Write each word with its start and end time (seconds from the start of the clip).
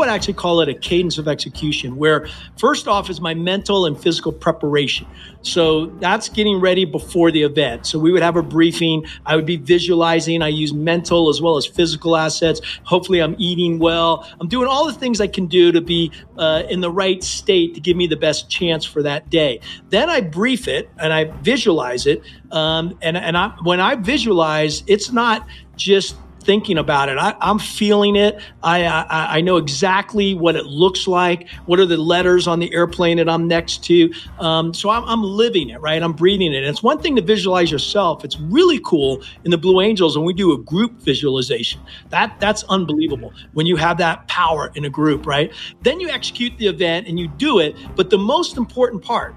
would 0.00 0.08
actually 0.08 0.34
call 0.34 0.60
it 0.60 0.68
a 0.68 0.74
cadence 0.74 1.18
of 1.18 1.28
execution, 1.28 1.96
where 1.96 2.28
first 2.58 2.88
off 2.88 3.08
is 3.08 3.20
my 3.20 3.34
mental 3.34 3.86
and 3.86 4.00
physical 4.00 4.32
preparation. 4.32 5.06
So 5.42 5.86
that's 6.00 6.28
getting 6.28 6.60
ready 6.60 6.84
before 6.84 7.30
the 7.30 7.42
event. 7.42 7.86
So 7.86 7.98
we 7.98 8.12
would 8.12 8.22
have 8.22 8.36
a 8.36 8.42
briefing. 8.42 9.06
I 9.24 9.36
would 9.36 9.46
be 9.46 9.56
visualizing. 9.56 10.42
I 10.42 10.48
use 10.48 10.74
mental 10.74 11.28
as 11.28 11.40
well 11.40 11.56
as 11.56 11.66
physical 11.66 12.16
assets. 12.16 12.60
Hopefully, 12.84 13.20
I'm 13.20 13.36
eating 13.38 13.78
well. 13.78 14.28
I'm 14.40 14.48
doing 14.48 14.68
all 14.68 14.86
the 14.86 14.92
things 14.92 15.20
I 15.20 15.28
can 15.28 15.46
do 15.46 15.72
to 15.72 15.80
be 15.80 16.12
uh, 16.36 16.64
in 16.68 16.80
the 16.80 16.90
right 16.90 17.22
state 17.22 17.74
to 17.74 17.80
give 17.80 17.96
me 17.96 18.06
the 18.06 18.16
best 18.16 18.50
chance 18.50 18.84
for 18.84 19.02
that 19.02 19.30
day. 19.30 19.60
Then 19.90 20.10
I 20.10 20.20
brief 20.20 20.68
it 20.68 20.90
and 20.98 21.12
I 21.12 21.24
visualize 21.24 22.06
it. 22.06 22.22
Um, 22.50 22.98
and 23.00 23.16
and 23.16 23.36
I, 23.36 23.54
when 23.62 23.80
I 23.80 23.94
visualize, 23.94 24.82
it's 24.86 25.12
not 25.12 25.46
just 25.76 26.16
thinking 26.40 26.78
about 26.78 27.08
it. 27.08 27.18
I, 27.18 27.34
am 27.40 27.58
feeling 27.58 28.16
it. 28.16 28.40
I, 28.62 28.84
I, 28.84 29.36
I 29.36 29.40
know 29.40 29.56
exactly 29.56 30.34
what 30.34 30.56
it 30.56 30.66
looks 30.66 31.06
like. 31.06 31.48
What 31.66 31.78
are 31.80 31.86
the 31.86 31.96
letters 31.96 32.46
on 32.46 32.58
the 32.58 32.72
airplane 32.72 33.18
that 33.18 33.28
I'm 33.28 33.46
next 33.46 33.84
to? 33.84 34.12
Um, 34.38 34.74
so 34.74 34.90
I'm, 34.90 35.04
I'm 35.04 35.22
living 35.22 35.70
it, 35.70 35.80
right? 35.80 36.02
I'm 36.02 36.12
breathing 36.12 36.52
it. 36.52 36.58
And 36.58 36.66
it's 36.66 36.82
one 36.82 36.98
thing 36.98 37.16
to 37.16 37.22
visualize 37.22 37.70
yourself. 37.70 38.24
It's 38.24 38.38
really 38.40 38.80
cool 38.84 39.22
in 39.44 39.50
the 39.50 39.58
Blue 39.58 39.80
Angels 39.80 40.16
when 40.16 40.26
we 40.26 40.32
do 40.32 40.52
a 40.52 40.58
group 40.58 41.00
visualization. 41.02 41.80
That 42.08 42.38
that's 42.40 42.64
unbelievable 42.64 43.32
when 43.52 43.66
you 43.66 43.76
have 43.76 43.98
that 43.98 44.26
power 44.28 44.72
in 44.74 44.84
a 44.84 44.90
group, 44.90 45.26
right? 45.26 45.52
Then 45.82 46.00
you 46.00 46.08
execute 46.08 46.56
the 46.58 46.66
event 46.66 47.06
and 47.06 47.18
you 47.18 47.28
do 47.28 47.58
it. 47.58 47.76
But 47.96 48.10
the 48.10 48.18
most 48.18 48.56
important 48.56 49.02
part 49.02 49.34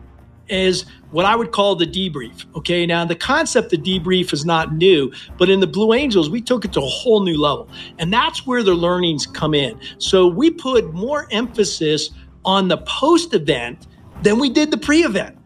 is 0.50 0.86
what 1.12 1.26
I 1.26 1.36
would 1.36 1.52
call 1.52 1.76
the 1.76 1.88
debrief. 1.88 2.46
Okay, 2.56 2.86
now 2.86 3.06
the 3.06 3.16
concept 3.16 3.74
of 3.74 3.82
debrief 3.82 4.34
is 4.34 4.46
not 4.46 4.74
new, 4.74 5.12
but 5.38 5.50
in 5.50 5.60
the 5.60 5.68
Blue 5.68 5.94
Angels, 5.94 6.30
we 6.30 6.42
took 6.42 6.66
it 6.66 6.74
to 6.74 6.82
a 6.82 6.88
whole 6.88 7.24
new 7.24 7.40
level. 7.40 7.70
And 8.00 8.12
that's 8.12 8.46
where 8.46 8.64
the 8.64 8.74
learnings 8.74 9.26
come 9.26 9.54
in. 9.54 9.80
So 10.00 10.28
we 10.28 10.52
put 10.52 10.94
more 10.94 11.28
emphasis 11.32 12.10
on 12.46 12.68
the 12.68 12.78
post 12.78 13.34
event 13.34 13.88
than 14.22 14.40
we 14.40 14.50
did 14.50 14.72
the 14.72 14.78
pre 14.78 15.04
event. 15.04 15.38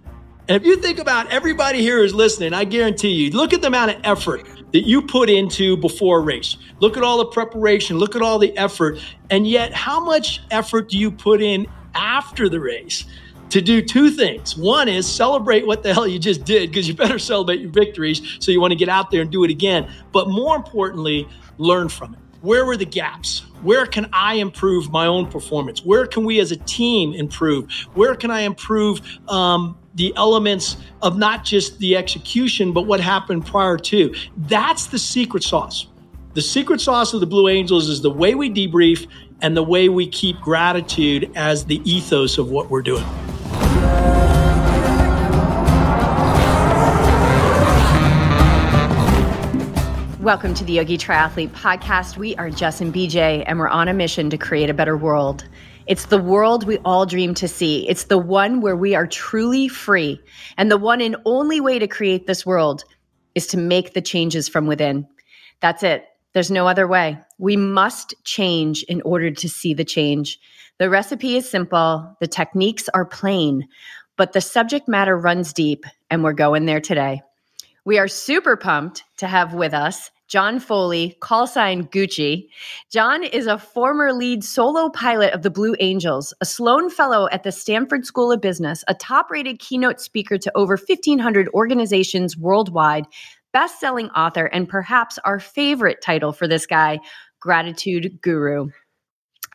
And 0.48 0.56
if 0.56 0.66
you 0.66 0.78
think 0.78 0.98
about 0.98 1.30
everybody 1.30 1.82
here 1.82 1.98
who's 1.98 2.16
listening, 2.16 2.54
I 2.54 2.64
guarantee 2.64 3.12
you, 3.12 3.32
look 3.32 3.52
at 3.54 3.62
the 3.62 3.68
amount 3.68 3.92
of 3.92 3.98
effort 4.06 4.48
that 4.72 4.88
you 4.88 5.02
put 5.02 5.30
into 5.30 5.76
before 5.78 6.20
a 6.20 6.22
race. 6.22 6.58
Look 6.80 6.96
at 6.96 7.04
all 7.04 7.18
the 7.18 7.26
preparation, 7.26 7.98
look 7.98 8.16
at 8.16 8.22
all 8.22 8.40
the 8.40 8.58
effort. 8.58 9.00
And 9.30 9.46
yet, 9.46 9.74
how 9.74 10.00
much 10.00 10.42
effort 10.52 10.90
do 10.90 10.98
you 10.98 11.12
put 11.12 11.42
in 11.42 11.68
after 11.96 12.48
the 12.48 12.60
race? 12.60 13.06
To 13.50 13.62
do 13.62 13.82
two 13.82 14.12
things. 14.12 14.58
One 14.58 14.88
is 14.88 15.08
celebrate 15.08 15.66
what 15.66 15.84
the 15.84 15.94
hell 15.94 16.08
you 16.08 16.20
just 16.20 16.44
did 16.44 16.70
because 16.70 16.88
you 16.88 16.94
better 16.94 17.20
celebrate 17.20 17.60
your 17.60 17.72
victories. 17.72 18.38
So 18.40 18.52
you 18.52 18.62
want 18.62 18.72
to 18.72 18.76
get 18.78 18.90
out 18.90 19.12
there 19.12 19.22
and 19.22 19.32
do 19.32 19.44
it 19.44 19.52
again. 19.52 19.90
But 20.12 20.30
more 20.30 20.56
importantly, 20.56 21.28
learn 21.58 21.90
from 21.90 22.14
it. 22.14 22.20
Where 22.42 22.66
were 22.66 22.78
the 22.78 22.86
gaps? 22.86 23.40
Where 23.64 23.88
can 23.88 24.08
I 24.14 24.36
improve 24.36 24.92
my 24.92 25.08
own 25.08 25.28
performance? 25.28 25.84
Where 25.84 26.06
can 26.06 26.24
we 26.24 26.40
as 26.40 26.52
a 26.52 26.56
team 26.56 27.14
improve? 27.14 27.72
Where 27.96 28.16
can 28.16 28.30
I 28.30 28.42
improve 28.42 29.02
um, 29.28 29.78
the 29.96 30.14
elements 30.16 30.78
of 31.02 31.18
not 31.18 31.44
just 31.44 31.80
the 31.80 31.98
execution, 31.98 32.74
but 32.74 32.84
what 32.84 33.00
happened 33.00 33.48
prior 33.48 33.78
to? 33.78 34.14
That's 34.38 34.86
the 34.86 35.00
secret 35.00 35.44
sauce. 35.44 35.88
The 36.36 36.42
secret 36.44 36.80
sauce 36.80 37.16
of 37.16 37.20
the 37.20 37.26
Blue 37.26 37.48
Angels 37.48 37.90
is 37.90 38.02
the 38.02 38.12
way 38.12 38.36
we 38.36 38.52
debrief 38.52 39.08
and 39.42 39.58
the 39.58 39.64
way 39.64 39.90
we 39.90 40.08
keep 40.08 40.40
gratitude 40.40 41.32
as 41.36 41.66
the 41.66 41.82
ethos 41.90 42.38
of 42.38 42.52
what 42.52 42.70
we're 42.70 42.84
doing. 42.84 43.06
Welcome 50.28 50.56
to 50.56 50.66
the 50.66 50.74
Yogi 50.74 50.98
Triathlete 50.98 51.52
Podcast. 51.52 52.18
We 52.18 52.36
are 52.36 52.50
Jess 52.50 52.82
and 52.82 52.94
BJ, 52.94 53.46
and 53.48 53.58
we're 53.58 53.70
on 53.70 53.88
a 53.88 53.94
mission 53.94 54.30
to 54.30 54.38
create 54.38 54.70
a 54.70 54.74
better 54.74 54.98
world. 54.98 55.48
It's 55.86 56.08
the 56.08 56.22
world 56.22 56.66
we 56.66 56.80
all 56.80 57.06
dream 57.06 57.34
to 57.36 57.48
see. 57.48 57.88
It's 57.88 58.04
the 58.04 58.18
one 58.18 58.60
where 58.60 58.76
we 58.76 58.94
are 58.94 59.08
truly 59.08 59.70
free. 59.70 60.20
And 60.58 60.70
the 60.70 60.76
one 60.76 61.00
and 61.00 61.16
only 61.24 61.62
way 61.62 61.80
to 61.80 61.88
create 61.88 62.28
this 62.28 62.46
world 62.46 62.84
is 63.36 63.48
to 63.48 63.58
make 63.58 63.94
the 63.94 64.02
changes 64.02 64.50
from 64.50 64.68
within. 64.68 65.08
That's 65.62 65.82
it. 65.82 66.04
There's 66.34 66.52
no 66.52 66.68
other 66.68 66.90
way. 66.90 67.18
We 67.38 67.56
must 67.56 68.14
change 68.26 68.84
in 68.84 69.02
order 69.04 69.32
to 69.32 69.48
see 69.48 69.74
the 69.74 69.86
change. 69.86 70.40
The 70.78 70.90
recipe 70.90 71.38
is 71.38 71.50
simple, 71.50 72.18
the 72.20 72.28
techniques 72.28 72.90
are 72.94 73.06
plain, 73.06 73.66
but 74.18 74.34
the 74.34 74.42
subject 74.42 74.90
matter 74.90 75.18
runs 75.18 75.54
deep, 75.54 75.86
and 76.10 76.22
we're 76.22 76.34
going 76.34 76.66
there 76.66 76.82
today. 76.82 77.22
We 77.86 77.98
are 77.98 78.10
super 78.10 78.58
pumped 78.58 79.06
to 79.20 79.28
have 79.28 79.54
with 79.54 79.74
us 79.74 80.12
John 80.28 80.60
Foley, 80.60 81.16
call 81.22 81.48
sign 81.48 81.88
Gucci. 81.88 82.50
John 82.92 83.24
is 83.24 83.48
a 83.48 83.58
former 83.58 84.12
lead 84.12 84.44
solo 84.44 84.90
pilot 84.90 85.34
of 85.34 85.42
the 85.42 85.50
Blue 85.50 85.74
Angels, 85.80 86.34
a 86.42 86.46
Sloan 86.46 86.90
Fellow 86.90 87.30
at 87.32 87.44
the 87.44 87.52
Stanford 87.52 88.06
School 88.06 88.34
of 88.34 88.42
Business, 88.42 88.84
a 88.90 88.94
top 88.94 89.32
rated 89.32 89.60
keynote 89.60 90.02
speaker 90.02 90.38
to 90.38 90.52
over 90.54 90.76
1,500 90.76 91.48
organizations 91.54 92.36
worldwide, 92.36 93.06
best 93.54 93.80
selling 93.80 94.10
author, 94.10 94.48
and 94.48 94.68
perhaps 94.68 95.18
our 95.24 95.40
favorite 95.40 96.02
title 96.02 96.34
for 96.34 96.46
this 96.46 96.66
guy, 96.66 97.00
Gratitude 97.40 98.20
Guru. 98.22 98.68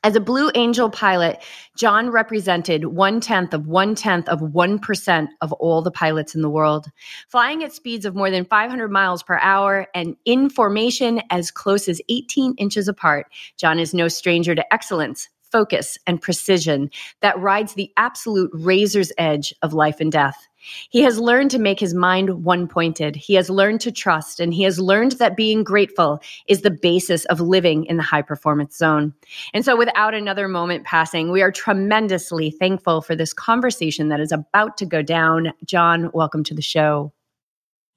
As 0.05 0.17
a 0.17 0.21
Blue 0.21 0.51
Angel 0.57 0.91
pilot, 0.91 1.41
John 1.77 2.11
represented 2.11 2.87
one 2.87 3.21
tenth 3.21 3.55
of 3.55 3.69
one 3.69 3.95
tenth 3.95 4.29
of 4.29 4.41
1% 4.41 5.29
of 5.41 5.53
all 5.53 5.81
the 5.81 5.93
pilots 5.93 6.35
in 6.35 6.43
the 6.43 6.51
world, 6.51 6.89
flying 7.29 7.63
at 7.63 7.73
speeds 7.73 8.05
of 8.05 8.17
more 8.17 8.29
than 8.29 8.45
500 8.45 8.91
miles 8.91 9.23
per 9.23 9.39
hour 9.39 9.87
and 9.95 10.17
in 10.25 10.51
formation 10.51 11.23
as 11.31 11.53
close 11.53 11.89
as 11.89 12.01
18 12.09 12.57
inches 12.59 12.89
apart. 12.89 13.29
John 13.59 13.79
is 13.79 13.95
no 13.95 14.09
stranger 14.09 14.57
to 14.57 14.75
excellence, 14.75 15.29
focus, 15.53 15.97
and 16.05 16.21
precision 16.21 16.91
that 17.21 17.39
rides 17.39 17.75
the 17.75 17.93
absolute 17.97 18.51
razor's 18.53 19.13
edge 19.19 19.55
of 19.63 19.73
life 19.73 20.01
and 20.01 20.11
death. 20.11 20.49
He 20.91 21.03
has 21.03 21.19
learned 21.19 21.51
to 21.53 21.59
make 21.59 21.81
his 21.81 21.95
mind 21.95 22.45
one 22.45 22.69
pointed. 22.69 23.17
He 23.17 23.35
has 23.35 23.51
learned 23.51 23.81
to 23.83 23.93
trust, 23.93 24.41
and 24.41 24.53
he 24.55 24.63
has 24.63 24.79
learned 24.79 25.13
that 25.13 25.37
being 25.37 25.65
grateful 25.65 26.21
is 26.49 26.63
the 26.63 26.71
basis 26.71 27.25
of 27.27 27.41
living 27.41 27.85
in 27.87 27.97
the 27.97 28.03
high 28.03 28.23
performance 28.23 28.77
zone. 28.77 29.13
And 29.55 29.65
so, 29.65 29.77
without 29.77 30.15
another 30.15 30.49
moment 30.49 30.85
passing, 30.85 31.31
we 31.31 31.43
are 31.43 31.53
tremendously 31.53 32.51
thankful 32.51 33.03
for 33.03 33.17
this 33.17 33.33
conversation 33.33 34.09
that 34.09 34.21
is 34.21 34.33
about 34.33 34.77
to 34.79 34.87
go 34.87 35.03
down. 35.03 35.53
John, 35.65 36.11
welcome 36.13 36.45
to 36.45 36.55
the 36.55 36.63
show. 36.63 37.13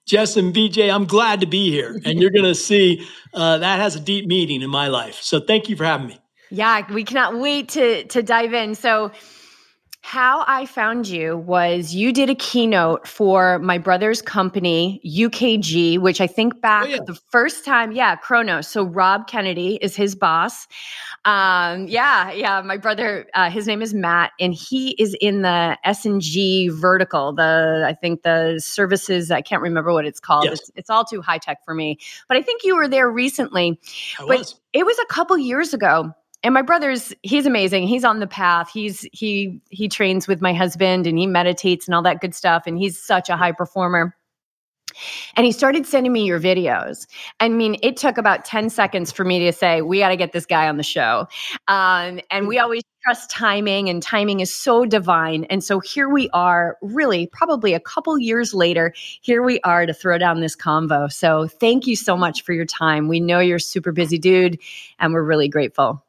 Jess 0.05 0.37
and 0.37 0.53
BJ, 0.53 0.93
I'm 0.93 1.05
glad 1.05 1.41
to 1.41 1.47
be 1.47 1.71
here. 1.71 1.99
And 2.05 2.19
you're 2.19 2.29
going 2.29 2.45
to 2.45 2.55
see 2.55 3.07
uh, 3.33 3.57
that 3.57 3.79
has 3.79 3.95
a 3.95 3.99
deep 3.99 4.27
meaning 4.27 4.61
in 4.61 4.69
my 4.69 4.87
life. 4.87 5.15
So, 5.21 5.39
thank 5.39 5.69
you 5.69 5.75
for 5.75 5.85
having 5.85 6.07
me. 6.07 6.19
Yeah, 6.51 6.91
we 6.93 7.03
cannot 7.03 7.39
wait 7.39 7.69
to 7.69 8.05
to 8.05 8.21
dive 8.21 8.53
in. 8.53 8.75
So, 8.75 9.11
how 10.05 10.45
I 10.47 10.67
found 10.67 11.07
you 11.07 11.35
was 11.35 11.95
you 11.95 12.13
did 12.13 12.29
a 12.29 12.35
keynote 12.35 13.07
for 13.07 13.57
my 13.57 13.79
brother's 13.79 14.21
company, 14.21 15.01
UKG, 15.03 15.97
which 15.97 16.21
I 16.21 16.27
think 16.27 16.61
back 16.61 16.83
oh, 16.85 16.87
yeah. 16.87 16.97
the 17.07 17.15
first 17.31 17.65
time, 17.65 17.91
yeah, 17.91 18.15
Kronos. 18.15 18.67
So 18.67 18.83
Rob 18.83 19.25
Kennedy 19.25 19.79
is 19.81 19.95
his 19.95 20.13
boss. 20.13 20.67
Um, 21.25 21.87
yeah, 21.87 22.31
yeah, 22.31 22.61
my 22.61 22.77
brother, 22.77 23.25
uh, 23.33 23.49
his 23.49 23.65
name 23.65 23.81
is 23.81 23.95
Matt, 23.95 24.33
and 24.39 24.53
he 24.53 24.91
is 24.91 25.15
in 25.19 25.41
the 25.41 25.75
S 25.83 26.05
and 26.05 26.21
G 26.21 26.69
vertical. 26.69 27.33
The 27.33 27.83
I 27.87 27.93
think 27.93 28.21
the 28.21 28.59
services, 28.63 29.31
I 29.31 29.41
can't 29.41 29.63
remember 29.63 29.91
what 29.91 30.05
it's 30.05 30.19
called. 30.19 30.45
Yes. 30.45 30.59
It's, 30.59 30.71
it's, 30.75 30.89
all 30.91 31.03
too 31.03 31.23
high 31.23 31.39
tech 31.39 31.65
for 31.65 31.73
me. 31.73 31.97
But 32.27 32.37
I 32.37 32.43
think 32.43 32.63
you 32.63 32.75
were 32.75 32.87
there 32.87 33.09
recently. 33.09 33.79
I 34.19 34.27
but 34.27 34.37
was. 34.37 34.61
it 34.71 34.85
was 34.85 34.99
a 34.99 35.05
couple 35.07 35.35
years 35.35 35.73
ago 35.73 36.13
and 36.45 36.53
my 36.53 36.61
brother's 36.61 37.11
he's 37.23 37.45
amazing 37.45 37.87
he's 37.87 38.05
on 38.05 38.19
the 38.19 38.27
path 38.27 38.69
he's 38.71 39.07
he 39.11 39.59
he 39.71 39.89
trains 39.89 40.27
with 40.27 40.41
my 40.41 40.53
husband 40.53 41.07
and 41.07 41.17
he 41.17 41.25
meditates 41.25 41.87
and 41.87 41.95
all 41.95 42.03
that 42.03 42.21
good 42.21 42.35
stuff 42.35 42.63
and 42.67 42.77
he's 42.77 43.01
such 43.01 43.29
a 43.29 43.35
high 43.35 43.51
performer 43.51 44.15
and 45.35 45.45
he 45.45 45.51
started 45.51 45.85
sending 45.85 46.13
me 46.13 46.23
your 46.23 46.39
videos. 46.39 47.05
I 47.41 47.49
mean, 47.49 47.75
it 47.81 47.97
took 47.97 48.17
about 48.17 48.45
10 48.45 48.69
seconds 48.69 49.11
for 49.11 49.25
me 49.25 49.39
to 49.39 49.51
say, 49.51 49.81
we 49.81 49.99
got 49.99 50.09
to 50.09 50.15
get 50.15 50.31
this 50.31 50.45
guy 50.45 50.69
on 50.69 50.77
the 50.77 50.83
show. 50.83 51.27
Um, 51.67 52.21
and 52.31 52.47
we 52.47 52.59
always 52.59 52.83
trust 53.03 53.29
timing, 53.29 53.89
and 53.89 54.01
timing 54.01 54.39
is 54.39 54.53
so 54.53 54.85
divine. 54.85 55.43
And 55.45 55.61
so 55.63 55.81
here 55.81 56.07
we 56.07 56.29
are, 56.29 56.77
really, 56.81 57.27
probably 57.27 57.73
a 57.73 57.79
couple 57.79 58.17
years 58.17 58.53
later, 58.53 58.93
here 59.21 59.43
we 59.43 59.59
are 59.61 59.85
to 59.85 59.93
throw 59.93 60.17
down 60.17 60.39
this 60.39 60.55
convo. 60.55 61.11
So 61.11 61.47
thank 61.47 61.87
you 61.87 61.97
so 61.97 62.15
much 62.15 62.43
for 62.43 62.53
your 62.53 62.65
time. 62.65 63.09
We 63.09 63.19
know 63.19 63.39
you're 63.39 63.59
super 63.59 63.91
busy 63.91 64.17
dude, 64.17 64.59
and 64.97 65.13
we're 65.13 65.23
really 65.23 65.49
grateful. 65.49 66.04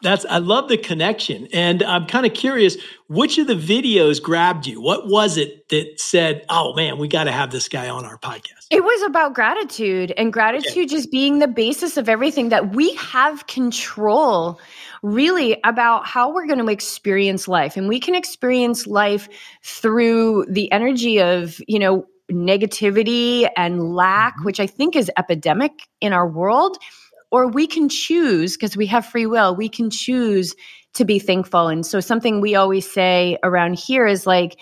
That's 0.00 0.24
I 0.26 0.38
love 0.38 0.68
the 0.68 0.78
connection. 0.78 1.48
And 1.52 1.82
I'm 1.82 2.06
kind 2.06 2.24
of 2.24 2.32
curious, 2.32 2.76
which 3.08 3.36
of 3.38 3.48
the 3.48 3.54
videos 3.54 4.22
grabbed 4.22 4.66
you? 4.66 4.80
What 4.80 5.08
was 5.08 5.36
it 5.36 5.68
that 5.70 5.98
said, 5.98 6.44
"Oh 6.48 6.72
man, 6.74 6.98
we 6.98 7.08
got 7.08 7.24
to 7.24 7.32
have 7.32 7.50
this 7.50 7.68
guy 7.68 7.88
on 7.88 8.04
our 8.04 8.16
podcast?" 8.18 8.66
It 8.70 8.84
was 8.84 9.02
about 9.02 9.34
gratitude 9.34 10.12
and 10.16 10.32
gratitude 10.32 10.70
okay. 10.72 10.86
just 10.86 11.10
being 11.10 11.40
the 11.40 11.48
basis 11.48 11.96
of 11.96 12.08
everything 12.08 12.50
that 12.50 12.74
we 12.74 12.94
have 12.94 13.46
control 13.48 14.60
really 15.02 15.58
about 15.64 16.06
how 16.06 16.32
we're 16.32 16.46
going 16.46 16.64
to 16.64 16.68
experience 16.68 17.48
life. 17.48 17.76
And 17.76 17.88
we 17.88 17.98
can 17.98 18.14
experience 18.14 18.86
life 18.86 19.28
through 19.62 20.46
the 20.48 20.70
energy 20.70 21.20
of, 21.20 21.60
you 21.66 21.78
know, 21.78 22.06
negativity 22.30 23.48
and 23.56 23.94
lack, 23.94 24.34
mm-hmm. 24.34 24.44
which 24.44 24.60
I 24.60 24.66
think 24.66 24.94
is 24.94 25.10
epidemic 25.16 25.88
in 26.00 26.12
our 26.12 26.28
world 26.28 26.78
or 27.30 27.48
we 27.48 27.66
can 27.66 27.88
choose 27.88 28.56
because 28.56 28.76
we 28.76 28.86
have 28.86 29.06
free 29.06 29.26
will, 29.26 29.54
we 29.54 29.68
can 29.68 29.90
choose 29.90 30.54
to 30.94 31.04
be 31.04 31.18
thankful. 31.18 31.68
And 31.68 31.84
so, 31.84 32.00
something 32.00 32.40
we 32.40 32.54
always 32.54 32.90
say 32.90 33.38
around 33.42 33.78
here 33.78 34.06
is 34.06 34.26
like, 34.26 34.58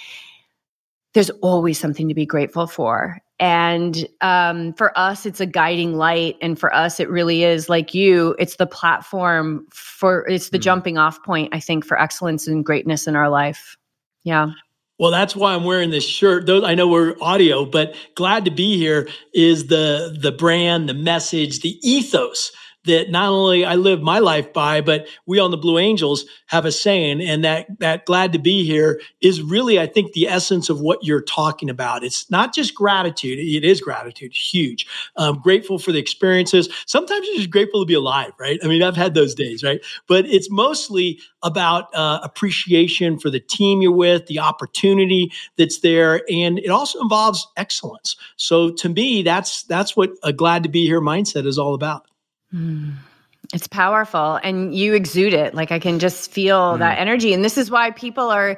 there's 1.14 1.30
always 1.40 1.78
something 1.78 2.08
to 2.08 2.14
be 2.14 2.26
grateful 2.26 2.66
for. 2.66 3.18
And 3.38 4.06
um, 4.22 4.72
for 4.74 4.96
us, 4.98 5.26
it's 5.26 5.40
a 5.40 5.46
guiding 5.46 5.96
light. 5.96 6.36
And 6.40 6.58
for 6.58 6.74
us, 6.74 7.00
it 7.00 7.10
really 7.10 7.44
is 7.44 7.68
like 7.68 7.94
you, 7.94 8.34
it's 8.38 8.56
the 8.56 8.66
platform 8.66 9.66
for, 9.72 10.26
it's 10.28 10.50
the 10.50 10.58
mm-hmm. 10.58 10.62
jumping 10.62 10.98
off 10.98 11.22
point, 11.22 11.54
I 11.54 11.60
think, 11.60 11.84
for 11.84 12.00
excellence 12.00 12.46
and 12.46 12.64
greatness 12.64 13.06
in 13.06 13.16
our 13.16 13.28
life. 13.28 13.76
Yeah. 14.24 14.50
Well, 14.98 15.10
that's 15.10 15.36
why 15.36 15.54
I'm 15.54 15.64
wearing 15.64 15.90
this 15.90 16.06
shirt. 16.06 16.48
I 16.48 16.74
know 16.74 16.88
we're 16.88 17.16
audio, 17.20 17.66
but 17.66 17.94
glad 18.14 18.46
to 18.46 18.50
be 18.50 18.78
here 18.78 19.08
is 19.34 19.66
the 19.66 20.16
the 20.18 20.32
brand, 20.32 20.88
the 20.88 20.94
message, 20.94 21.60
the 21.60 21.78
ethos 21.82 22.50
that 22.86 23.10
not 23.10 23.28
only 23.28 23.64
I 23.64 23.74
live 23.74 24.00
my 24.02 24.18
life 24.18 24.52
by, 24.52 24.80
but 24.80 25.06
we 25.26 25.38
on 25.38 25.50
the 25.50 25.56
Blue 25.56 25.78
Angels 25.78 26.24
have 26.46 26.64
a 26.64 26.72
saying, 26.72 27.20
and 27.20 27.44
that 27.44 27.66
that 27.78 28.06
glad 28.06 28.32
to 28.32 28.38
be 28.38 28.64
here 28.64 29.00
is 29.20 29.42
really, 29.42 29.78
I 29.78 29.86
think, 29.86 30.12
the 30.12 30.28
essence 30.28 30.68
of 30.68 30.80
what 30.80 31.04
you're 31.04 31.22
talking 31.22 31.70
about. 31.70 32.04
It's 32.04 32.30
not 32.30 32.54
just 32.54 32.74
gratitude; 32.74 33.38
it 33.38 33.64
is 33.64 33.80
gratitude, 33.80 34.32
huge. 34.32 34.86
Um, 35.16 35.38
grateful 35.40 35.78
for 35.78 35.92
the 35.92 35.98
experiences. 35.98 36.68
Sometimes 36.86 37.26
you're 37.26 37.36
just 37.36 37.50
grateful 37.50 37.82
to 37.82 37.86
be 37.86 37.94
alive, 37.94 38.32
right? 38.38 38.58
I 38.62 38.66
mean, 38.66 38.82
I've 38.82 38.96
had 38.96 39.14
those 39.14 39.34
days, 39.34 39.62
right? 39.62 39.80
But 40.08 40.26
it's 40.26 40.50
mostly 40.50 41.20
about 41.42 41.94
uh, 41.94 42.20
appreciation 42.22 43.18
for 43.18 43.30
the 43.30 43.40
team 43.40 43.82
you're 43.82 43.92
with, 43.92 44.26
the 44.26 44.40
opportunity 44.40 45.32
that's 45.56 45.80
there, 45.80 46.22
and 46.30 46.58
it 46.58 46.70
also 46.70 47.00
involves 47.00 47.46
excellence. 47.56 48.16
So 48.36 48.70
to 48.72 48.88
me, 48.88 49.22
that's 49.22 49.64
that's 49.64 49.96
what 49.96 50.10
a 50.22 50.32
glad 50.32 50.62
to 50.62 50.68
be 50.68 50.86
here 50.86 51.00
mindset 51.00 51.46
is 51.46 51.58
all 51.58 51.74
about. 51.74 52.06
Mm. 52.56 52.94
It's 53.52 53.68
powerful 53.68 54.40
and 54.42 54.74
you 54.74 54.94
exude 54.94 55.32
it. 55.32 55.54
Like 55.54 55.70
I 55.70 55.78
can 55.78 55.98
just 55.98 56.30
feel 56.30 56.74
mm. 56.74 56.78
that 56.78 56.98
energy. 56.98 57.32
And 57.32 57.44
this 57.44 57.58
is 57.58 57.70
why 57.70 57.90
people 57.90 58.30
are, 58.30 58.56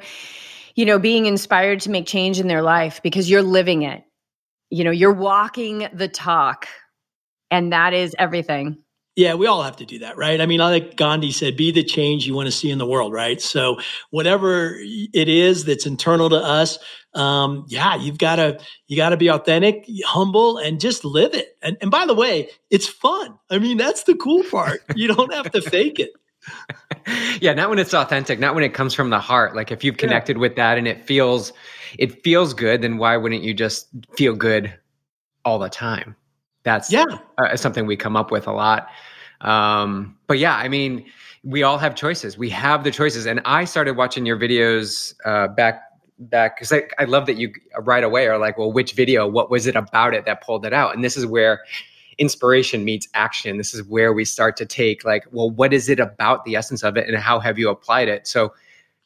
you 0.75 0.85
know, 0.85 0.97
being 0.97 1.25
inspired 1.25 1.81
to 1.81 1.91
make 1.91 2.07
change 2.07 2.39
in 2.39 2.47
their 2.47 2.61
life 2.61 3.01
because 3.03 3.29
you're 3.29 3.43
living 3.43 3.83
it. 3.83 4.03
You 4.71 4.83
know, 4.83 4.91
you're 4.91 5.13
walking 5.13 5.87
the 5.93 6.07
talk. 6.07 6.67
And 7.51 7.73
that 7.73 7.93
is 7.93 8.15
everything. 8.17 8.77
Yeah, 9.19 9.33
we 9.33 9.47
all 9.47 9.63
have 9.63 9.75
to 9.75 9.85
do 9.85 9.99
that, 9.99 10.15
right? 10.15 10.39
I 10.39 10.45
mean, 10.45 10.61
like 10.61 10.95
Gandhi 10.95 11.33
said, 11.33 11.57
be 11.57 11.71
the 11.71 11.83
change 11.83 12.25
you 12.25 12.33
want 12.33 12.45
to 12.45 12.53
see 12.53 12.71
in 12.71 12.77
the 12.77 12.85
world, 12.85 13.11
right? 13.11 13.41
So, 13.41 13.77
whatever 14.11 14.77
it 14.79 15.27
is 15.27 15.65
that's 15.65 15.85
internal 15.85 16.29
to 16.29 16.37
us, 16.37 16.79
um, 17.15 17.65
yeah, 17.67 17.97
you've 17.97 18.17
got 18.17 18.37
to 18.37 18.57
you 18.87 18.95
got 18.95 19.09
to 19.09 19.17
be 19.17 19.27
authentic, 19.27 19.85
humble, 20.05 20.57
and 20.57 20.79
just 20.79 21.03
live 21.03 21.33
it. 21.33 21.57
And, 21.61 21.75
and 21.81 21.91
by 21.91 22.05
the 22.05 22.13
way, 22.13 22.47
it's 22.69 22.87
fun. 22.87 23.37
I 23.49 23.59
mean, 23.59 23.75
that's 23.75 24.03
the 24.03 24.15
cool 24.15 24.41
part. 24.43 24.83
You 24.95 25.09
don't 25.09 25.33
have 25.33 25.51
to 25.51 25.61
fake 25.61 25.99
it. 25.99 26.13
yeah, 27.41 27.53
not 27.53 27.69
when 27.69 27.77
it's 27.77 27.93
authentic, 27.93 28.39
not 28.39 28.55
when 28.55 28.63
it 28.63 28.73
comes 28.73 28.93
from 28.93 29.09
the 29.09 29.19
heart. 29.19 29.53
Like 29.53 29.69
if 29.69 29.83
you've 29.83 29.97
connected 29.97 30.37
yeah. 30.37 30.41
with 30.41 30.55
that 30.55 30.77
and 30.77 30.87
it 30.87 31.03
feels 31.05 31.51
it 31.97 32.23
feels 32.23 32.53
good, 32.53 32.83
then 32.83 32.97
why 32.97 33.17
wouldn't 33.17 33.43
you 33.43 33.53
just 33.53 33.89
feel 34.15 34.33
good 34.33 34.73
all 35.43 35.59
the 35.59 35.67
time? 35.67 36.15
That's 36.63 36.91
yeah. 36.91 37.05
Uh, 37.37 37.55
something 37.55 37.85
we 37.85 37.95
come 37.95 38.15
up 38.15 38.31
with 38.31 38.47
a 38.47 38.51
lot. 38.51 38.89
Um, 39.41 40.17
but 40.27 40.39
yeah, 40.39 40.55
I 40.55 40.67
mean, 40.67 41.05
we 41.43 41.63
all 41.63 41.77
have 41.77 41.95
choices. 41.95 42.37
We 42.37 42.49
have 42.49 42.83
the 42.83 42.91
choices. 42.91 43.25
And 43.25 43.41
I 43.45 43.65
started 43.65 43.95
watching 43.95 44.25
your 44.25 44.37
videos 44.37 45.13
uh, 45.25 45.47
back 45.47 45.83
back 46.19 46.57
because 46.57 46.73
I, 46.73 46.83
I 46.97 47.05
love 47.05 47.27
that 47.27 47.37
you 47.37 47.53
right 47.79 48.03
away 48.03 48.27
are 48.27 48.37
like, 48.37 48.57
well, 48.57 48.71
which 48.71 48.91
video? 48.93 49.25
What 49.25 49.49
was 49.49 49.67
it 49.67 49.75
about 49.75 50.13
it 50.13 50.25
that 50.25 50.43
pulled 50.43 50.65
it 50.65 50.73
out? 50.73 50.93
And 50.93 51.03
this 51.03 51.15
is 51.15 51.25
where 51.25 51.63
inspiration 52.17 52.83
meets 52.83 53.07
action. 53.13 53.57
This 53.57 53.73
is 53.73 53.83
where 53.83 54.11
we 54.11 54.25
start 54.25 54.57
to 54.57 54.65
take 54.65 55.05
like, 55.05 55.23
well, 55.31 55.49
what 55.49 55.71
is 55.71 55.87
it 55.87 55.99
about 56.01 56.43
the 56.43 56.57
essence 56.57 56.83
of 56.83 56.97
it, 56.97 57.07
and 57.07 57.17
how 57.17 57.39
have 57.39 57.57
you 57.57 57.69
applied 57.69 58.09
it? 58.09 58.27
So. 58.27 58.53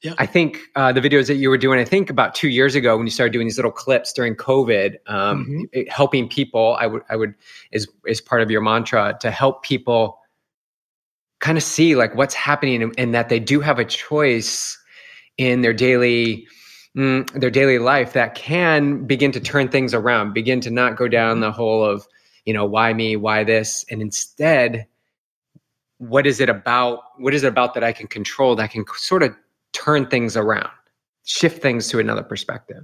Yeah. 0.03 0.13
I 0.17 0.25
think 0.25 0.59
uh, 0.75 0.91
the 0.91 1.00
videos 1.00 1.27
that 1.27 1.35
you 1.35 1.50
were 1.50 1.57
doing, 1.57 1.79
I 1.79 1.85
think 1.85 2.09
about 2.09 2.35
two 2.35 2.50
years 2.50 2.75
ago 2.75 2.97
when 2.97 3.07
you 3.07 3.11
started 3.11 3.31
doing 3.31 3.47
these 3.47 3.57
little 3.57 3.71
clips 3.71 4.11
during 4.11 4.35
COVID, 4.35 4.97
um, 5.07 5.45
mm-hmm. 5.45 5.61
it, 5.71 5.89
helping 5.89 6.27
people, 6.27 6.75
I 6.77 6.88
would, 6.88 7.03
I 7.09 7.15
would, 7.15 7.33
is 7.71 7.88
is 8.05 8.19
part 8.19 8.41
of 8.41 8.51
your 8.51 8.61
mantra 8.61 9.17
to 9.21 9.31
help 9.31 9.63
people 9.63 10.19
kind 11.44 11.57
of 11.57 11.63
see 11.63 11.95
like 11.95 12.15
what's 12.15 12.33
happening 12.33 12.81
and, 12.81 12.94
and 12.97 13.13
that 13.13 13.27
they 13.27 13.39
do 13.39 13.59
have 13.59 13.77
a 13.77 13.83
choice 13.83 14.77
in 15.38 15.61
their 15.61 15.73
daily 15.73 16.47
mm, 16.95 17.29
their 17.39 17.50
daily 17.50 17.79
life 17.79 18.13
that 18.13 18.33
can 18.33 19.05
begin 19.05 19.29
to 19.33 19.41
turn 19.41 19.67
things 19.67 19.94
around 19.94 20.33
begin 20.33 20.61
to 20.61 20.71
not 20.71 20.95
go 20.95 21.05
down 21.07 21.41
the 21.41 21.51
hole 21.51 21.83
of 21.83 22.07
you 22.45 22.53
know 22.53 22.63
why 22.65 22.94
me 22.94 23.17
why 23.17 23.44
this 23.44 23.83
and 23.91 24.01
instead 24.01 24.88
what 25.97 26.25
is 26.25 26.39
it 26.39 26.47
about 26.47 27.00
what 27.17 27.33
is 27.33 27.44
it 27.44 27.47
about 27.47 27.73
that 27.73 27.83
i 27.83 27.91
can 27.91 28.07
control 28.07 28.55
that 28.55 28.71
can 28.71 28.85
sort 28.95 29.21
of 29.21 29.35
turn 29.73 30.05
things 30.07 30.37
around 30.37 30.69
shift 31.25 31.61
things 31.61 31.87
to 31.87 31.99
another 31.99 32.23
perspective 32.23 32.83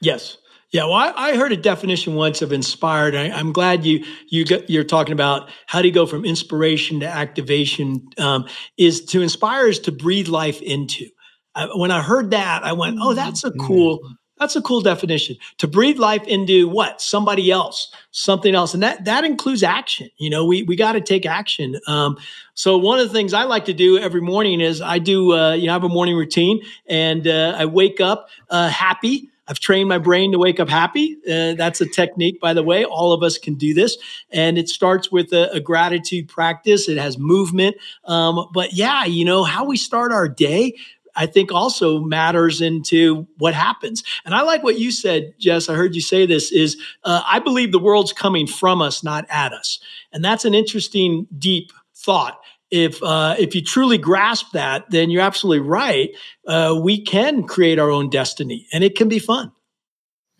yes 0.00 0.38
yeah, 0.74 0.86
well, 0.86 0.94
I, 0.94 1.12
I, 1.14 1.36
heard 1.36 1.52
a 1.52 1.56
definition 1.56 2.16
once 2.16 2.42
of 2.42 2.52
inspired. 2.52 3.14
I, 3.14 3.26
am 3.26 3.52
glad 3.52 3.86
you 3.86 4.04
you 4.26 4.44
you're 4.66 4.82
talking 4.82 5.12
about 5.12 5.48
how 5.66 5.80
do 5.80 5.86
you 5.86 5.94
go 5.94 6.04
from 6.04 6.24
inspiration 6.24 6.98
to 6.98 7.06
activation. 7.06 8.08
Um, 8.18 8.46
is 8.76 9.04
to 9.04 9.22
inspire 9.22 9.68
is 9.68 9.78
to 9.80 9.92
breathe 9.92 10.26
life 10.26 10.60
into. 10.60 11.06
Uh, 11.54 11.68
when 11.76 11.92
I 11.92 12.02
heard 12.02 12.32
that, 12.32 12.64
I 12.64 12.72
went, 12.72 12.98
"Oh, 13.00 13.14
that's 13.14 13.44
a 13.44 13.52
cool." 13.52 14.00
That's 14.44 14.56
a 14.56 14.60
cool 14.60 14.82
definition. 14.82 15.36
To 15.56 15.66
breathe 15.66 15.98
life 15.98 16.22
into 16.24 16.68
what? 16.68 17.00
Somebody 17.00 17.50
else, 17.50 17.90
something 18.10 18.54
else. 18.54 18.74
And 18.74 18.82
that 18.82 19.06
that 19.06 19.24
includes 19.24 19.62
action. 19.62 20.10
You 20.18 20.28
know, 20.28 20.44
we 20.44 20.64
we 20.64 20.76
got 20.76 20.92
to 20.92 21.00
take 21.00 21.24
action. 21.24 21.80
Um, 21.86 22.18
so 22.52 22.76
one 22.76 23.00
of 23.00 23.08
the 23.08 23.14
things 23.14 23.32
I 23.32 23.44
like 23.44 23.64
to 23.64 23.72
do 23.72 23.96
every 23.96 24.20
morning 24.20 24.60
is 24.60 24.82
I 24.82 24.98
do 24.98 25.32
uh, 25.32 25.54
you 25.54 25.66
know, 25.66 25.72
I 25.72 25.76
have 25.76 25.84
a 25.84 25.88
morning 25.88 26.14
routine 26.14 26.60
and 26.86 27.26
uh, 27.26 27.56
I 27.56 27.64
wake 27.64 28.02
up 28.02 28.28
uh, 28.50 28.68
happy. 28.68 29.30
I've 29.46 29.60
trained 29.60 29.88
my 29.88 29.98
brain 29.98 30.32
to 30.32 30.38
wake 30.38 30.58
up 30.58 30.68
happy. 30.68 31.16
Uh, 31.26 31.54
that's 31.54 31.80
a 31.80 31.86
technique, 31.86 32.40
by 32.40 32.54
the 32.54 32.62
way. 32.62 32.84
All 32.84 33.12
of 33.12 33.22
us 33.22 33.36
can 33.36 33.54
do 33.54 33.74
this. 33.74 33.98
And 34.30 34.56
it 34.56 34.68
starts 34.68 35.12
with 35.12 35.32
a, 35.32 35.50
a 35.52 35.60
gratitude 35.60 36.28
practice, 36.28 36.88
it 36.88 36.98
has 36.98 37.18
movement. 37.18 37.76
Um, 38.04 38.48
but 38.54 38.72
yeah, 38.72 39.04
you 39.04 39.24
know, 39.24 39.44
how 39.44 39.64
we 39.64 39.76
start 39.76 40.12
our 40.12 40.28
day. 40.28 40.74
I 41.16 41.26
think 41.26 41.52
also 41.52 42.00
matters 42.00 42.60
into 42.60 43.26
what 43.38 43.54
happens. 43.54 44.02
And 44.24 44.34
I 44.34 44.42
like 44.42 44.62
what 44.62 44.78
you 44.78 44.90
said, 44.90 45.34
Jess. 45.38 45.68
I 45.68 45.74
heard 45.74 45.94
you 45.94 46.00
say 46.00 46.26
this 46.26 46.52
is 46.52 46.76
uh, 47.04 47.22
I 47.26 47.38
believe 47.38 47.72
the 47.72 47.78
world's 47.78 48.12
coming 48.12 48.46
from 48.46 48.82
us, 48.82 49.04
not 49.04 49.26
at 49.28 49.52
us. 49.52 49.78
And 50.12 50.24
that's 50.24 50.44
an 50.44 50.54
interesting, 50.54 51.26
deep 51.38 51.72
thought 51.94 52.38
if 52.74 53.00
uh, 53.02 53.36
if 53.38 53.54
you 53.54 53.62
truly 53.62 53.98
grasp 53.98 54.50
that, 54.52 54.90
then 54.90 55.08
you're 55.08 55.22
absolutely 55.22 55.66
right. 55.66 56.10
Uh, 56.46 56.78
we 56.82 57.00
can 57.00 57.44
create 57.44 57.78
our 57.78 57.88
own 57.88 58.10
destiny, 58.10 58.66
and 58.72 58.82
it 58.82 58.96
can 58.96 59.08
be 59.08 59.20
fun. 59.20 59.52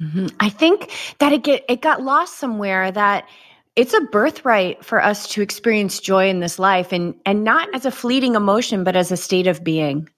Mm-hmm. 0.02 0.26
I 0.40 0.48
think 0.48 0.90
that 1.18 1.32
it 1.32 1.44
get 1.44 1.64
it 1.68 1.80
got 1.80 2.02
lost 2.02 2.38
somewhere 2.38 2.90
that 2.90 3.28
it's 3.76 3.94
a 3.94 4.00
birthright 4.00 4.84
for 4.84 5.02
us 5.02 5.28
to 5.30 5.42
experience 5.42 6.00
joy 6.00 6.28
in 6.28 6.40
this 6.40 6.58
life, 6.58 6.92
and 6.92 7.14
and 7.24 7.44
not 7.44 7.72
as 7.72 7.86
a 7.86 7.92
fleeting 7.92 8.34
emotion, 8.34 8.82
but 8.82 8.96
as 8.96 9.12
a 9.12 9.16
state 9.16 9.46
of 9.46 9.62
being. 9.62 10.08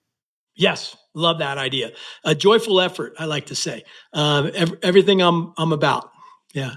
Yes, 0.56 0.96
love 1.14 1.38
that 1.38 1.58
idea. 1.58 1.92
A 2.24 2.34
joyful 2.34 2.80
effort, 2.80 3.14
I 3.18 3.26
like 3.26 3.46
to 3.46 3.54
say. 3.54 3.84
Uh, 4.12 4.50
ev- 4.54 4.78
everything 4.82 5.20
I'm 5.20 5.52
I'm 5.56 5.72
about. 5.72 6.10
Yeah. 6.54 6.76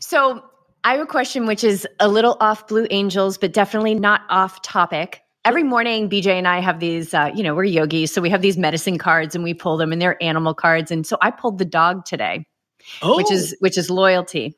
So 0.00 0.42
I 0.82 0.92
have 0.92 1.00
a 1.00 1.06
question 1.06 1.46
which 1.46 1.62
is 1.62 1.86
a 2.00 2.08
little 2.08 2.36
off 2.40 2.66
Blue 2.66 2.86
Angels, 2.90 3.36
but 3.36 3.52
definitely 3.52 3.94
not 3.94 4.22
off 4.30 4.62
topic. 4.62 5.22
Every 5.44 5.62
morning, 5.62 6.08
BJ 6.08 6.26
and 6.26 6.48
I 6.48 6.60
have 6.60 6.80
these, 6.80 7.14
uh, 7.14 7.30
you 7.34 7.42
know, 7.42 7.54
we're 7.54 7.64
yogis, 7.64 8.12
so 8.12 8.20
we 8.20 8.28
have 8.30 8.42
these 8.42 8.58
medicine 8.58 8.98
cards 8.98 9.34
and 9.34 9.44
we 9.44 9.54
pull 9.54 9.76
them, 9.76 9.92
and 9.92 10.00
they're 10.00 10.22
animal 10.22 10.54
cards. 10.54 10.90
And 10.90 11.06
so 11.06 11.16
I 11.22 11.30
pulled 11.30 11.58
the 11.58 11.64
dog 11.64 12.04
today, 12.04 12.46
oh. 13.02 13.16
which 13.16 13.30
is 13.30 13.56
which 13.60 13.78
is 13.78 13.90
loyalty. 13.90 14.56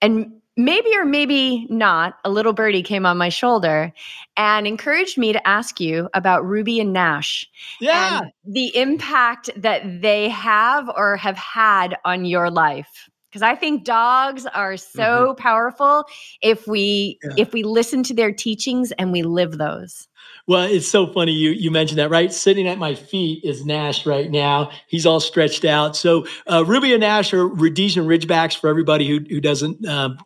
And 0.00 0.40
maybe 0.56 0.90
or 0.96 1.04
maybe 1.04 1.66
not, 1.68 2.18
a 2.24 2.30
little 2.30 2.52
birdie 2.52 2.82
came 2.82 3.06
on 3.06 3.18
my 3.18 3.28
shoulder 3.28 3.92
and 4.36 4.66
encouraged 4.66 5.18
me 5.18 5.32
to 5.32 5.46
ask 5.46 5.80
you 5.80 6.08
about 6.14 6.44
Ruby 6.44 6.80
and 6.80 6.92
Nash. 6.92 7.48
Yeah. 7.80 8.20
And 8.20 8.32
the 8.44 8.76
impact 8.76 9.50
that 9.56 10.02
they 10.02 10.28
have 10.28 10.88
or 10.88 11.16
have 11.16 11.36
had 11.36 11.96
on 12.04 12.24
your 12.24 12.50
life 12.50 13.08
because 13.34 13.42
I 13.42 13.56
think 13.56 13.82
dogs 13.82 14.46
are 14.46 14.76
so 14.76 15.02
mm-hmm. 15.02 15.42
powerful 15.42 16.04
if 16.40 16.68
we 16.68 17.18
yeah. 17.24 17.32
if 17.36 17.52
we 17.52 17.64
listen 17.64 18.04
to 18.04 18.14
their 18.14 18.30
teachings 18.30 18.92
and 18.92 19.10
we 19.10 19.24
live 19.24 19.58
those. 19.58 20.06
Well, 20.46 20.62
it's 20.62 20.86
so 20.86 21.08
funny 21.12 21.32
you 21.32 21.50
you 21.50 21.72
mentioned 21.72 21.98
that, 21.98 22.10
right? 22.10 22.32
Sitting 22.32 22.68
at 22.68 22.78
my 22.78 22.94
feet 22.94 23.42
is 23.42 23.66
Nash 23.66 24.06
right 24.06 24.30
now. 24.30 24.70
He's 24.86 25.04
all 25.04 25.18
stretched 25.18 25.64
out. 25.64 25.96
So 25.96 26.26
uh, 26.46 26.64
Ruby 26.64 26.92
and 26.92 27.00
Nash 27.00 27.34
are 27.34 27.44
Rhodesian 27.44 28.06
Ridgebacks 28.06 28.56
for 28.56 28.70
everybody 28.70 29.08
who 29.08 29.18
who 29.28 29.40
doesn't 29.40 29.84
um, 29.84 30.18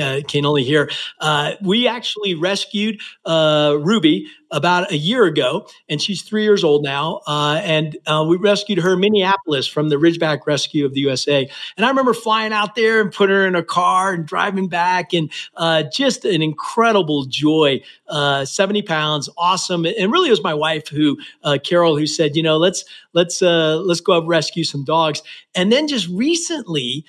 uh, 0.00 0.20
can 0.26 0.46
only 0.46 0.64
hear. 0.64 0.90
Uh, 1.20 1.52
we 1.62 1.86
actually 1.88 2.34
rescued 2.34 3.00
uh, 3.24 3.76
Ruby 3.80 4.26
about 4.52 4.92
a 4.92 4.96
year 4.96 5.24
ago, 5.24 5.66
and 5.88 6.00
she's 6.00 6.22
three 6.22 6.44
years 6.44 6.62
old 6.62 6.84
now. 6.84 7.20
Uh, 7.26 7.60
and 7.64 7.96
uh, 8.06 8.24
we 8.28 8.36
rescued 8.36 8.78
her 8.78 8.92
in 8.92 9.00
Minneapolis 9.00 9.66
from 9.66 9.88
the 9.88 9.96
Ridgeback 9.96 10.46
Rescue 10.46 10.84
of 10.86 10.94
the 10.94 11.00
USA. 11.00 11.48
And 11.76 11.84
I 11.84 11.88
remember 11.88 12.14
flying 12.14 12.52
out 12.52 12.74
there 12.74 13.00
and 13.00 13.10
putting 13.10 13.34
her 13.34 13.46
in 13.46 13.56
a 13.56 13.62
car 13.62 14.12
and 14.12 14.26
driving 14.26 14.68
back, 14.68 15.12
and 15.12 15.32
uh, 15.56 15.84
just 15.92 16.24
an 16.24 16.42
incredible 16.42 17.24
joy. 17.24 17.80
Uh, 18.08 18.44
Seventy 18.44 18.82
pounds, 18.82 19.28
awesome. 19.38 19.86
And 19.86 20.12
really, 20.12 20.28
it 20.28 20.32
was 20.32 20.42
my 20.44 20.54
wife 20.54 20.88
who, 20.88 21.18
uh, 21.42 21.58
Carol, 21.64 21.96
who 21.96 22.06
said, 22.06 22.36
you 22.36 22.42
know, 22.42 22.58
let's 22.58 22.84
let's 23.14 23.40
uh, 23.40 23.78
let's 23.78 24.00
go 24.00 24.12
up 24.12 24.24
rescue 24.26 24.64
some 24.64 24.84
dogs. 24.84 25.22
And 25.54 25.72
then 25.72 25.88
just 25.88 26.08
recently, 26.08 27.04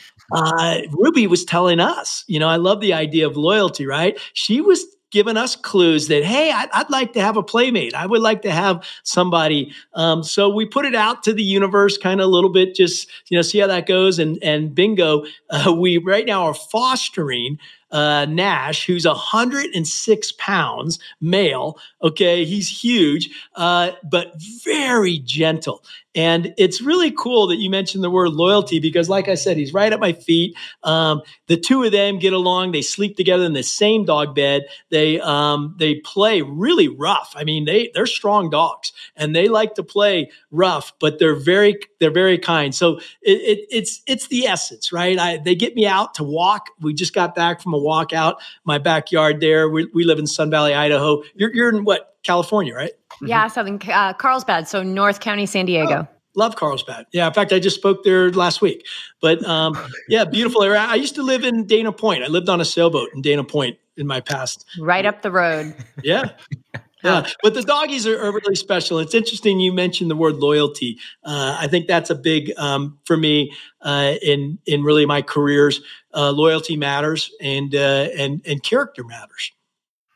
Ruby 0.92 1.28
was 1.28 1.46
telling 1.46 1.80
us, 1.80 2.24
you 2.28 2.40
know, 2.40 2.48
I 2.48 2.56
love 2.56 2.80
the 2.80 2.94
idea 2.94 3.28
of 3.28 3.38
loyalty, 3.38 3.86
right? 3.86 4.18
She 4.34 4.62
was 4.62 4.86
given 5.14 5.38
us 5.38 5.56
clues 5.56 6.08
that 6.08 6.24
hey 6.24 6.52
I'd, 6.52 6.70
I'd, 6.74 6.90
like 6.90 7.14
to 7.14 7.22
have 7.22 7.38
a 7.38 7.44
playmate. 7.44 7.94
I 7.94 8.08
would 8.08 8.22
like 8.22 8.42
to 8.42 8.52
have 8.52 8.86
somebody. 9.04 9.72
Um, 9.94 10.24
so 10.24 10.50
we 10.50 10.66
put 10.66 10.86
it 10.86 10.96
out 10.96 11.22
to 11.24 11.34
the 11.34 11.44
universe 11.44 11.98
kind 11.98 12.20
of 12.20 12.26
a 12.26 12.30
little 12.30 12.50
bit 12.50 12.76
just 12.76 13.08
you 13.30 13.38
know 13.38 13.44
see 13.44 13.60
how 13.60 13.68
that 13.68 13.86
goes. 13.86 14.18
And 14.20 14.42
and 14.44 14.74
bingo 14.74 15.26
uh, 15.52 15.72
we 15.72 16.00
right 16.00 16.26
now 16.26 16.44
are 16.44 16.54
fostering 16.54 17.60
uh, 17.94 18.26
Nash, 18.26 18.86
who's 18.86 19.06
106 19.06 20.32
pounds, 20.34 21.00
male. 21.22 21.78
Okay, 22.02 22.44
he's 22.44 22.68
huge, 22.68 23.30
uh, 23.56 23.92
but 24.04 24.34
very 24.64 25.20
gentle. 25.20 25.84
And 26.16 26.54
it's 26.58 26.80
really 26.82 27.12
cool 27.12 27.48
that 27.48 27.56
you 27.58 27.70
mentioned 27.70 28.04
the 28.04 28.10
word 28.10 28.34
loyalty 28.34 28.80
because, 28.80 29.10
like 29.10 29.28
I 29.28 29.36
said, 29.36 29.58
he's 29.58 29.74
right 29.74 29.92
at 29.92 30.00
my 30.00 30.14
feet. 30.14 30.56
Um, 30.84 31.22
the 31.48 31.58
two 31.58 31.84
of 31.84 31.92
them 31.92 32.20
get 32.20 32.34
along. 32.34 32.72
They 32.72 32.84
sleep 32.84 33.18
together 33.18 33.44
in 33.46 33.54
the 33.54 33.64
same 33.64 34.06
dog 34.06 34.36
bed. 34.36 34.66
They 34.90 35.20
um, 35.22 35.76
they 35.80 35.96
play 35.96 36.42
really 36.44 36.88
rough. 36.88 37.34
I 37.36 37.44
mean, 37.44 37.66
they 37.66 37.90
they're 37.96 38.06
strong 38.06 38.52
dogs 38.52 38.92
and 39.16 39.36
they 39.36 39.48
like 39.48 39.74
to 39.76 39.84
play 39.84 40.30
rough, 40.52 40.94
but 41.00 41.18
they're 41.18 41.36
very 41.36 41.80
they're 42.00 42.12
very 42.12 42.38
kind. 42.38 42.76
So 42.76 42.98
it, 43.24 43.42
it, 43.42 43.68
it's 43.72 44.04
it's 44.06 44.28
the 44.28 44.46
essence, 44.46 44.92
right? 44.92 45.18
I, 45.18 45.38
they 45.38 45.56
get 45.56 45.74
me 45.74 45.88
out 45.88 46.14
to 46.16 46.24
walk. 46.24 46.68
We 46.80 46.94
just 46.94 47.16
got 47.16 47.34
back 47.34 47.60
from 47.60 47.74
a 47.74 47.80
walk 47.84 48.14
out 48.14 48.42
my 48.64 48.78
backyard. 48.78 49.40
There, 49.40 49.70
we, 49.70 49.90
we 49.94 50.04
live 50.04 50.20
in 50.20 50.28
Sun 50.28 50.50
Valley, 50.50 50.74
Idaho. 50.74 51.24
You're 51.36 51.54
you're 51.54 51.70
in 51.70 51.84
what 51.84 52.16
California, 52.24 52.74
right? 52.74 52.92
Yeah, 53.22 53.48
Southern 53.48 53.80
uh, 53.88 54.14
Carlsbad, 54.14 54.68
so 54.68 54.82
North 54.84 55.20
County, 55.20 55.46
San 55.46 55.66
Diego. 55.66 56.08
Oh, 56.10 56.16
love 56.36 56.56
Carlsbad. 56.56 57.06
Yeah, 57.12 57.28
in 57.28 57.34
fact, 57.34 57.54
I 57.54 57.60
just 57.60 57.76
spoke 57.76 58.04
there 58.04 58.32
last 58.32 58.62
week. 58.62 58.86
But 59.22 59.44
um, 59.46 59.78
yeah, 60.10 60.26
beautiful 60.26 60.64
area. 60.64 60.80
I 60.80 60.96
used 60.96 61.16
to 61.16 61.24
live 61.24 61.44
in 61.44 61.66
Dana 61.66 61.92
Point. 61.92 62.24
I 62.24 62.28
lived 62.28 62.50
on 62.50 62.62
a 62.62 62.66
sailboat 62.66 63.10
in 63.14 63.22
Dana 63.22 63.44
Point 63.44 63.78
in 63.98 64.08
my 64.08 64.22
past. 64.22 64.66
Right 64.80 65.06
up 65.06 65.22
the 65.22 65.32
road. 65.32 65.76
Yeah. 66.04 66.32
Yeah, 67.04 67.28
but 67.42 67.54
the 67.54 67.62
doggies 67.62 68.08
are, 68.08 68.18
are, 68.18 68.32
really 68.32 68.56
special. 68.56 69.00
It's 69.00 69.14
interesting 69.14 69.60
you 69.60 69.74
mentioned 69.74 70.10
the 70.10 70.16
word 70.16 70.38
loyalty. 70.38 71.00
Uh, 71.24 71.58
I 71.60 71.68
think 71.68 71.88
that's 71.88 72.10
a 72.10 72.16
big 72.16 72.54
um, 72.58 72.98
for 73.06 73.18
me 73.18 73.52
uh, 73.82 74.16
in 74.22 74.60
in 74.66 74.84
really 74.84 75.06
my 75.06 75.22
careers. 75.22 75.82
Uh, 76.14 76.32
loyalty 76.32 76.78
matters, 76.78 77.32
and 77.42 77.76
uh, 77.76 78.08
and 78.18 78.42
and 78.46 78.64
character 78.64 79.04
matters. 79.04 79.52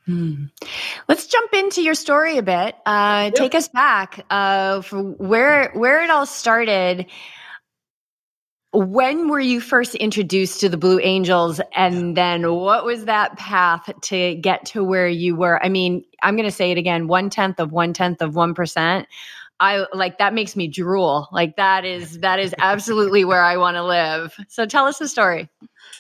Hmm. 0.06 0.46
Let's 1.10 1.28
jump 1.28 1.54
into 1.54 1.82
your 1.82 1.94
story 1.94 2.38
a 2.38 2.42
bit. 2.42 2.76
Uh, 2.86 3.30
Take 3.32 3.54
us 3.56 3.68
back 3.68 4.26
uh, 4.30 4.82
for 4.82 5.04
where 5.04 5.72
where 5.74 6.02
it 6.02 6.10
all 6.10 6.26
started. 6.26 7.08
When 8.74 9.30
were 9.30 9.40
you 9.40 9.62
first 9.62 9.96
introduced 9.96 10.60
to 10.60 10.70
the 10.70 10.78
Blue 10.78 11.00
Angels, 11.00 11.62
and 11.74 12.18
then 12.18 12.54
what 12.54 12.86
was 12.86 13.06
that 13.06 13.38
path 13.38 13.90
to 14.04 14.36
get 14.36 14.66
to 14.68 14.84
where 14.84 15.08
you 15.08 15.36
were? 15.36 15.64
I 15.64 15.70
mean, 15.70 16.04
I'm 16.22 16.36
going 16.36 16.48
to 16.48 16.56
say 16.56 16.72
it 16.72 16.78
again: 16.78 17.08
one 17.08 17.30
tenth 17.30 17.60
of 17.60 17.72
one 17.72 17.94
tenth 17.94 18.22
of 18.22 18.36
one 18.36 18.54
percent. 18.54 19.08
I 19.60 19.86
like 19.94 20.20
that 20.20 20.34
makes 20.34 20.56
me 20.56 20.68
drool. 20.68 21.28
Like 21.32 21.56
that 21.56 21.86
is 21.86 22.20
that 22.20 22.40
is 22.40 22.54
absolutely 22.60 23.26
where 23.26 23.42
I 23.42 23.58
want 23.58 23.76
to 23.76 23.84
live. 23.84 24.36
So 24.50 24.66
tell 24.66 24.86
us 24.86 25.00
the 25.00 25.08
story. 25.08 25.50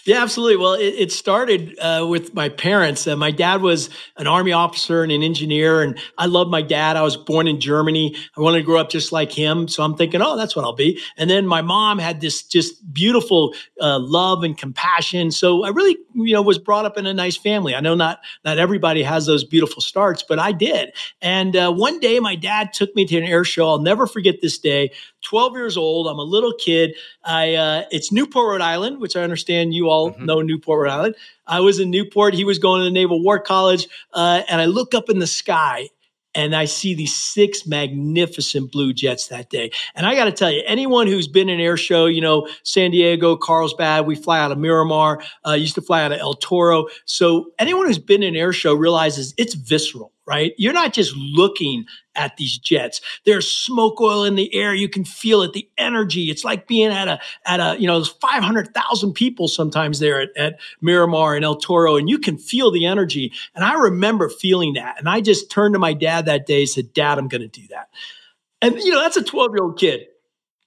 Yeah, 0.08 0.24
absolutely. 0.24 0.56
Well, 0.56 0.76
it, 0.76 0.96
it 0.98 1.12
started 1.12 1.78
uh, 1.80 2.08
with 2.10 2.34
my 2.34 2.48
parents. 2.48 3.06
Uh, 3.06 3.18
my 3.18 3.30
dad 3.30 3.62
was 3.62 3.90
an 4.16 4.26
army 4.26 4.54
officer 4.54 5.04
and 5.04 5.12
an 5.12 5.22
engineer, 5.22 5.82
and 5.82 6.00
I 6.18 6.28
loved 6.28 6.50
my 6.50 6.62
dad. 6.62 6.96
I 6.96 7.02
was 7.02 7.18
born 7.18 7.46
in 7.46 7.60
Germany. 7.60 8.16
I 8.38 8.40
wanted 8.40 8.60
to 8.60 8.64
grow 8.64 8.80
up 8.80 8.90
just 8.90 9.12
like 9.12 9.34
him, 9.34 9.68
so 9.68 9.84
I'm 9.84 9.98
thinking, 9.98 10.22
oh, 10.22 10.38
that's 10.38 10.56
what 10.56 10.64
I'll 10.64 10.72
be. 10.72 11.02
And 11.18 11.30
then 11.30 11.46
my 11.46 11.62
mom 11.62 12.00
had 12.00 12.22
this 12.22 12.42
just 12.42 12.94
beautiful 12.94 13.54
uh, 13.82 14.00
love 14.00 14.44
and 14.44 14.58
compassion. 14.58 15.30
So 15.30 15.66
I 15.66 15.70
really, 15.70 15.98
you 16.16 16.34
know, 16.34 16.42
was 16.42 16.58
brought 16.58 16.86
up 16.86 16.98
in 16.98 17.06
a 17.06 17.14
nice 17.14 17.36
family. 17.36 17.76
I 17.76 17.82
know 17.82 17.94
not 17.94 18.20
not 18.46 18.58
everybody 18.58 19.04
has 19.04 19.26
those 19.26 19.44
beautiful 19.44 19.82
starts, 19.82 20.24
but 20.24 20.40
I 20.40 20.54
did. 20.54 20.94
And 21.22 21.54
uh, 21.54 21.74
one 21.74 22.00
day, 22.00 22.22
my 22.22 22.36
dad 22.36 22.72
took 22.72 22.96
me 22.96 23.06
to 23.08 23.18
an 23.18 23.26
air 23.26 23.44
show. 23.44 23.68
I'll 23.68 23.82
never 23.82 24.08
forget 24.08 24.36
this 24.42 24.58
day. 24.58 24.92
12 25.24 25.54
years 25.56 25.76
old. 25.76 26.08
I'm 26.08 26.20
a 26.20 26.24
little 26.24 26.54
kid. 26.54 26.96
I 27.26 27.56
uh, 27.56 27.84
it's 27.92 28.12
Newport, 28.12 28.48
Rhode 28.48 28.62
Island, 28.62 29.00
which 29.00 29.18
I 29.18 29.24
understand 29.24 29.74
you 29.78 29.90
all 29.90 30.12
mm-hmm. 30.12 30.26
know 30.26 30.42
Newport, 30.42 30.84
Rhode 30.84 30.92
Island. 30.92 31.16
I 31.46 31.62
was 31.62 31.80
in 31.80 31.90
Newport. 31.90 32.34
He 32.34 32.44
was 32.44 32.60
going 32.60 32.82
to 32.82 32.86
the 32.86 32.92
Naval 32.92 33.24
War 33.24 33.40
College, 33.40 33.88
uh, 34.14 34.42
and 34.50 34.60
I 34.60 34.66
look 34.66 34.94
up 34.94 35.10
in 35.10 35.20
the 35.20 35.28
sky 35.28 35.90
and 36.38 36.56
I 36.56 36.66
see 36.66 36.94
these 36.94 37.16
six 37.16 37.66
magnificent 37.66 38.72
blue 38.72 38.94
jets 38.94 39.28
that 39.28 39.50
day. 39.50 39.72
And 39.96 40.06
I 40.06 40.14
got 40.14 40.26
to 40.26 40.32
tell 40.32 40.52
you, 40.52 40.62
anyone 40.68 41.08
who's 41.08 41.28
been 41.28 41.50
in 41.50 41.60
air 41.60 41.78
show, 41.78 42.06
you 42.06 42.22
know, 42.22 42.48
San 42.64 42.92
Diego, 42.92 43.36
Carlsbad, 43.36 44.06
we 44.06 44.16
fly 44.16 44.40
out 44.40 44.52
of 44.52 44.60
Miramar, 44.60 45.24
uh, 45.46 45.54
used 45.54 45.76
to 45.76 45.82
fly 45.82 46.04
out 46.04 46.12
of 46.12 46.20
El 46.20 46.36
Toro. 46.36 46.88
So 47.06 47.52
anyone 47.58 47.88
who's 47.88 47.98
been 47.98 48.22
in 48.22 48.36
air 48.36 48.54
show 48.54 48.76
realizes 48.76 49.34
it's 49.38 49.56
visceral 49.56 50.14
right? 50.28 50.54
You're 50.58 50.74
not 50.74 50.94
just 50.94 51.16
looking 51.16 51.86
at 52.18 52.36
these 52.38 52.58
jets. 52.58 53.00
There's 53.26 53.50
smoke 53.50 54.02
oil 54.02 54.24
in 54.24 54.36
the 54.36 54.54
air. 54.54 54.74
You 54.74 54.90
can 54.90 55.06
feel 55.06 55.42
it, 55.44 55.54
the 55.54 55.70
energy. 55.78 56.30
It's 56.30 56.44
like 56.44 56.68
being 56.68 56.92
at 56.92 57.08
a, 57.08 57.20
at 57.46 57.60
a, 57.60 57.80
you 57.80 57.88
know, 57.88 58.04
500,000 58.04 59.14
people 59.14 59.48
sometimes 59.48 60.00
there 60.00 60.20
at, 60.20 60.30
at 60.36 60.60
Miramar 60.82 61.36
and 61.36 61.46
El 61.46 61.56
Toro, 61.56 61.96
and 61.96 62.10
you 62.10 62.18
can 62.18 62.38
feel 62.38 62.72
the 62.72 62.86
energy. 62.86 63.32
And 63.56 63.64
I 63.64 63.76
remember 63.76 64.30
feeling 64.30 64.74
that. 64.74 64.96
And 64.98 65.08
I 65.08 65.22
just 65.22 65.50
turned 65.50 65.74
to 65.76 65.80
my 65.80 65.94
dad 65.94 66.26
that 66.26 66.46
day 66.46 66.62
and 66.62 66.70
said, 66.70 66.94
Dad, 66.94 67.18
I'm 67.18 67.28
going 67.28 67.42
to 67.42 67.48
do 67.48 67.68
that. 67.70 67.90
And, 68.62 68.76
you 68.80 68.92
know, 68.92 69.02
that's 69.02 69.18
a 69.18 69.24
12 69.24 69.52
year 69.54 69.64
old 69.64 69.80
kid. 69.80 70.08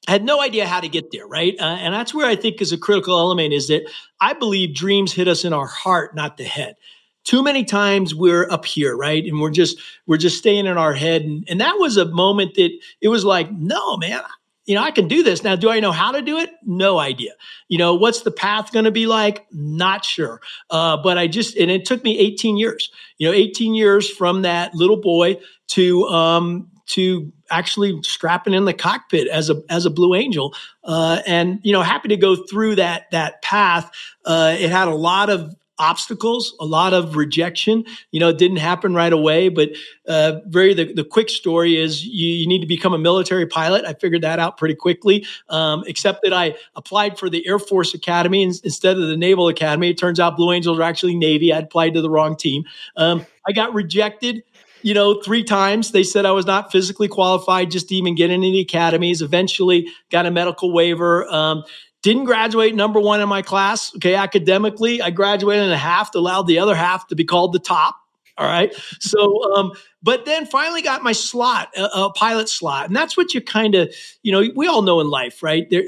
I 0.08 0.12
had 0.12 0.24
no 0.24 0.40
idea 0.40 0.66
how 0.66 0.80
to 0.80 0.88
get 0.88 1.12
there, 1.12 1.26
right? 1.26 1.54
Uh, 1.60 1.64
and 1.64 1.92
that's 1.92 2.14
where 2.14 2.26
I 2.26 2.34
think 2.34 2.62
is 2.62 2.72
a 2.72 2.78
critical 2.78 3.18
element 3.18 3.52
is 3.52 3.68
that 3.68 3.82
I 4.20 4.32
believe 4.32 4.74
dreams 4.74 5.12
hit 5.12 5.28
us 5.28 5.44
in 5.44 5.52
our 5.52 5.66
heart, 5.66 6.14
not 6.14 6.36
the 6.36 6.44
head 6.44 6.76
too 7.24 7.42
many 7.42 7.64
times 7.64 8.14
we're 8.14 8.50
up 8.50 8.64
here 8.64 8.96
right? 8.96 9.24
And 9.24 9.40
we're 9.40 9.50
just 9.50 9.78
we're 10.06 10.16
just 10.16 10.38
staying 10.38 10.66
in 10.66 10.78
our 10.78 10.94
head. 10.94 11.22
And, 11.22 11.44
and 11.48 11.60
that 11.60 11.76
was 11.78 11.96
a 11.96 12.06
moment 12.06 12.54
that 12.54 12.70
it 13.00 13.08
was 13.08 13.24
like 13.24 13.50
no 13.52 13.96
man 13.96 14.22
you 14.66 14.74
know 14.74 14.82
i 14.82 14.90
can 14.90 15.08
do 15.08 15.22
this. 15.22 15.42
Now 15.42 15.56
do 15.56 15.70
i 15.70 15.80
know 15.80 15.92
how 15.92 16.12
to 16.12 16.22
do 16.22 16.38
it? 16.38 16.50
No 16.64 16.98
idea. 16.98 17.32
You 17.68 17.78
know 17.78 17.94
what's 17.94 18.22
the 18.22 18.30
path 18.30 18.72
going 18.72 18.84
to 18.84 18.90
be 18.90 19.06
like? 19.06 19.46
Not 19.52 20.04
sure. 20.04 20.40
Uh, 20.70 20.96
but 20.96 21.18
i 21.18 21.26
just 21.26 21.56
and 21.56 21.70
it 21.70 21.84
took 21.84 22.04
me 22.04 22.18
18 22.18 22.56
years 22.56 22.90
you 23.18 23.26
know 23.26 23.34
18 23.34 23.74
years 23.74 24.08
from 24.08 24.42
that 24.42 24.74
little 24.74 25.00
boy 25.00 25.38
to 25.68 26.04
um 26.08 26.70
to 26.90 27.32
actually 27.50 28.00
strapping 28.02 28.52
in 28.52 28.64
the 28.64 28.74
cockpit 28.74 29.28
as 29.28 29.48
a 29.48 29.62
as 29.68 29.86
a 29.86 29.90
blue 29.90 30.14
angel. 30.14 30.54
Uh, 30.84 31.20
and 31.26 31.60
you 31.62 31.72
know 31.72 31.82
happy 31.82 32.08
to 32.08 32.16
go 32.16 32.36
through 32.36 32.76
that 32.76 33.10
that 33.12 33.42
path. 33.42 33.90
Uh, 34.24 34.54
it 34.58 34.70
had 34.70 34.88
a 34.88 34.94
lot 34.94 35.30
of 35.30 35.54
obstacles, 35.80 36.54
a 36.60 36.64
lot 36.64 36.92
of 36.92 37.16
rejection. 37.16 37.84
You 38.12 38.20
know, 38.20 38.28
it 38.28 38.38
didn't 38.38 38.58
happen 38.58 38.94
right 38.94 39.12
away, 39.12 39.48
but 39.48 39.70
uh, 40.06 40.40
very 40.46 40.74
the, 40.74 40.92
the 40.92 41.04
quick 41.04 41.30
story 41.30 41.76
is 41.76 42.04
you, 42.04 42.28
you, 42.28 42.46
need 42.46 42.60
to 42.60 42.66
become 42.66 42.92
a 42.92 42.98
military 42.98 43.46
pilot. 43.46 43.84
I 43.84 43.94
figured 43.94 44.22
that 44.22 44.38
out 44.38 44.58
pretty 44.58 44.74
quickly, 44.74 45.26
um, 45.48 45.82
except 45.86 46.22
that 46.22 46.32
I 46.32 46.54
applied 46.76 47.18
for 47.18 47.30
the 47.30 47.46
Air 47.46 47.58
Force 47.58 47.94
Academy 47.94 48.42
instead 48.42 48.98
of 48.98 49.08
the 49.08 49.16
Naval 49.16 49.48
Academy. 49.48 49.90
It 49.90 49.98
turns 49.98 50.20
out 50.20 50.36
Blue 50.36 50.52
Angels 50.52 50.78
are 50.78 50.82
actually 50.82 51.16
Navy. 51.16 51.52
I 51.52 51.58
applied 51.58 51.94
to 51.94 52.02
the 52.02 52.10
wrong 52.10 52.36
team. 52.36 52.64
Um, 52.96 53.26
I 53.46 53.52
got 53.52 53.72
rejected 53.74 54.42
you 54.82 54.94
know, 54.94 55.20
three 55.20 55.44
times. 55.44 55.92
They 55.92 56.02
said 56.02 56.24
I 56.24 56.30
was 56.30 56.46
not 56.46 56.72
physically 56.72 57.08
qualified 57.08 57.70
just 57.70 57.88
to 57.90 57.94
even 57.94 58.14
get 58.14 58.30
into 58.30 58.50
the 58.50 58.60
academies. 58.60 59.20
Eventually, 59.20 59.88
got 60.10 60.26
a 60.26 60.30
medical 60.30 60.72
waiver. 60.72 61.28
Um, 61.28 61.64
didn't 62.02 62.24
graduate 62.24 62.74
number 62.74 63.00
one 63.00 63.20
in 63.20 63.28
my 63.28 63.42
class. 63.42 63.94
Okay, 63.96 64.14
academically, 64.14 65.02
I 65.02 65.10
graduated 65.10 65.66
in 65.66 65.70
a 65.70 65.76
half, 65.76 66.14
allowed 66.14 66.46
the 66.46 66.58
other 66.58 66.74
half 66.74 67.06
to 67.08 67.14
be 67.14 67.24
called 67.24 67.52
the 67.52 67.58
top. 67.58 67.99
All 68.40 68.46
right. 68.46 68.74
So, 69.00 69.52
um, 69.54 69.72
but 70.02 70.24
then 70.24 70.46
finally 70.46 70.80
got 70.80 71.02
my 71.02 71.12
slot, 71.12 71.68
a, 71.76 71.84
a 71.84 72.12
pilot 72.14 72.48
slot, 72.48 72.86
and 72.86 72.96
that's 72.96 73.14
what 73.14 73.34
you 73.34 73.42
kind 73.42 73.74
of, 73.74 73.94
you 74.22 74.32
know, 74.32 74.50
we 74.56 74.66
all 74.66 74.80
know 74.80 74.98
in 75.00 75.10
life, 75.10 75.42
right? 75.42 75.68
There, 75.68 75.82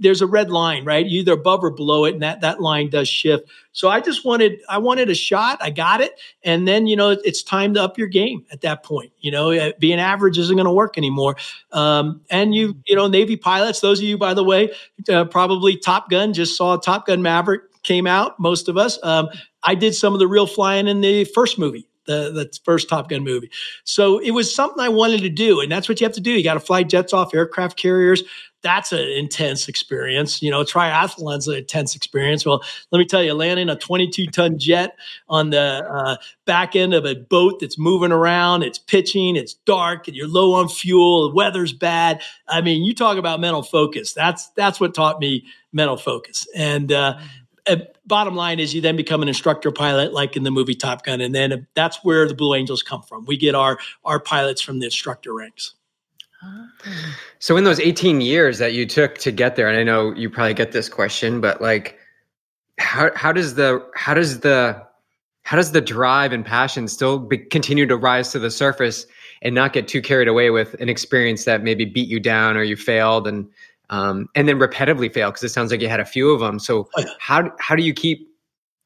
there's 0.00 0.22
a 0.22 0.26
red 0.26 0.50
line, 0.50 0.86
right? 0.86 1.04
You 1.04 1.20
either 1.20 1.34
above 1.34 1.62
or 1.62 1.70
below 1.70 2.06
it, 2.06 2.14
and 2.14 2.22
that 2.22 2.40
that 2.40 2.62
line 2.62 2.88
does 2.88 3.06
shift. 3.06 3.50
So 3.72 3.90
I 3.90 4.00
just 4.00 4.24
wanted, 4.24 4.60
I 4.66 4.78
wanted 4.78 5.10
a 5.10 5.14
shot. 5.14 5.58
I 5.60 5.68
got 5.68 6.00
it, 6.00 6.18
and 6.42 6.66
then 6.66 6.86
you 6.86 6.96
know, 6.96 7.10
it's 7.10 7.42
time 7.42 7.74
to 7.74 7.82
up 7.82 7.98
your 7.98 8.08
game 8.08 8.46
at 8.50 8.62
that 8.62 8.82
point. 8.82 9.12
You 9.20 9.32
know, 9.32 9.50
uh, 9.50 9.72
being 9.78 10.00
average 10.00 10.38
isn't 10.38 10.56
going 10.56 10.64
to 10.64 10.72
work 10.72 10.96
anymore. 10.96 11.36
Um, 11.70 12.22
and 12.30 12.54
you, 12.54 12.78
you 12.86 12.96
know, 12.96 13.08
Navy 13.08 13.36
pilots. 13.36 13.80
Those 13.80 13.98
of 13.98 14.06
you, 14.06 14.16
by 14.16 14.32
the 14.32 14.42
way, 14.42 14.72
uh, 15.10 15.26
probably 15.26 15.76
Top 15.76 16.08
Gun 16.08 16.32
just 16.32 16.56
saw 16.56 16.78
Top 16.78 17.06
Gun 17.06 17.20
Maverick 17.20 17.60
came 17.82 18.06
out, 18.06 18.40
most 18.40 18.70
of 18.70 18.78
us. 18.78 18.98
Um, 19.02 19.28
I 19.62 19.74
did 19.74 19.94
some 19.94 20.14
of 20.14 20.18
the 20.18 20.26
real 20.26 20.46
flying 20.46 20.88
in 20.88 21.02
the 21.02 21.24
first 21.24 21.58
movie 21.58 21.86
the, 22.06 22.30
the 22.32 22.50
first 22.64 22.88
Top 22.88 23.08
Gun 23.08 23.22
movie. 23.22 23.50
So 23.84 24.18
it 24.18 24.32
was 24.32 24.54
something 24.54 24.82
I 24.82 24.88
wanted 24.88 25.20
to 25.22 25.28
do. 25.28 25.60
And 25.60 25.70
that's 25.70 25.88
what 25.88 26.00
you 26.00 26.04
have 26.06 26.14
to 26.14 26.20
do. 26.20 26.32
You 26.32 26.44
got 26.44 26.54
to 26.54 26.60
fly 26.60 26.82
jets 26.82 27.12
off 27.12 27.34
aircraft 27.34 27.76
carriers. 27.76 28.22
That's 28.62 28.92
an 28.92 29.00
intense 29.00 29.68
experience. 29.68 30.42
You 30.42 30.50
know, 30.50 30.64
triathlon's 30.64 31.48
an 31.48 31.56
intense 31.56 31.96
experience. 31.96 32.44
Well, 32.44 32.62
let 32.90 32.98
me 32.98 33.06
tell 33.06 33.22
you, 33.22 33.32
landing 33.32 33.70
a 33.70 33.76
22 33.76 34.26
ton 34.26 34.58
jet 34.58 34.96
on 35.30 35.48
the 35.48 35.58
uh, 35.88 36.16
back 36.44 36.76
end 36.76 36.92
of 36.92 37.06
a 37.06 37.14
boat 37.14 37.60
that's 37.60 37.78
moving 37.78 38.12
around, 38.12 38.62
it's 38.62 38.78
pitching, 38.78 39.36
it's 39.36 39.54
dark, 39.54 40.08
and 40.08 40.16
you're 40.16 40.28
low 40.28 40.52
on 40.52 40.68
fuel, 40.68 41.30
the 41.30 41.34
weather's 41.34 41.72
bad. 41.72 42.20
I 42.48 42.60
mean, 42.60 42.84
you 42.84 42.94
talk 42.94 43.16
about 43.16 43.40
mental 43.40 43.62
focus. 43.62 44.12
That's 44.12 44.48
that's 44.50 44.78
what 44.78 44.94
taught 44.94 45.20
me 45.20 45.46
mental 45.72 45.96
focus. 45.96 46.46
And 46.54 46.92
uh, 46.92 47.18
uh, 47.18 47.22
bottom 48.06 48.34
line 48.34 48.60
is 48.60 48.74
you 48.74 48.80
then 48.80 48.96
become 48.96 49.22
an 49.22 49.28
instructor 49.28 49.70
pilot 49.70 50.12
like 50.12 50.36
in 50.36 50.42
the 50.42 50.50
movie 50.50 50.74
top 50.74 51.04
gun 51.04 51.20
and 51.20 51.34
then 51.34 51.52
uh, 51.52 51.56
that's 51.74 51.98
where 52.02 52.26
the 52.26 52.34
blue 52.34 52.54
angels 52.54 52.82
come 52.82 53.02
from. 53.02 53.24
We 53.24 53.36
get 53.36 53.54
our 53.54 53.78
our 54.04 54.20
pilots 54.20 54.60
from 54.60 54.78
the 54.78 54.86
instructor 54.86 55.34
ranks. 55.34 55.74
Ah. 56.42 56.68
So 57.38 57.56
in 57.56 57.64
those 57.64 57.80
18 57.80 58.20
years 58.20 58.58
that 58.58 58.72
you 58.72 58.86
took 58.86 59.18
to 59.18 59.30
get 59.30 59.56
there 59.56 59.68
and 59.68 59.76
i 59.76 59.82
know 59.82 60.14
you 60.14 60.30
probably 60.30 60.54
get 60.54 60.72
this 60.72 60.88
question 60.88 61.38
but 61.38 61.60
like 61.60 61.98
how, 62.78 63.10
how 63.14 63.30
does 63.30 63.56
the 63.56 63.86
how 63.94 64.14
does 64.14 64.40
the 64.40 64.82
how 65.50 65.56
does 65.56 65.72
the 65.72 65.80
drive 65.80 66.32
and 66.32 66.44
passion 66.44 66.86
still 66.88 67.18
be, 67.18 67.38
continue 67.38 67.86
to 67.86 67.96
rise 67.96 68.30
to 68.32 68.38
the 68.38 68.50
surface 68.50 69.06
and 69.42 69.54
not 69.54 69.72
get 69.72 69.88
too 69.88 70.02
carried 70.02 70.28
away 70.28 70.50
with 70.50 70.74
an 70.74 70.88
experience 70.88 71.44
that 71.44 71.62
maybe 71.62 71.84
beat 71.84 72.08
you 72.08 72.20
down 72.20 72.56
or 72.56 72.62
you 72.62 72.76
failed? 72.76 73.26
And 73.26 73.48
um, 73.90 74.28
and 74.34 74.48
then 74.48 74.58
repetitively 74.58 75.12
fail 75.12 75.30
because 75.30 75.42
it 75.42 75.50
sounds 75.50 75.70
like 75.70 75.80
you 75.80 75.88
had 75.88 76.00
a 76.00 76.04
few 76.04 76.30
of 76.30 76.40
them. 76.40 76.58
So 76.58 76.88
oh, 76.96 77.04
how 77.18 77.52
how 77.58 77.76
do 77.76 77.82
you 77.82 77.92
keep 77.92 78.28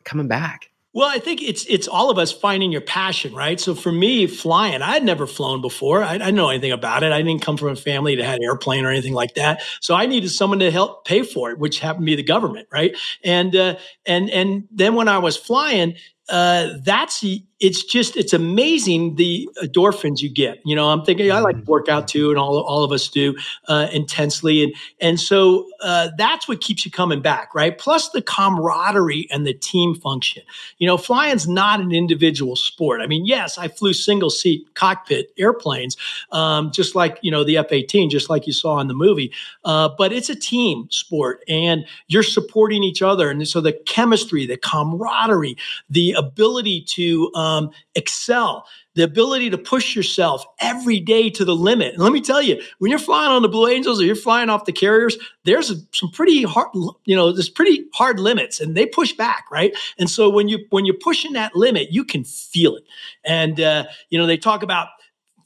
coming 0.04 0.28
back? 0.28 0.70
Well, 0.94 1.08
I 1.08 1.18
think 1.18 1.42
it's 1.42 1.66
it's 1.66 1.88
all 1.88 2.08
of 2.08 2.18
us 2.18 2.30
finding 2.30 2.70
your 2.70 2.80
passion, 2.80 3.34
right? 3.34 3.58
So 3.58 3.74
for 3.74 3.90
me, 3.90 4.28
flying, 4.28 4.80
I 4.80 4.92
had 4.92 5.04
never 5.04 5.26
flown 5.26 5.60
before. 5.60 6.04
I, 6.04 6.14
I 6.14 6.18
didn't 6.18 6.36
know 6.36 6.50
anything 6.50 6.70
about 6.70 7.02
it. 7.02 7.10
I 7.10 7.20
didn't 7.20 7.42
come 7.42 7.56
from 7.56 7.70
a 7.70 7.76
family 7.76 8.14
that 8.14 8.24
had 8.24 8.38
an 8.38 8.44
airplane 8.44 8.84
or 8.84 8.90
anything 8.90 9.12
like 9.12 9.34
that. 9.34 9.62
So 9.80 9.96
I 9.96 10.06
needed 10.06 10.30
someone 10.30 10.60
to 10.60 10.70
help 10.70 11.04
pay 11.04 11.24
for 11.24 11.50
it, 11.50 11.58
which 11.58 11.80
happened 11.80 12.06
to 12.06 12.12
be 12.12 12.14
the 12.14 12.22
government, 12.22 12.68
right? 12.72 12.96
And 13.24 13.56
uh, 13.56 13.76
and 14.06 14.30
and 14.30 14.68
then 14.70 14.94
when 14.94 15.08
I 15.08 15.18
was 15.18 15.36
flying, 15.36 15.96
uh, 16.28 16.68
that's 16.82 17.24
it's 17.60 17.84
just 17.84 18.16
it's 18.16 18.32
amazing 18.32 19.14
the 19.14 19.48
endorphins 19.62 20.20
you 20.20 20.28
get. 20.28 20.60
You 20.64 20.74
know, 20.74 20.88
I'm 20.88 21.04
thinking 21.04 21.30
I 21.30 21.38
like 21.38 21.56
to 21.56 21.70
work 21.70 21.88
out 21.88 22.08
too, 22.08 22.30
and 22.30 22.38
all 22.38 22.58
all 22.58 22.82
of 22.82 22.90
us 22.90 23.08
do 23.08 23.36
uh, 23.68 23.88
intensely, 23.92 24.64
and 24.64 24.74
and 25.00 25.20
so 25.20 25.66
uh, 25.80 26.10
that's 26.18 26.48
what 26.48 26.60
keeps 26.60 26.84
you 26.84 26.90
coming 26.90 27.22
back, 27.22 27.54
right? 27.54 27.78
Plus 27.78 28.10
the 28.10 28.22
camaraderie 28.22 29.28
and 29.30 29.46
the 29.46 29.54
team 29.54 29.94
function. 29.94 30.42
You 30.78 30.86
know, 30.88 30.96
flying's 30.96 31.46
not 31.46 31.80
an 31.80 31.92
individual 31.92 32.56
sport. 32.56 33.00
I 33.00 33.06
mean, 33.06 33.24
yes, 33.24 33.56
I 33.56 33.68
flew 33.68 33.92
single 33.92 34.30
seat 34.30 34.74
cockpit 34.74 35.32
airplanes, 35.38 35.96
um, 36.32 36.72
just 36.72 36.96
like 36.96 37.18
you 37.22 37.30
know 37.30 37.44
the 37.44 37.56
F-18, 37.58 38.10
just 38.10 38.28
like 38.28 38.48
you 38.48 38.52
saw 38.52 38.80
in 38.80 38.88
the 38.88 38.94
movie, 38.94 39.32
uh, 39.64 39.90
but 39.96 40.12
it's 40.12 40.28
a 40.28 40.36
team 40.36 40.88
sport, 40.90 41.44
and 41.48 41.86
you're 42.08 42.24
supporting 42.24 42.82
each 42.82 43.00
other, 43.00 43.30
and 43.30 43.46
so 43.46 43.60
the 43.60 43.72
chemistry, 43.86 44.44
the 44.44 44.56
camaraderie, 44.56 45.56
the 45.88 46.12
ability 46.12 46.82
to 46.82 47.30
um, 47.34 47.43
um, 47.44 47.70
excel, 47.94 48.66
the 48.94 49.02
ability 49.02 49.50
to 49.50 49.58
push 49.58 49.94
yourself 49.94 50.44
every 50.60 51.00
day 51.00 51.28
to 51.28 51.44
the 51.44 51.54
limit. 51.54 51.94
And 51.94 52.02
let 52.02 52.12
me 52.12 52.20
tell 52.20 52.40
you, 52.40 52.60
when 52.78 52.90
you're 52.90 52.98
flying 52.98 53.30
on 53.30 53.42
the 53.42 53.48
Blue 53.48 53.68
Angels 53.68 54.00
or 54.00 54.04
you're 54.04 54.16
flying 54.16 54.48
off 54.48 54.64
the 54.64 54.72
carriers, 54.72 55.16
there's 55.44 55.72
some 55.92 56.10
pretty 56.10 56.42
hard, 56.44 56.68
you 57.04 57.14
know, 57.14 57.32
there's 57.32 57.50
pretty 57.50 57.84
hard 57.92 58.18
limits, 58.18 58.60
and 58.60 58.76
they 58.76 58.86
push 58.86 59.12
back, 59.12 59.44
right? 59.50 59.76
And 59.98 60.08
so 60.08 60.30
when 60.30 60.48
you 60.48 60.64
when 60.70 60.86
you're 60.86 60.96
pushing 60.96 61.34
that 61.34 61.54
limit, 61.54 61.92
you 61.92 62.04
can 62.04 62.24
feel 62.24 62.76
it. 62.76 62.84
And 63.24 63.60
uh, 63.60 63.84
you 64.10 64.18
know, 64.18 64.26
they 64.26 64.36
talk 64.36 64.62
about 64.62 64.88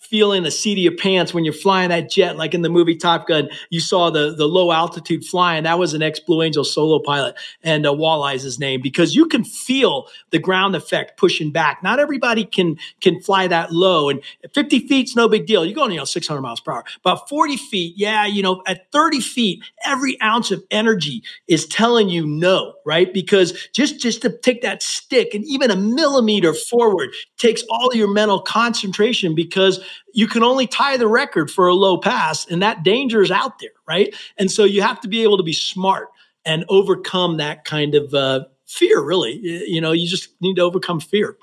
feeling 0.09 0.43
the 0.43 0.51
seat 0.51 0.73
of 0.73 0.79
your 0.79 0.97
pants 0.97 1.35
when 1.35 1.45
you're 1.45 1.53
flying 1.53 1.91
that 1.91 2.11
jet, 2.11 2.37
like 2.37 2.55
in 2.55 2.63
the 2.63 2.69
movie 2.69 2.97
Top 2.97 3.27
Gun. 3.27 3.49
You 3.71 3.81
saw 3.81 4.11
the 4.11 4.35
the 4.35 4.47
low 4.47 4.73
altitude 4.73 5.25
flying. 5.25 5.65
That 5.65 5.79
was 5.79 5.95
an 5.95 6.03
ex 6.03 6.21
Blue 6.21 6.43
Angel 6.43 6.65
solo 6.65 6.99
pilot, 6.99 7.37
and 7.63 7.87
uh, 7.87 7.93
Walleye's 7.93 8.43
his 8.43 8.59
name 8.59 8.81
because 8.81 9.15
you 9.15 9.27
can 9.27 9.45
feel 9.45 10.07
the 10.31 10.39
ground 10.39 10.75
effect 10.75 11.19
pushing 11.19 11.51
back. 11.51 11.83
Not 11.83 11.99
everybody 11.99 12.45
can 12.45 12.79
can 13.01 13.21
fly 13.21 13.47
that 13.49 13.73
low, 13.73 14.09
and 14.09 14.23
50 14.55 14.87
feet's 14.87 15.15
no 15.15 15.29
big 15.29 15.47
deal. 15.47 15.65
You're 15.65 15.75
going 15.75 15.93
you 15.93 15.99
know 15.99 16.05
600 16.05 16.41
miles 16.41 16.61
per 16.61 16.73
hour. 16.73 16.85
About 17.01 17.29
40 17.29 17.57
feet, 17.57 17.95
yeah, 17.97 18.27
you 18.27 18.43
know, 18.43 18.63
at 18.67 18.91
30 18.93 19.21
feet, 19.21 19.63
every 19.85 20.21
ounce 20.23 20.51
of 20.51 20.63
energy 20.71 21.23
is 21.47 21.67
telling 21.67 22.09
you 22.09 22.27
no, 22.27 22.75
right? 22.85 23.13
Because 23.13 23.69
just 23.73 24.01
just 24.01 24.23
to 24.23 24.31
take 24.39 24.63
that 24.63 24.83
stick 24.83 25.35
and 25.35 25.45
even 25.45 25.71
a 25.71 25.77
millimeter 25.77 26.55
forward 26.55 27.11
takes 27.37 27.63
all 27.71 27.95
your 27.95 28.13
mental 28.13 28.41
concentration 28.41 29.35
because 29.35 29.81
you 30.15 30.27
can 30.27 30.43
only 30.43 30.67
tie 30.67 30.97
the 30.97 31.09
record 31.09 31.51
for 31.51 31.69
a 31.69 31.75
low 31.75 31.99
pass, 31.99 32.47
and 32.47 32.63
that 32.63 32.83
danger 32.83 33.23
is 33.23 33.31
out 33.31 33.59
there, 33.59 33.71
right? 33.87 34.15
And 34.39 34.51
so 34.51 34.65
you 34.65 34.83
have 34.83 35.01
to 35.01 35.09
be 35.09 35.23
able 35.23 35.37
to 35.37 35.43
be 35.43 35.53
smart 35.53 36.09
and 36.45 36.65
overcome 36.69 37.37
that 37.39 37.65
kind 37.65 37.95
of 37.95 38.15
uh, 38.15 38.45
fear. 38.67 39.03
Really, 39.03 39.39
you 39.67 39.81
know, 39.81 39.93
you 39.93 40.09
just 40.09 40.31
need 40.41 40.57
to 40.57 40.63
overcome 40.63 41.01
fear. 41.01 41.37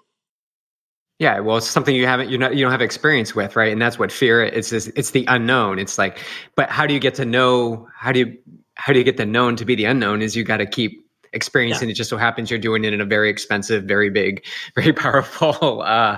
Yeah, 1.19 1.39
well, 1.39 1.57
it's 1.57 1.67
something 1.67 1.95
you 1.95 2.07
haven't 2.07 2.29
you 2.29 2.37
know 2.37 2.49
you 2.49 2.63
don't 2.63 2.71
have 2.71 2.81
experience 2.81 3.35
with, 3.35 3.55
right? 3.55 3.71
And 3.71 3.81
that's 3.81 3.97
what 3.97 4.11
fear 4.11 4.43
is. 4.43 4.73
It's, 4.73 4.87
it's 4.87 5.11
the 5.11 5.25
unknown. 5.27 5.79
It's 5.79 5.97
like, 5.97 6.19
but 6.55 6.69
how 6.69 6.85
do 6.85 6.93
you 6.93 6.99
get 6.99 7.15
to 7.15 7.25
know? 7.25 7.87
How 7.95 8.11
do 8.11 8.19
you 8.19 8.37
how 8.75 8.91
do 8.91 8.99
you 8.99 9.05
get 9.05 9.17
the 9.17 9.25
known 9.25 9.55
to 9.55 9.65
be 9.65 9.75
the 9.75 9.85
unknown? 9.85 10.21
Is 10.21 10.35
you 10.35 10.43
got 10.43 10.57
to 10.57 10.65
keep 10.65 11.05
experiencing. 11.35 11.89
Yeah. 11.89 11.91
It 11.91 11.95
just 11.95 12.09
so 12.09 12.17
happens 12.17 12.49
you're 12.49 12.59
doing 12.59 12.83
it 12.85 12.93
in 12.93 13.01
a 13.01 13.05
very 13.05 13.29
expensive, 13.29 13.83
very 13.83 14.09
big, 14.09 14.43
very 14.75 14.93
powerful 14.93 15.83
uh, 15.83 16.17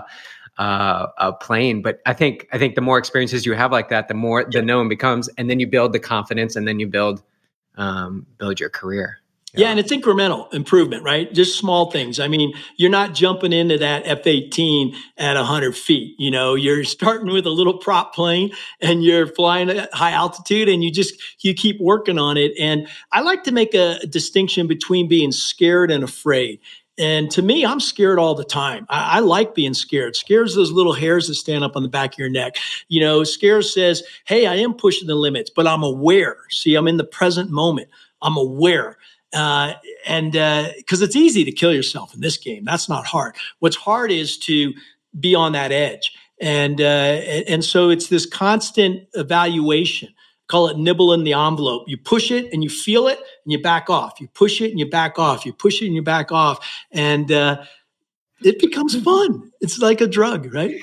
uh, 0.58 1.08
a 1.18 1.34
plane. 1.34 1.82
But 1.82 2.02
I 2.06 2.14
think 2.14 2.48
I 2.52 2.58
think 2.58 2.76
the 2.76 2.82
more 2.82 2.98
experiences 2.98 3.46
you 3.46 3.54
have 3.54 3.72
like 3.72 3.90
that, 3.90 4.08
the 4.08 4.14
more 4.14 4.46
the 4.50 4.62
known 4.62 4.90
becomes, 4.90 5.30
and 5.38 5.50
then 5.50 5.60
you 5.60 5.68
build 5.68 5.94
the 5.94 6.00
confidence, 6.00 6.56
and 6.56 6.68
then 6.68 6.80
you 6.80 6.88
build 6.88 7.24
um, 7.76 8.26
build 8.38 8.60
your 8.60 8.70
career. 8.70 9.20
Yeah. 9.54 9.70
and 9.70 9.80
it's 9.80 9.92
incremental 9.92 10.54
improvement, 10.54 11.04
right? 11.04 11.34
Just 11.34 11.58
small 11.58 11.90
things. 11.90 12.20
I 12.20 12.28
mean, 12.28 12.54
you're 12.76 12.92
not 12.92 13.16
jumping 13.16 13.54
into 13.54 13.78
that 13.80 14.06
F 14.06 14.28
18 14.28 14.96
at 15.18 15.36
100 15.36 15.76
feet. 15.76 16.16
You 16.20 16.30
know, 16.30 16.54
you're 16.54 16.84
starting 16.84 17.32
with 17.32 17.46
a 17.46 17.50
little 17.50 17.78
prop 17.78 18.14
plane 18.14 18.52
and 18.82 19.04
you're 19.04 19.26
flying 19.26 19.70
at 19.70 19.92
high 19.94 20.12
altitude 20.12 20.70
and 20.70 20.84
you 20.84 20.92
just, 20.92 21.16
you 21.40 21.54
keep 21.54 21.80
working 21.80 22.20
on 22.20 22.38
it. 22.38 22.52
And 22.60 22.88
I 23.12 23.22
like 23.22 23.44
to 23.46 23.52
make 23.52 23.74
a 23.74 24.06
distinction 24.08 24.68
between 24.68 25.08
being 25.08 25.32
scared 25.32 25.92
and 25.92 26.04
afraid. 26.04 26.60
And 26.98 27.30
to 27.32 27.42
me, 27.42 27.66
I'm 27.66 27.80
scared 27.80 28.18
all 28.18 28.34
the 28.34 28.44
time. 28.44 28.86
I, 28.90 29.18
I, 29.18 29.20
like 29.20 29.54
being 29.54 29.74
scared. 29.76 30.16
Scares 30.16 30.56
those 30.56 30.72
little 30.72 30.94
hairs 30.94 31.28
that 31.28 31.36
stand 31.36 31.64
up 31.64 31.76
on 31.76 31.84
the 31.84 31.90
back 31.90 32.14
of 32.14 32.20
your 32.20 32.30
neck. 32.30 32.58
You 32.88 33.02
know, 33.02 33.24
scares 33.24 33.74
says, 33.74 34.04
hey, 34.26 34.48
I 34.48 34.56
am 34.56 34.74
pushing 34.74 35.08
the 35.08 35.16
limits, 35.16 35.50
but 35.50 35.68
I'm 35.68 35.84
aware. 35.84 36.38
See, 36.50 36.76
I'm 36.76 36.88
in 36.88 36.98
the 36.98 37.04
present 37.04 37.52
moment. 37.52 37.90
I'm 38.22 38.36
aware. 38.36 38.98
Uh, 39.34 39.74
and 40.08 40.32
because 40.32 41.02
uh, 41.02 41.06
it's 41.06 41.16
easy 41.16 41.44
to 41.44 41.52
kill 41.52 41.74
yourself 41.74 42.14
in 42.16 42.22
this 42.22 42.38
game, 42.38 42.66
that's 42.66 42.90
not 42.90 43.06
hard. 43.06 43.36
What's 43.60 43.76
hard 43.76 44.12
is 44.12 44.38
to 44.40 44.74
be 45.20 45.36
on 45.36 45.52
that 45.52 45.72
edge. 45.72 46.14
And, 46.40 46.80
uh, 46.82 46.84
and 46.84 47.64
so 47.64 47.90
it's 47.90 48.08
this 48.08 48.26
constant 48.26 49.08
evaluation 49.14 50.10
call 50.48 50.68
it 50.68 50.78
nibble 50.78 51.14
in 51.14 51.24
the 51.24 51.34
envelope. 51.34 51.84
You 51.88 51.98
push 51.98 52.32
it 52.32 52.52
and 52.54 52.64
you 52.64 52.70
feel 52.70 53.08
it 53.08 53.20
and 53.20 53.52
you 53.52 53.62
back 53.62 53.90
off. 53.90 54.20
You 54.20 54.28
push 54.30 54.62
it 54.62 54.72
and 54.72 54.80
you 54.80 54.90
back 54.90 55.20
off. 55.20 55.46
You 55.46 55.54
push 55.54 55.82
it 55.82 55.88
and 55.88 55.96
you 55.96 56.02
back 56.02 56.32
off. 56.32 56.66
And 56.92 57.32
uh, 57.32 57.64
it 58.42 58.60
becomes 58.60 59.02
fun. 59.04 59.52
It's 59.62 59.80
like 59.80 60.02
a 60.02 60.08
drug, 60.08 60.54
right? 60.54 60.82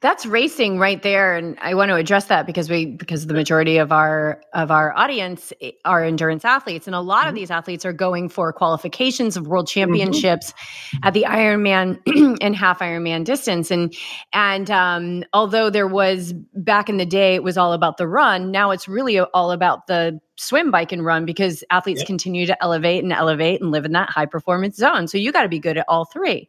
That's 0.00 0.26
racing 0.26 0.78
right 0.78 1.02
there, 1.02 1.34
and 1.34 1.58
I 1.60 1.74
want 1.74 1.90
to 1.90 1.94
address 1.94 2.26
that 2.26 2.46
because 2.46 2.70
we 2.70 2.86
because 2.86 3.26
the 3.26 3.34
majority 3.34 3.78
of 3.78 3.92
our 3.92 4.40
of 4.52 4.70
our 4.70 4.96
audience 4.96 5.52
are 5.84 6.04
endurance 6.04 6.44
athletes, 6.44 6.86
and 6.86 6.94
a 6.94 7.00
lot 7.00 7.20
mm-hmm. 7.20 7.28
of 7.30 7.34
these 7.34 7.50
athletes 7.50 7.84
are 7.84 7.92
going 7.92 8.28
for 8.28 8.52
qualifications 8.52 9.36
of 9.36 9.46
world 9.46 9.66
mm-hmm. 9.66 9.80
championships 9.80 10.52
mm-hmm. 10.52 11.06
at 11.06 11.14
the 11.14 11.24
Ironman 11.24 11.98
and 12.40 12.56
half 12.56 12.80
Ironman 12.80 13.24
distance, 13.24 13.70
and 13.70 13.94
and 14.32 14.70
um, 14.70 15.24
although 15.32 15.70
there 15.70 15.88
was 15.88 16.32
back 16.54 16.88
in 16.88 16.96
the 16.96 17.06
day, 17.06 17.34
it 17.34 17.42
was 17.42 17.56
all 17.56 17.72
about 17.72 17.96
the 17.96 18.06
run. 18.08 18.50
Now 18.50 18.70
it's 18.70 18.88
really 18.88 19.18
all 19.20 19.50
about 19.50 19.86
the 19.86 20.20
swim, 20.38 20.70
bike, 20.70 20.92
and 20.92 21.04
run 21.04 21.26
because 21.26 21.64
athletes 21.70 22.00
yep. 22.00 22.06
continue 22.06 22.46
to 22.46 22.62
elevate 22.62 23.02
and 23.02 23.12
elevate 23.12 23.60
and 23.60 23.72
live 23.72 23.84
in 23.84 23.92
that 23.92 24.08
high 24.08 24.26
performance 24.26 24.76
zone. 24.76 25.08
So 25.08 25.18
you 25.18 25.32
got 25.32 25.42
to 25.42 25.48
be 25.48 25.58
good 25.58 25.76
at 25.76 25.84
all 25.88 26.04
three. 26.04 26.48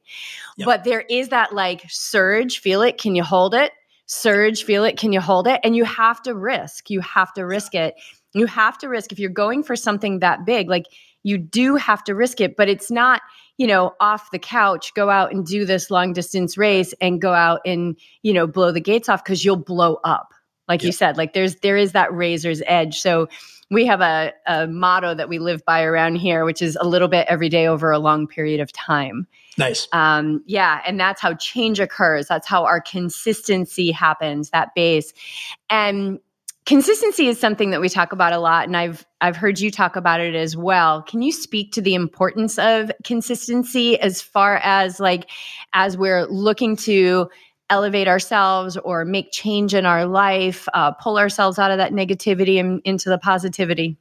Yep. 0.58 0.66
But 0.66 0.84
there 0.84 1.02
is 1.02 1.30
that 1.30 1.54
like 1.54 1.84
surge, 1.90 2.60
feel 2.60 2.82
it. 2.84 2.98
Can 2.98 3.16
you 3.16 3.24
hold 3.24 3.54
it? 3.56 3.72
Surge, 4.06 4.64
feel 4.64 4.84
it. 4.84 4.98
Can 4.98 5.12
you 5.12 5.20
hold 5.20 5.48
it? 5.48 5.60
And 5.64 5.76
you 5.76 5.86
have 5.86 6.22
to 6.24 6.36
risk. 6.36 6.90
You 6.90 7.02
have 7.02 7.34
to 7.34 7.46
risk 7.46 7.74
it. 7.74 7.96
You 8.34 8.46
have 8.46 8.78
to 8.80 8.88
risk 8.88 9.12
if 9.12 9.20
you're 9.20 9.30
going 9.32 9.64
for 9.64 9.76
something 9.76 10.20
that 10.20 10.46
big, 10.46 10.70
like 10.70 10.86
you 11.24 11.38
do 11.38 11.76
have 11.76 12.04
to 12.06 12.16
risk 12.16 12.40
it, 12.40 12.56
but 12.56 12.70
it's 12.70 12.92
not, 12.92 13.22
you 13.58 13.66
know, 13.66 13.96
off 14.00 14.32
the 14.32 14.40
couch, 14.40 14.94
go 14.94 15.10
out 15.10 15.34
and 15.34 15.46
do 15.46 15.66
this 15.66 15.90
long 15.90 16.14
distance 16.14 16.58
race 16.58 16.94
and 17.02 17.20
go 17.20 17.34
out 17.34 17.62
and, 17.66 17.98
you 18.22 18.34
know, 18.34 18.46
blow 18.46 18.72
the 18.72 18.80
gates 18.80 19.10
off 19.10 19.24
because 19.24 19.44
you'll 19.44 19.56
blow 19.56 20.00
up 20.04 20.34
like 20.68 20.84
you 20.84 20.92
said 20.92 21.18
like 21.18 21.34
there's 21.34 21.56
there 21.58 21.76
is 21.76 21.92
that 21.94 22.14
razor's 22.14 22.62
edge 22.68 23.02
so 23.02 23.28
we 23.70 23.86
have 23.86 24.02
a, 24.02 24.34
a 24.48 24.68
motto 24.68 25.14
that 25.14 25.30
we 25.30 25.40
live 25.40 25.64
by 25.66 25.84
around 25.84 26.16
here 26.16 26.46
which 26.46 26.62
is 26.62 26.78
a 26.80 26.88
little 26.88 27.08
bit 27.08 27.26
every 27.30 27.50
day 27.50 27.68
over 27.68 27.92
a 27.92 28.00
long 28.00 28.28
period 28.28 28.60
of 28.60 28.72
time. 28.72 29.28
Nice. 29.58 29.88
Um, 29.92 30.44
yeah 30.46 30.82
and 30.86 31.00
that's 31.00 31.22
how 31.22 31.34
change 31.36 31.80
occurs. 31.80 32.28
That's 32.28 32.48
how 32.48 32.66
our 32.66 32.82
consistency 32.82 33.92
happens 33.92 34.50
that 34.52 34.74
base. 34.76 35.14
And 35.70 36.20
consistency 36.66 37.28
is 37.28 37.40
something 37.40 37.72
that 37.72 37.82
we 37.82 37.90
talk 37.90 38.12
about 38.12 38.32
a 38.32 38.38
lot 38.38 38.68
and 38.68 38.78
i've 38.78 39.04
i've 39.22 39.36
heard 39.36 39.60
you 39.60 39.72
talk 39.72 39.96
about 39.96 40.20
it 40.20 40.36
as 40.36 40.56
well. 40.56 41.02
Can 41.02 41.22
you 41.22 41.32
speak 41.32 41.72
to 41.74 41.82
the 41.82 41.96
importance 41.96 42.60
of 42.60 42.92
consistency 43.04 44.00
as 44.00 44.22
far 44.22 44.58
as 44.58 45.00
like 45.00 45.30
as 45.74 45.98
we're 45.98 46.26
looking 46.26 46.76
to 46.76 47.30
elevate 47.70 48.08
ourselves 48.08 48.78
or 48.78 49.06
make 49.06 49.32
change 49.32 49.74
in 49.74 49.86
our 49.86 50.06
life 50.06 50.68
uh, 50.74 50.92
pull 50.92 51.18
ourselves 51.18 51.60
out 51.60 51.72
of 51.72 51.78
that 51.78 51.92
negativity 51.92 52.60
and 52.60 52.82
into 52.86 53.10
the 53.10 53.18
positivity 53.18 53.98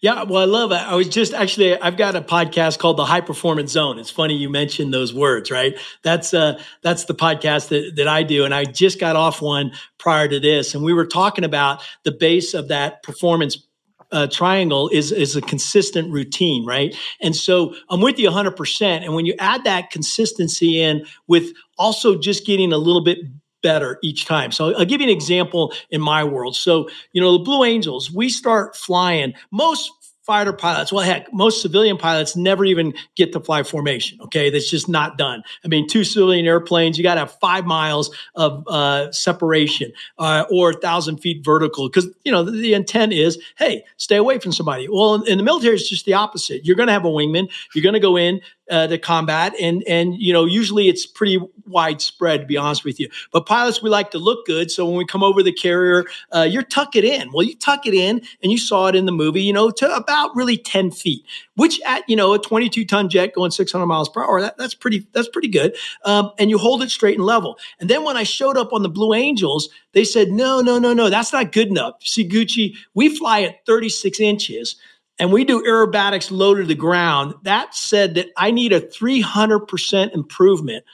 yeah, 0.00 0.22
well, 0.22 0.40
I 0.40 0.44
love 0.44 0.70
it. 0.70 0.76
I 0.76 0.94
was 0.94 1.08
just 1.08 1.34
actually, 1.34 1.78
I've 1.80 1.96
got 1.96 2.14
a 2.14 2.20
podcast 2.20 2.78
called 2.78 2.96
the 2.96 3.04
High 3.04 3.20
Performance 3.20 3.72
Zone. 3.72 3.98
It's 3.98 4.10
funny 4.10 4.34
you 4.36 4.48
mentioned 4.48 4.94
those 4.94 5.12
words, 5.12 5.50
right? 5.50 5.76
That's 6.02 6.32
uh, 6.32 6.60
that's 6.82 7.06
the 7.06 7.14
podcast 7.14 7.68
that 7.68 7.94
that 7.96 8.06
I 8.06 8.22
do, 8.22 8.44
and 8.44 8.54
I 8.54 8.64
just 8.64 9.00
got 9.00 9.16
off 9.16 9.42
one 9.42 9.72
prior 9.98 10.28
to 10.28 10.38
this, 10.38 10.74
and 10.74 10.84
we 10.84 10.92
were 10.92 11.06
talking 11.06 11.44
about 11.44 11.82
the 12.04 12.12
base 12.12 12.54
of 12.54 12.68
that 12.68 13.02
performance 13.02 13.66
uh, 14.14 14.28
triangle 14.28 14.88
is 14.90 15.12
is 15.12 15.36
a 15.36 15.42
consistent 15.42 16.10
routine, 16.12 16.64
right? 16.64 16.96
And 17.20 17.34
so 17.34 17.74
I'm 17.90 18.00
with 18.00 18.18
you 18.18 18.30
100%. 18.30 18.82
And 19.04 19.14
when 19.14 19.26
you 19.26 19.34
add 19.38 19.64
that 19.64 19.90
consistency 19.90 20.80
in 20.80 21.04
with 21.26 21.52
also 21.78 22.16
just 22.16 22.46
getting 22.46 22.72
a 22.72 22.78
little 22.78 23.02
bit 23.02 23.18
better 23.62 23.98
each 24.02 24.26
time. 24.26 24.52
So 24.52 24.74
I'll 24.76 24.84
give 24.84 25.00
you 25.00 25.08
an 25.08 25.12
example 25.12 25.72
in 25.90 26.00
my 26.00 26.22
world. 26.22 26.54
So, 26.54 26.88
you 27.12 27.20
know, 27.20 27.32
the 27.32 27.42
Blue 27.42 27.64
Angels, 27.64 28.10
we 28.12 28.28
start 28.28 28.76
flying. 28.76 29.34
Most 29.50 29.90
fighter 30.24 30.52
pilots, 30.52 30.92
well, 30.92 31.04
heck, 31.04 31.32
most 31.32 31.60
civilian 31.60 31.96
pilots 31.96 32.34
never 32.34 32.64
even 32.64 32.94
get 33.14 33.32
to 33.32 33.40
fly 33.40 33.62
formation. 33.62 34.18
Okay, 34.22 34.50
that's 34.50 34.70
just 34.70 34.88
not 34.88 35.18
done. 35.18 35.42
I 35.64 35.68
mean, 35.68 35.86
two 35.86 36.02
civilian 36.02 36.46
airplanes, 36.46 36.96
you 36.96 37.04
got 37.04 37.14
to 37.14 37.20
have 37.20 37.38
five 37.40 37.66
miles 37.66 38.14
of 38.34 38.66
uh, 38.66 39.12
separation 39.12 39.92
uh, 40.18 40.44
or 40.50 40.70
a 40.70 40.74
thousand 40.74 41.18
feet 41.18 41.44
vertical 41.44 41.88
because 41.88 42.08
you 42.24 42.32
know 42.32 42.42
the, 42.42 42.52
the, 42.52 42.74
intent 42.74 43.12
is, 43.12 43.38
hey, 43.58 43.84
stay 43.98 44.16
away 44.16 44.38
from 44.38 44.52
somebody. 44.52 44.88
Well, 44.88 45.14
in, 45.14 45.28
in 45.28 45.38
the 45.38 45.44
military, 45.44 45.74
it's 45.74 45.88
just 45.88 46.06
the 46.06 46.14
opposite. 46.14 46.64
You're 46.64 46.76
going 46.76 46.88
to 46.88 46.92
have 46.92 47.04
a 47.04 47.08
wingman. 47.08 47.50
You're 47.74 47.82
going 47.82 47.94
to 47.94 48.00
go 48.00 48.16
in 48.16 48.40
uh, 48.70 48.86
to 48.86 48.98
combat, 48.98 49.54
and 49.60 49.82
and 49.88 50.14
you 50.20 50.32
know 50.32 50.44
usually 50.44 50.88
it's 50.88 51.06
pretty 51.06 51.38
widespread 51.66 52.40
to 52.40 52.46
be 52.46 52.56
honest 52.56 52.84
with 52.84 52.98
you. 53.00 53.08
But 53.32 53.46
pilots, 53.46 53.82
we 53.82 53.90
like 53.90 54.10
to 54.12 54.18
look 54.18 54.46
good, 54.46 54.70
so 54.70 54.86
when 54.86 54.96
we 54.96 55.04
come 55.04 55.22
over 55.22 55.42
the 55.42 55.52
carrier, 55.52 56.04
uh, 56.32 56.46
you're 56.48 56.62
tuck 56.62 56.96
it 56.96 57.04
in. 57.04 57.30
Well, 57.32 57.44
you 57.44 57.56
tuck 57.56 57.86
it 57.86 57.94
in, 57.94 58.22
and 58.42 58.52
you 58.52 58.58
saw 58.58 58.86
it 58.86 58.94
in 58.94 59.06
the 59.06 59.12
movie, 59.12 59.42
you 59.42 59.52
know, 59.52 59.70
to 59.70 59.94
about 59.94 60.34
really 60.34 60.56
ten 60.56 60.90
feet, 60.90 61.24
which 61.56 61.80
at 61.82 62.08
you 62.08 62.16
know 62.16 62.34
a 62.34 62.38
22 62.38 62.84
ton 62.84 63.08
jet 63.08 63.34
going 63.34 63.50
600 63.50 63.86
miles 63.86 64.08
per 64.08 64.22
hour, 64.22 64.40
that, 64.40 64.56
that's 64.58 64.74
pretty 64.74 65.06
that's 65.12 65.28
pretty 65.28 65.48
good. 65.48 65.76
Um, 66.04 66.30
and 66.38 66.50
you 66.50 66.58
hold 66.58 66.82
it 66.82 66.90
straight 66.90 67.16
and 67.16 67.26
level. 67.26 67.58
And 67.80 67.90
then 67.90 68.04
when 68.04 68.16
I 68.16 68.22
showed 68.22 68.56
up 68.56 68.72
on 68.72 68.82
the 68.82 68.88
Blue 68.88 69.14
Angels, 69.14 69.68
they 69.92 70.04
said, 70.04 70.30
no, 70.30 70.60
no, 70.60 70.78
no, 70.78 70.92
no, 70.92 71.08
that's 71.08 71.32
not 71.32 71.52
good 71.52 71.68
enough. 71.68 71.94
See, 72.00 72.28
Gucci, 72.28 72.76
we 72.94 73.14
fly 73.16 73.42
at 73.42 73.64
36 73.66 74.20
inches 74.20 74.76
and 75.18 75.32
we 75.32 75.44
do 75.44 75.62
aerobatics 75.62 76.30
low 76.30 76.54
to 76.54 76.64
the 76.64 76.74
ground, 76.74 77.34
that 77.42 77.74
said 77.74 78.14
that 78.16 78.28
I 78.36 78.50
need 78.50 78.72
a 78.72 78.80
300% 78.80 80.14
improvement 80.14 80.84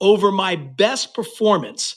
over 0.00 0.32
my 0.32 0.56
best 0.56 1.14
performance. 1.14 1.96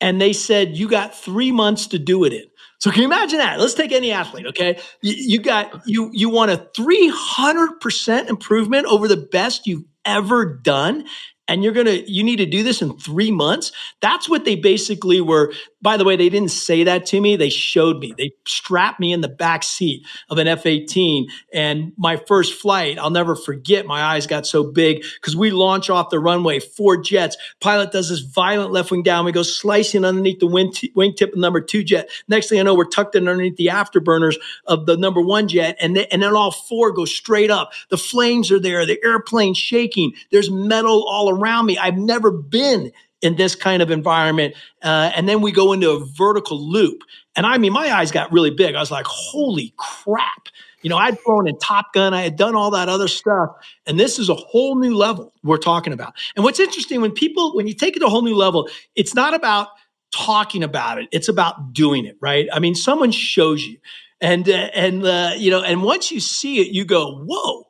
And 0.00 0.20
they 0.20 0.32
said, 0.32 0.76
you 0.76 0.88
got 0.88 1.14
three 1.14 1.50
months 1.50 1.86
to 1.88 1.98
do 1.98 2.24
it 2.24 2.32
in. 2.32 2.44
So 2.78 2.90
can 2.90 3.00
you 3.00 3.06
imagine 3.06 3.38
that? 3.38 3.58
Let's 3.58 3.74
take 3.74 3.90
any 3.90 4.12
athlete, 4.12 4.46
okay? 4.46 4.78
You, 5.02 5.14
you 5.16 5.40
got 5.40 5.82
you 5.86 6.10
you 6.12 6.30
want 6.30 6.52
a 6.52 6.68
300% 6.78 8.28
improvement 8.28 8.86
over 8.86 9.08
the 9.08 9.16
best 9.16 9.66
you've 9.66 9.84
ever 10.04 10.44
done 10.44 11.04
and 11.48 11.64
you're 11.64 11.72
going 11.72 11.86
to 11.86 12.08
you 12.10 12.22
need 12.22 12.36
to 12.36 12.46
do 12.46 12.62
this 12.62 12.80
in 12.80 12.96
3 12.96 13.32
months. 13.32 13.72
That's 14.00 14.28
what 14.28 14.44
they 14.44 14.54
basically 14.54 15.20
were 15.20 15.52
by 15.80 15.96
the 15.96 16.04
way, 16.04 16.16
they 16.16 16.28
didn't 16.28 16.50
say 16.50 16.84
that 16.84 17.06
to 17.06 17.20
me. 17.20 17.36
They 17.36 17.50
showed 17.50 17.98
me. 17.98 18.12
They 18.16 18.32
strapped 18.46 18.98
me 18.98 19.12
in 19.12 19.20
the 19.20 19.28
back 19.28 19.62
seat 19.62 20.04
of 20.28 20.38
an 20.38 20.48
F 20.48 20.66
18. 20.66 21.28
And 21.52 21.92
my 21.96 22.16
first 22.16 22.54
flight, 22.54 22.98
I'll 22.98 23.10
never 23.10 23.36
forget, 23.36 23.86
my 23.86 24.02
eyes 24.02 24.26
got 24.26 24.46
so 24.46 24.64
big 24.64 25.04
because 25.20 25.36
we 25.36 25.50
launch 25.50 25.88
off 25.88 26.10
the 26.10 26.18
runway, 26.18 26.58
four 26.58 26.96
jets. 26.96 27.36
Pilot 27.60 27.92
does 27.92 28.08
this 28.08 28.20
violent 28.20 28.72
left 28.72 28.90
wing 28.90 29.04
down. 29.04 29.24
We 29.24 29.32
go 29.32 29.42
slicing 29.42 30.04
underneath 30.04 30.40
the 30.40 30.46
wing 30.46 30.72
t- 30.72 30.92
of 31.24 31.36
number 31.36 31.60
two 31.60 31.84
jet. 31.84 32.10
Next 32.26 32.48
thing 32.48 32.58
I 32.58 32.62
know, 32.64 32.74
we're 32.74 32.84
tucked 32.84 33.14
in 33.14 33.28
underneath 33.28 33.56
the 33.56 33.66
afterburners 33.66 34.36
of 34.66 34.86
the 34.86 34.96
number 34.96 35.20
one 35.20 35.46
jet. 35.46 35.76
And, 35.80 35.96
and 35.96 36.22
then 36.22 36.34
all 36.34 36.50
four 36.50 36.90
go 36.90 37.04
straight 37.04 37.50
up. 37.50 37.72
The 37.90 37.98
flames 37.98 38.50
are 38.50 38.60
there, 38.60 38.84
the 38.84 38.98
airplane 39.04 39.54
shaking. 39.54 40.12
There's 40.32 40.50
metal 40.50 41.06
all 41.08 41.30
around 41.30 41.66
me. 41.66 41.78
I've 41.78 41.96
never 41.96 42.32
been 42.32 42.90
in 43.20 43.36
this 43.36 43.54
kind 43.54 43.82
of 43.82 43.90
environment. 43.90 44.54
Uh, 44.82 45.10
and 45.14 45.28
then 45.28 45.40
we 45.40 45.52
go 45.52 45.72
into 45.72 45.90
a 45.90 46.04
vertical 46.04 46.58
loop. 46.58 47.02
And 47.36 47.46
I 47.46 47.58
mean, 47.58 47.72
my 47.72 47.92
eyes 47.92 48.10
got 48.10 48.32
really 48.32 48.50
big. 48.50 48.74
I 48.74 48.80
was 48.80 48.90
like, 48.90 49.06
holy 49.06 49.74
crap. 49.76 50.48
You 50.82 50.90
know, 50.90 50.96
I'd 50.96 51.18
flown 51.18 51.48
in 51.48 51.58
Top 51.58 51.92
Gun, 51.92 52.14
I 52.14 52.22
had 52.22 52.36
done 52.36 52.54
all 52.54 52.70
that 52.70 52.88
other 52.88 53.08
stuff. 53.08 53.50
And 53.86 53.98
this 53.98 54.18
is 54.18 54.28
a 54.28 54.34
whole 54.34 54.76
new 54.76 54.94
level 54.94 55.32
we're 55.42 55.56
talking 55.56 55.92
about. 55.92 56.14
And 56.36 56.44
what's 56.44 56.60
interesting 56.60 57.00
when 57.00 57.10
people, 57.10 57.56
when 57.56 57.66
you 57.66 57.74
take 57.74 57.96
it 57.96 58.00
to 58.00 58.06
a 58.06 58.10
whole 58.10 58.22
new 58.22 58.36
level, 58.36 58.68
it's 58.94 59.14
not 59.14 59.34
about 59.34 59.68
talking 60.14 60.62
about 60.62 60.98
it, 60.98 61.08
it's 61.10 61.28
about 61.28 61.72
doing 61.72 62.04
it, 62.04 62.16
right? 62.20 62.48
I 62.52 62.60
mean, 62.60 62.74
someone 62.74 63.10
shows 63.10 63.64
you. 63.64 63.78
And, 64.20 64.48
uh, 64.48 64.70
and, 64.74 65.04
uh, 65.04 65.32
you 65.36 65.50
know, 65.50 65.62
and 65.62 65.82
once 65.82 66.10
you 66.10 66.20
see 66.20 66.60
it, 66.60 66.68
you 66.68 66.84
go, 66.84 67.24
whoa, 67.24 67.67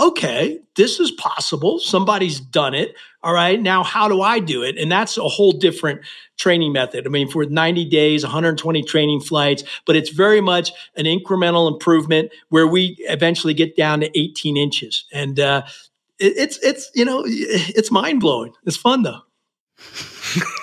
okay, 0.00 0.58
this 0.76 0.98
is 0.98 1.10
possible. 1.12 1.78
Somebody's 1.78 2.40
done 2.40 2.74
it. 2.74 2.94
All 3.22 3.34
right. 3.34 3.60
Now, 3.60 3.84
how 3.84 4.08
do 4.08 4.22
I 4.22 4.38
do 4.38 4.62
it? 4.62 4.78
And 4.78 4.90
that's 4.90 5.18
a 5.18 5.28
whole 5.28 5.52
different 5.52 6.00
training 6.38 6.72
method. 6.72 7.06
I 7.06 7.10
mean, 7.10 7.28
for 7.28 7.44
90 7.44 7.84
days, 7.84 8.22
120 8.24 8.82
training 8.84 9.20
flights, 9.20 9.62
but 9.86 9.96
it's 9.96 10.08
very 10.08 10.40
much 10.40 10.72
an 10.96 11.04
incremental 11.04 11.70
improvement 11.70 12.32
where 12.48 12.66
we 12.66 12.96
eventually 13.00 13.52
get 13.52 13.76
down 13.76 14.00
to 14.00 14.18
18 14.18 14.56
inches. 14.56 15.04
And 15.12 15.38
uh, 15.38 15.62
it, 16.18 16.32
it's, 16.36 16.58
it's, 16.62 16.90
you 16.94 17.04
know, 17.04 17.22
it's 17.26 17.90
mind 17.90 18.20
blowing. 18.20 18.54
It's 18.64 18.78
fun 18.78 19.02
though. 19.02 19.20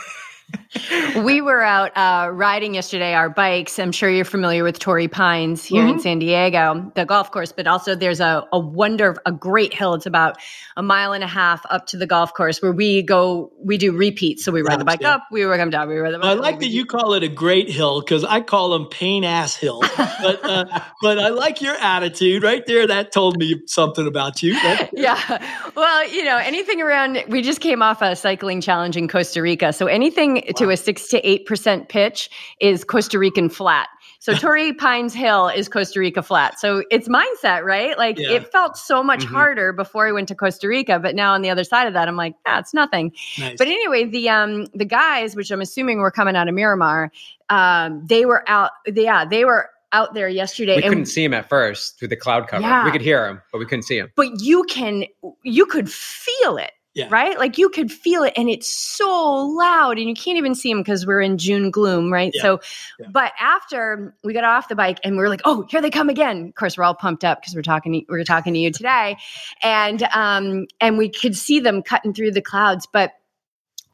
we 1.23 1.41
were 1.41 1.61
out 1.61 1.91
uh, 1.95 2.29
riding 2.31 2.75
yesterday 2.75 3.13
our 3.13 3.29
bikes. 3.29 3.79
I'm 3.79 3.91
sure 3.91 4.09
you're 4.09 4.25
familiar 4.25 4.63
with 4.63 4.79
Torrey 4.79 5.07
Pines 5.07 5.63
here 5.63 5.83
mm-hmm. 5.83 5.95
in 5.95 5.99
San 5.99 6.19
Diego, 6.19 6.91
the 6.95 7.05
golf 7.05 7.31
course, 7.31 7.51
but 7.51 7.67
also 7.67 7.95
there's 7.95 8.19
a, 8.19 8.45
a 8.51 8.59
wonder, 8.59 9.17
a 9.25 9.31
great 9.31 9.73
hill. 9.73 9.93
It's 9.93 10.05
about 10.05 10.37
a 10.75 10.83
mile 10.83 11.13
and 11.13 11.23
a 11.23 11.27
half 11.27 11.65
up 11.69 11.87
to 11.87 11.97
the 11.97 12.07
golf 12.07 12.33
course 12.33 12.61
where 12.61 12.71
we 12.71 13.01
go, 13.01 13.51
we 13.59 13.77
do 13.77 13.91
repeats. 13.95 14.45
So 14.45 14.51
we 14.51 14.61
ride 14.61 14.79
the 14.79 14.85
bike 14.85 15.01
yeah. 15.01 15.15
up, 15.15 15.23
we 15.31 15.43
ride 15.43 15.59
them 15.59 15.69
down, 15.69 15.87
we 15.87 15.97
ride 15.97 16.13
them 16.13 16.23
I 16.23 16.33
like 16.33 16.59
that 16.59 16.67
you 16.67 16.85
call 16.85 17.13
it 17.13 17.23
a 17.23 17.27
great 17.27 17.69
hill 17.69 18.01
because 18.01 18.23
I 18.23 18.41
call 18.41 18.69
them 18.69 18.87
pain 18.87 19.23
ass 19.23 19.55
hills. 19.55 19.85
but, 19.97 20.43
uh, 20.43 20.65
but 21.01 21.19
I 21.19 21.29
like 21.29 21.61
your 21.61 21.75
attitude 21.75 22.43
right 22.43 22.65
there. 22.65 22.87
That 22.87 23.11
told 23.11 23.37
me 23.37 23.61
something 23.65 24.07
about 24.07 24.43
you. 24.43 24.53
yeah. 24.93 25.69
Well, 25.75 26.09
you 26.09 26.23
know, 26.23 26.37
anything 26.37 26.81
around, 26.81 27.23
we 27.27 27.41
just 27.41 27.61
came 27.61 27.81
off 27.81 28.01
a 28.01 28.15
cycling 28.15 28.61
challenge 28.61 28.97
in 28.97 29.07
Costa 29.07 29.41
Rica. 29.41 29.73
So 29.73 29.87
anything 29.87 30.35
wow. 30.35 30.41
to 30.57 30.66
a 30.69 30.77
six 30.77 31.07
to 31.09 31.27
eight 31.27 31.45
percent 31.45 31.89
pitch 31.89 32.29
is 32.59 32.83
Costa 32.83 33.19
Rican 33.19 33.49
flat. 33.49 33.87
So 34.19 34.33
Torrey 34.35 34.73
Pines 34.73 35.13
Hill 35.13 35.47
is 35.49 35.69
Costa 35.69 35.99
Rica 35.99 36.21
flat. 36.21 36.59
So 36.59 36.83
it's 36.91 37.07
mindset, 37.07 37.63
right? 37.63 37.97
Like 37.97 38.17
yeah. 38.19 38.31
it 38.31 38.51
felt 38.51 38.77
so 38.77 39.03
much 39.03 39.21
mm-hmm. 39.21 39.35
harder 39.35 39.73
before 39.73 40.07
I 40.07 40.11
went 40.11 40.27
to 40.29 40.35
Costa 40.35 40.67
Rica, 40.67 40.99
but 40.99 41.15
now 41.15 41.33
on 41.33 41.41
the 41.41 41.49
other 41.49 41.63
side 41.63 41.87
of 41.87 41.93
that, 41.93 42.07
I'm 42.07 42.17
like, 42.17 42.35
ah, 42.45 42.59
it's 42.59 42.73
nothing. 42.73 43.13
Nice. 43.37 43.57
But 43.57 43.67
anyway, 43.67 44.05
the 44.05 44.29
um 44.29 44.67
the 44.73 44.85
guys, 44.85 45.35
which 45.35 45.51
I'm 45.51 45.61
assuming 45.61 45.99
were 45.99 46.11
coming 46.11 46.35
out 46.35 46.47
of 46.47 46.55
Miramar, 46.55 47.11
um, 47.49 48.05
they 48.05 48.25
were 48.25 48.43
out. 48.49 48.71
Yeah, 48.87 49.25
they 49.25 49.45
were 49.45 49.69
out 49.91 50.13
there 50.13 50.27
yesterday. 50.27 50.77
We 50.77 50.81
couldn't 50.81 51.05
see 51.05 51.23
him 51.23 51.33
at 51.33 51.47
first 51.47 51.97
through 51.97 52.09
the 52.09 52.15
cloud 52.15 52.47
cover. 52.47 52.61
Yeah. 52.61 52.85
We 52.85 52.91
could 52.91 53.01
hear 53.01 53.27
him, 53.27 53.41
but 53.51 53.59
we 53.59 53.65
couldn't 53.65 53.83
see 53.83 53.97
him. 53.97 54.11
But 54.15 54.41
you 54.41 54.63
can, 54.65 55.05
you 55.43 55.65
could 55.65 55.89
feel 55.89 56.57
it. 56.57 56.71
Yeah. 56.97 57.09
Right? 57.11 57.37
Like 57.37 57.59
you 57.59 57.69
could 57.69 57.91
feel 57.91 58.23
it 58.23 58.33
and 58.35 58.49
it's 58.49 58.67
so 58.67 59.07
loud 59.07 59.99
and 59.99 60.09
you 60.09 60.15
can't 60.15 60.39
even 60.39 60.55
see 60.55 60.69
them 60.73 60.79
because 60.79 61.05
we're 61.05 61.21
in 61.21 61.37
June 61.37 61.69
gloom, 61.69 62.11
right? 62.11 62.31
Yeah. 62.33 62.41
So, 62.41 62.59
yeah. 62.99 63.07
but 63.11 63.33
after 63.39 64.15
we 64.23 64.33
got 64.33 64.43
off 64.43 64.67
the 64.67 64.75
bike 64.75 64.99
and 65.03 65.15
we 65.15 65.23
are 65.23 65.29
like, 65.29 65.41
oh, 65.45 65.67
here 65.69 65.79
they 65.79 65.91
come 65.91 66.09
again. 66.09 66.47
Of 66.47 66.55
course, 66.55 66.75
we're 66.75 66.85
all 66.85 66.95
pumped 66.95 67.23
up 67.23 67.39
because 67.39 67.53
we're 67.53 67.61
talking, 67.61 67.93
to, 67.93 68.01
we're 68.09 68.23
talking 68.23 68.51
to 68.55 68.59
you 68.59 68.71
today. 68.71 69.15
And, 69.61 70.01
um, 70.11 70.65
and 70.81 70.97
we 70.97 71.07
could 71.07 71.37
see 71.37 71.59
them 71.59 71.83
cutting 71.83 72.15
through 72.15 72.31
the 72.31 72.41
clouds. 72.41 72.87
But 72.91 73.11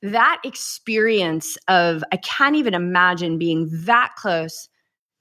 that 0.02 0.40
experience 0.46 1.58
of, 1.68 2.06
I 2.14 2.18
can't 2.18 2.56
even 2.56 2.74
imagine 2.74 3.38
being 3.38 3.68
that 3.70 4.14
close 4.16 4.70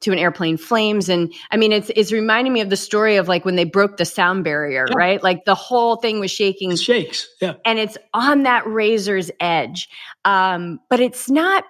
to 0.02 0.12
an 0.12 0.18
airplane 0.18 0.56
flames 0.56 1.08
and 1.08 1.32
i 1.50 1.56
mean 1.56 1.72
it's 1.72 1.90
it's 1.96 2.12
reminding 2.12 2.52
me 2.52 2.60
of 2.60 2.70
the 2.70 2.76
story 2.76 3.16
of 3.16 3.28
like 3.28 3.44
when 3.44 3.56
they 3.56 3.64
broke 3.64 3.96
the 3.96 4.04
sound 4.04 4.44
barrier 4.44 4.86
yeah. 4.90 4.96
right 4.96 5.22
like 5.22 5.44
the 5.44 5.54
whole 5.54 5.96
thing 5.96 6.20
was 6.20 6.30
shaking 6.30 6.72
it 6.72 6.78
shakes 6.78 7.28
yeah 7.40 7.54
and 7.64 7.78
it's 7.78 7.96
on 8.14 8.42
that 8.42 8.66
razor's 8.66 9.30
edge 9.40 9.88
um 10.24 10.78
but 10.90 11.00
it's 11.00 11.30
not 11.30 11.64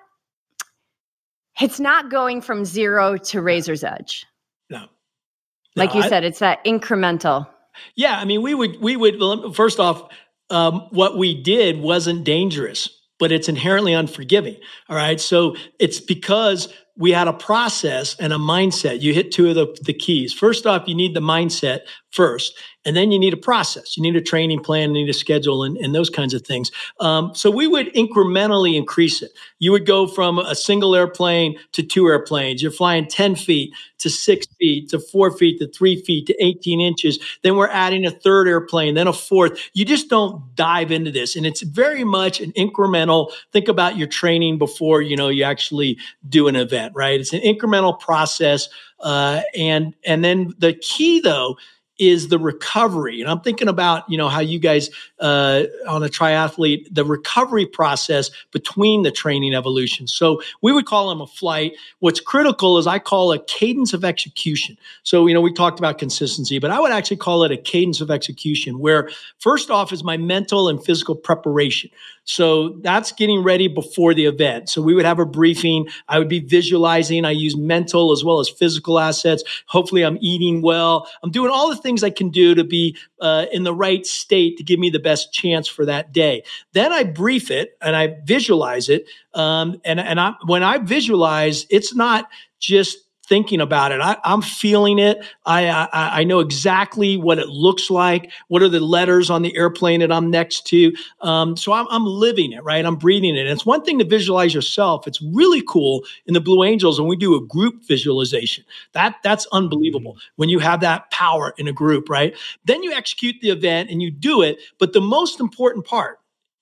It's 1.61 1.79
not 1.79 2.11
going 2.11 2.41
from 2.41 2.65
zero 2.65 3.19
to 3.19 3.43
razor's 3.43 3.85
edge. 3.85 4.25
No. 4.71 4.81
no 4.81 4.87
like 5.77 5.95
you 5.95 6.01
I, 6.01 6.09
said, 6.09 6.25
it's 6.25 6.39
that 6.39 6.65
incremental. 6.65 7.47
Yeah, 7.95 8.19
I 8.19 8.25
mean, 8.25 8.43
we 8.43 8.55
would 8.55 8.81
we 8.81 8.97
would 8.97 9.55
first 9.55 9.79
off, 9.79 10.11
um, 10.49 10.89
what 10.91 11.19
we 11.19 11.41
did 11.41 11.81
wasn't 11.81 12.25
dangerous, 12.25 12.89
but 13.19 13.33
it's 13.33 13.49
inherently 13.49 13.93
unforgiving. 13.93 14.57
All 14.89 14.97
right, 14.97 15.21
so 15.21 15.55
it's 15.79 16.01
because 16.01 16.73
we 16.97 17.11
had 17.11 17.29
a 17.29 17.33
process 17.33 18.17
and 18.19 18.33
a 18.33 18.37
mindset. 18.37 19.01
You 19.01 19.15
hit 19.15 19.33
two 19.33 19.49
of 19.49 19.55
the, 19.55 19.77
the 19.83 19.95
keys. 19.95 20.33
First 20.33 20.67
off, 20.67 20.87
you 20.87 20.95
need 20.95 21.15
the 21.15 21.21
mindset 21.21 21.81
first. 22.13 22.55
And 22.85 22.97
then 22.97 23.13
you 23.13 23.19
need 23.19 23.33
a 23.33 23.39
process. 23.39 23.97
You 23.97 24.03
need 24.03 24.17
a 24.17 24.21
training 24.21 24.61
plan, 24.61 24.95
you 24.95 25.05
need 25.05 25.11
a 25.11 25.15
schedule, 25.15 25.63
and, 25.63 25.77
and 25.79 25.95
those 25.95 26.11
kinds 26.11 26.35
of 26.35 26.43
things. 26.43 26.71
Um, 27.01 27.33
so 27.35 27.51
we 27.51 27.67
would 27.67 27.93
incrementally 27.95 28.77
increase 28.77 29.23
it. 29.23 29.31
You 29.61 29.73
would 29.73 29.87
go 29.87 30.07
from 30.07 30.39
a 30.39 30.55
single 30.55 30.95
airplane 30.95 31.57
to 31.73 31.83
two 31.83 32.07
airplanes. 32.07 32.61
You're 32.61 32.73
flying 32.73 33.07
10 33.07 33.37
feet 33.37 33.73
to 33.99 34.11
six 34.11 34.47
feet 34.59 34.89
to 34.91 34.99
four 34.99 35.31
feet 35.31 35.61
to 35.61 35.69
three 35.69 36.03
feet 36.03 36.27
to 36.27 36.45
18 36.45 36.81
inches. 36.81 37.21
Then 37.43 37.57
we're 37.57 37.69
adding 37.69 38.05
a 38.05 38.11
third 38.11 38.49
airplane, 38.49 38.95
then 38.95 39.07
a 39.07 39.13
fourth. 39.13 39.71
You 39.75 39.85
just 39.85 40.11
don't 40.11 40.43
dive 40.57 40.91
into 40.91 41.13
this. 41.13 41.37
And 41.37 41.47
it's 41.47 41.63
very 41.63 42.03
much 42.03 42.41
an 42.41 42.51
incremental. 42.53 43.31
Think 43.53 43.69
about 43.69 43.97
your 43.97 44.09
training 44.09 44.59
before, 44.59 45.03
you 45.03 45.17
know, 45.17 45.29
you 45.29 45.45
actually 45.45 45.99
do 46.29 46.49
an 46.49 46.57
event, 46.57 46.95
right? 46.97 47.21
It's 47.21 47.33
an 47.33 47.43
incremental 47.43 47.99
process. 47.99 48.69
Uh, 48.99 49.43
and, 49.57 49.95
and 50.05 50.25
then 50.25 50.53
the 50.59 50.73
key 50.75 51.21
though, 51.21 51.57
is 52.03 52.29
the 52.29 52.39
recovery. 52.39 53.21
And 53.21 53.31
I'm 53.31 53.41
thinking 53.41 53.69
about, 53.69 54.11
you 54.11 54.19
know, 54.19 54.29
how 54.29 54.41
you 54.41 54.59
guys 54.59 54.91
uh, 55.21 55.63
on 55.89 56.03
a 56.03 56.09
triathlete, 56.09 56.89
the 56.91 57.05
recovery 57.05 57.65
process 57.65 58.31
between 58.51 59.03
the 59.03 59.13
training 59.13 59.55
evolution. 59.55 60.09
So 60.09 60.43
we 60.63 60.73
would 60.73 60.85
call 60.85 61.11
them 61.11 61.21
a 61.21 61.29
flight. 61.29 61.75
What's 62.01 62.21
critical 62.21 62.77
is 62.79 62.89
I 62.89 62.99
call 62.99 63.33
a 63.33 63.39
cadence 63.39 63.93
of 63.95 64.05
execution. 64.05 64.77
So, 65.05 65.29
you 65.29 65.35
know, 65.35 65.41
we 65.41 65.53
talked 65.53 65.79
about 65.79 65.99
consistency, 65.99 66.59
but 66.59 66.73
I 66.73 66.81
would 66.81 66.91
actually 66.91 67.19
call 67.19 67.45
it 67.45 67.53
a 67.53 67.57
cadence 67.57 68.01
of 68.01 68.11
execution 68.11 68.81
where 68.81 69.09
first 69.39 69.71
off 69.71 69.93
is 69.93 70.03
my 70.03 70.17
mental 70.17 70.69
and 70.69 70.85
physical 70.85 71.15
preparation. 71.15 71.89
So 72.25 72.79
that's 72.83 73.11
getting 73.13 73.43
ready 73.43 73.67
before 73.67 74.15
the 74.15 74.27
event. 74.27 74.69
So 74.69 74.81
we 74.81 74.95
would 74.95 75.05
have 75.05 75.19
a 75.19 75.27
briefing. 75.27 75.89
I 76.09 76.19
would 76.19 76.29
be 76.29 76.41
visualizing. 76.41 77.25
I 77.25 77.33
use 77.33 77.57
mental 77.57 78.13
as 78.13 78.25
well 78.25 78.39
as 78.39 78.49
physical 78.49 78.99
assets. 78.99 79.43
Hopefully, 79.67 80.03
I'm 80.03 80.19
eating 80.21 80.63
well. 80.63 81.09
I'm 81.23 81.31
doing 81.31 81.51
all 81.51 81.69
the 81.69 81.77
things 81.77 82.05
I 82.05 82.11
can 82.11 82.31
do 82.31 82.55
to 82.55 82.65
be 82.65 82.97
uh, 83.21 83.47
in 83.53 83.65
the 83.65 83.75
right 83.75 84.07
state 84.07 84.57
to 84.59 84.65
give 84.65 84.79
me 84.79 84.91
the 84.91 85.01
best 85.01 85.33
chance 85.33 85.67
for 85.67 85.85
that 85.87 86.13
day. 86.13 86.45
Then 86.73 86.93
I 86.93 87.05
brief 87.05 87.51
it 87.51 87.77
and 87.81 87.97
I 87.97 88.17
visualize 88.25 88.89
it. 88.89 89.07
Um, 89.35 89.81
and 89.85 89.99
and 89.99 90.21
I, 90.21 90.35
when 90.47 90.63
I 90.63 90.79
visualize, 90.79 91.67
it's 91.71 91.95
not 91.95 92.29
just 92.61 92.99
thinking 93.27 93.61
about 93.61 93.93
it. 93.93 94.01
I, 94.01 94.17
am 94.25 94.43
feeling 94.43 94.99
it. 94.99 95.25
I, 95.47 95.69
I, 95.69 96.21
I 96.21 96.25
know 96.25 96.41
exactly 96.41 97.17
what 97.17 97.39
it 97.39 97.49
looks 97.49 97.91
like. 97.91 98.31
What 98.49 98.63
are 98.63 98.69
the 98.69 98.81
letters 98.81 99.31
on 99.31 99.43
the 99.43 99.57
airplane 99.57 100.01
that 100.01 100.11
I'm 100.11 100.31
next 100.31 100.67
to? 100.69 100.93
Um, 101.21 101.57
so 101.57 101.73
I'm, 101.73 101.87
I'm 101.91 102.05
living 102.05 102.53
it, 102.53 102.65
right? 102.65 102.85
I'm 102.85 102.97
breathing 102.97 103.37
it. 103.37 103.41
And 103.41 103.51
it's 103.51 103.65
one 103.65 103.85
thing 103.85 103.99
to 104.01 104.05
visualize 104.05 104.53
yourself. 104.53 105.07
It's 105.07 105.23
really 105.23 105.63
cool 105.69 106.05
in 106.27 106.35
the 106.35 106.41
Blue 106.41 106.65
Angels 106.65 107.01
when 107.01 107.09
we 107.09 107.17
do 107.17 107.37
a 107.37 107.47
group 107.47 107.85
visualization. 107.85 108.65
That 108.93 109.17
that's 109.23 109.47
unbelievable 109.53 110.13
mm-hmm. 110.13 110.33
when 110.37 110.49
you 110.49 110.59
have 110.59 110.81
that 110.81 111.11
power 111.11 111.55
in 111.59 111.69
a 111.69 111.73
group, 111.73 112.09
right? 112.09 112.37
Then 112.65 112.83
you 112.83 112.93
execute 112.93 113.37
the 113.41 113.51
event 113.51 113.91
and 113.91 114.03
you 114.03 114.11
do 114.11 114.43
it. 114.43 114.59
But 114.79 114.93
the 114.93 115.01
most 115.01 115.41
important 115.41 115.87
part 115.87 116.19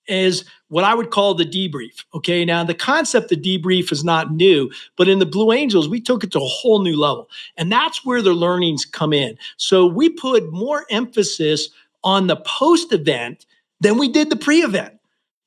is 0.07 0.45
what 0.69 0.83
I 0.83 0.93
would 0.93 1.11
call 1.11 1.33
the 1.33 1.45
debrief. 1.45 2.03
Okay. 2.13 2.45
Now, 2.45 2.63
the 2.63 2.73
concept 2.73 3.31
of 3.31 3.39
debrief 3.39 3.91
is 3.91 4.03
not 4.03 4.31
new, 4.31 4.71
but 4.97 5.07
in 5.07 5.19
the 5.19 5.25
Blue 5.25 5.51
Angels, 5.51 5.87
we 5.87 6.01
took 6.01 6.23
it 6.23 6.31
to 6.31 6.39
a 6.39 6.45
whole 6.45 6.81
new 6.81 6.97
level. 6.99 7.29
And 7.57 7.71
that's 7.71 8.05
where 8.05 8.21
the 8.21 8.33
learnings 8.33 8.85
come 8.85 9.13
in. 9.13 9.37
So 9.57 9.85
we 9.85 10.09
put 10.09 10.51
more 10.51 10.85
emphasis 10.89 11.69
on 12.03 12.27
the 12.27 12.37
post 12.37 12.93
event 12.93 13.45
than 13.79 13.97
we 13.97 14.07
did 14.07 14.29
the 14.29 14.35
pre 14.35 14.61
event. 14.61 14.93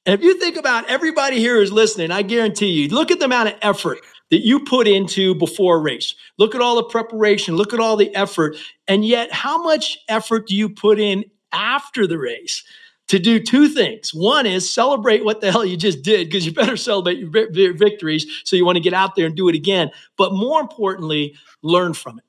And 0.06 0.14
if 0.14 0.22
you 0.22 0.38
think 0.38 0.56
about 0.56 0.88
everybody 0.90 1.38
here 1.38 1.56
who's 1.56 1.72
listening, 1.72 2.10
I 2.10 2.22
guarantee 2.22 2.68
you, 2.68 2.88
look 2.88 3.10
at 3.10 3.18
the 3.18 3.24
amount 3.24 3.48
of 3.48 3.54
effort 3.62 4.00
that 4.30 4.44
you 4.44 4.60
put 4.60 4.86
into 4.86 5.34
before 5.34 5.76
a 5.76 5.80
race. 5.80 6.14
Look 6.38 6.54
at 6.54 6.60
all 6.60 6.76
the 6.76 6.84
preparation, 6.84 7.56
look 7.56 7.72
at 7.72 7.80
all 7.80 7.96
the 7.96 8.14
effort. 8.14 8.56
And 8.86 9.04
yet, 9.04 9.32
how 9.32 9.62
much 9.62 9.98
effort 10.08 10.46
do 10.46 10.56
you 10.56 10.68
put 10.68 10.98
in 10.98 11.24
after 11.52 12.06
the 12.06 12.18
race? 12.18 12.62
To 13.08 13.18
do 13.18 13.38
two 13.38 13.68
things. 13.68 14.14
One 14.14 14.46
is 14.46 14.68
celebrate 14.68 15.24
what 15.24 15.40
the 15.40 15.52
hell 15.52 15.64
you 15.64 15.76
just 15.76 16.02
did 16.02 16.28
because 16.28 16.46
you 16.46 16.52
better 16.52 16.76
celebrate 16.76 17.18
your 17.18 17.74
victories. 17.74 18.26
So 18.44 18.56
you 18.56 18.64
want 18.64 18.76
to 18.76 18.82
get 18.82 18.94
out 18.94 19.14
there 19.14 19.26
and 19.26 19.36
do 19.36 19.48
it 19.48 19.54
again. 19.54 19.90
But 20.16 20.32
more 20.32 20.60
importantly, 20.60 21.34
learn 21.62 21.94
from 21.94 22.18
it. 22.18 22.24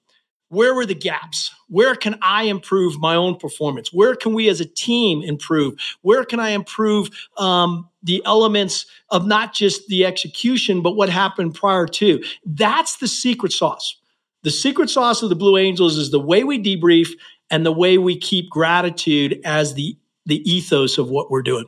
Where 0.50 0.76
were 0.76 0.86
the 0.86 0.96
gaps? 0.96 1.52
Where 1.70 1.96
can 1.96 2.18
I 2.22 2.44
improve 2.44 3.00
my 3.00 3.16
own 3.16 3.36
performance? 3.36 3.92
Where 3.92 4.16
can 4.16 4.34
we 4.34 4.48
as 4.48 4.62
a 4.62 4.66
team 4.66 5.24
improve? 5.24 5.74
Where 6.02 6.24
can 6.24 6.40
I 6.40 6.50
improve 6.50 7.10
um, 7.38 7.90
the 8.04 8.22
elements 8.26 8.86
of 9.10 9.26
not 9.26 9.54
just 9.54 9.88
the 9.88 10.06
execution, 10.06 10.82
but 10.82 10.96
what 10.96 11.10
happened 11.10 11.56
prior 11.56 11.88
to? 11.88 12.24
That's 12.46 12.98
the 12.98 13.08
secret 13.08 13.54
sauce. 13.54 13.98
The 14.44 14.52
secret 14.52 14.92
sauce 14.92 15.24
of 15.24 15.30
the 15.30 15.36
Blue 15.36 15.58
Angels 15.58 15.98
is 15.98 16.12
the 16.12 16.20
way 16.20 16.44
we 16.44 16.62
debrief 16.62 17.10
and 17.50 17.66
the 17.66 17.72
way 17.72 17.98
we 17.98 18.16
keep 18.16 18.50
gratitude 18.50 19.42
as 19.44 19.74
the 19.74 19.98
the 20.26 20.50
ethos 20.50 20.98
of 20.98 21.10
what 21.10 21.30
we're 21.30 21.44
doing. 21.44 21.66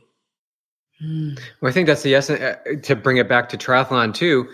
Well, 1.00 1.70
I 1.70 1.72
think 1.72 1.86
that's 1.86 2.02
the 2.02 2.14
essence. 2.14 2.40
Uh, 2.40 2.56
to 2.82 2.96
bring 2.96 3.18
it 3.18 3.28
back 3.28 3.48
to 3.50 3.56
triathlon 3.56 4.12
too, 4.12 4.48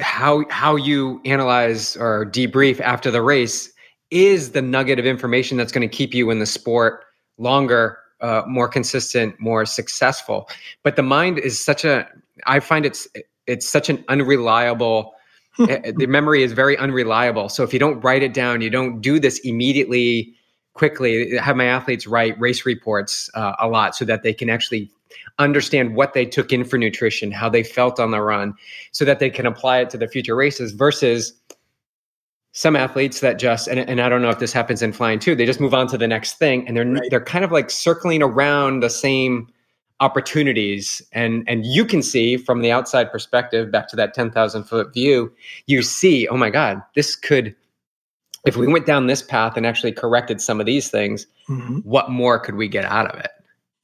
how 0.00 0.44
how 0.48 0.76
you 0.76 1.20
analyze 1.24 1.96
or 1.96 2.24
debrief 2.26 2.80
after 2.80 3.10
the 3.10 3.20
race 3.20 3.70
is 4.10 4.52
the 4.52 4.62
nugget 4.62 4.98
of 4.98 5.06
information 5.06 5.56
that's 5.56 5.72
going 5.72 5.88
to 5.88 5.94
keep 5.94 6.14
you 6.14 6.30
in 6.30 6.38
the 6.38 6.46
sport 6.46 7.04
longer, 7.38 7.98
uh, 8.20 8.42
more 8.46 8.68
consistent, 8.68 9.38
more 9.40 9.66
successful. 9.66 10.48
But 10.82 10.96
the 10.96 11.02
mind 11.02 11.38
is 11.38 11.62
such 11.62 11.84
a. 11.84 12.08
I 12.46 12.60
find 12.60 12.86
it's 12.86 13.06
it's 13.46 13.68
such 13.68 13.88
an 13.88 14.04
unreliable. 14.08 15.14
Eh, 15.68 15.92
the 15.94 16.06
memory 16.06 16.42
is 16.42 16.52
very 16.52 16.78
unreliable. 16.78 17.50
So 17.50 17.62
if 17.62 17.74
you 17.74 17.78
don't 17.78 18.00
write 18.00 18.22
it 18.22 18.32
down, 18.32 18.62
you 18.62 18.70
don't 18.70 19.02
do 19.02 19.20
this 19.20 19.38
immediately 19.40 20.34
quickly 20.74 21.36
have 21.36 21.56
my 21.56 21.66
athletes 21.66 22.06
write 22.06 22.38
race 22.40 22.64
reports 22.64 23.30
uh, 23.34 23.54
a 23.58 23.68
lot 23.68 23.94
so 23.94 24.04
that 24.04 24.22
they 24.22 24.32
can 24.32 24.48
actually 24.48 24.90
understand 25.38 25.94
what 25.94 26.14
they 26.14 26.24
took 26.24 26.52
in 26.52 26.64
for 26.64 26.78
nutrition 26.78 27.30
how 27.30 27.48
they 27.48 27.62
felt 27.62 28.00
on 28.00 28.10
the 28.10 28.20
run 28.20 28.54
so 28.92 29.04
that 29.04 29.18
they 29.18 29.30
can 29.30 29.46
apply 29.46 29.78
it 29.78 29.90
to 29.90 29.98
the 29.98 30.08
future 30.08 30.34
races 30.34 30.72
versus 30.72 31.34
some 32.52 32.76
athletes 32.76 33.20
that 33.20 33.38
just 33.38 33.68
and, 33.68 33.80
and 33.80 34.00
i 34.00 34.08
don't 34.08 34.22
know 34.22 34.30
if 34.30 34.38
this 34.38 34.52
happens 34.52 34.82
in 34.82 34.92
flying 34.92 35.18
too 35.18 35.34
they 35.34 35.46
just 35.46 35.60
move 35.60 35.74
on 35.74 35.86
to 35.86 35.98
the 35.98 36.08
next 36.08 36.38
thing 36.38 36.66
and 36.66 36.76
they're 36.76 36.86
right. 36.86 37.10
they're 37.10 37.24
kind 37.24 37.44
of 37.44 37.52
like 37.52 37.70
circling 37.70 38.22
around 38.22 38.80
the 38.80 38.90
same 38.90 39.48
opportunities 40.00 41.02
and 41.12 41.44
and 41.46 41.64
you 41.64 41.84
can 41.84 42.02
see 42.02 42.36
from 42.36 42.60
the 42.60 42.72
outside 42.72 43.10
perspective 43.12 43.70
back 43.70 43.88
to 43.88 43.96
that 43.96 44.14
10,000 44.14 44.64
foot 44.64 44.92
view 44.92 45.32
you 45.66 45.82
see 45.82 46.26
oh 46.28 46.36
my 46.36 46.50
god 46.50 46.82
this 46.94 47.14
could 47.14 47.54
if 48.44 48.56
we 48.56 48.66
went 48.66 48.86
down 48.86 49.06
this 49.06 49.22
path 49.22 49.56
and 49.56 49.66
actually 49.66 49.92
corrected 49.92 50.40
some 50.40 50.60
of 50.60 50.66
these 50.66 50.90
things, 50.90 51.26
mm-hmm. 51.48 51.78
what 51.78 52.10
more 52.10 52.38
could 52.38 52.56
we 52.56 52.68
get 52.68 52.84
out 52.84 53.12
of 53.12 53.20
it? 53.20 53.30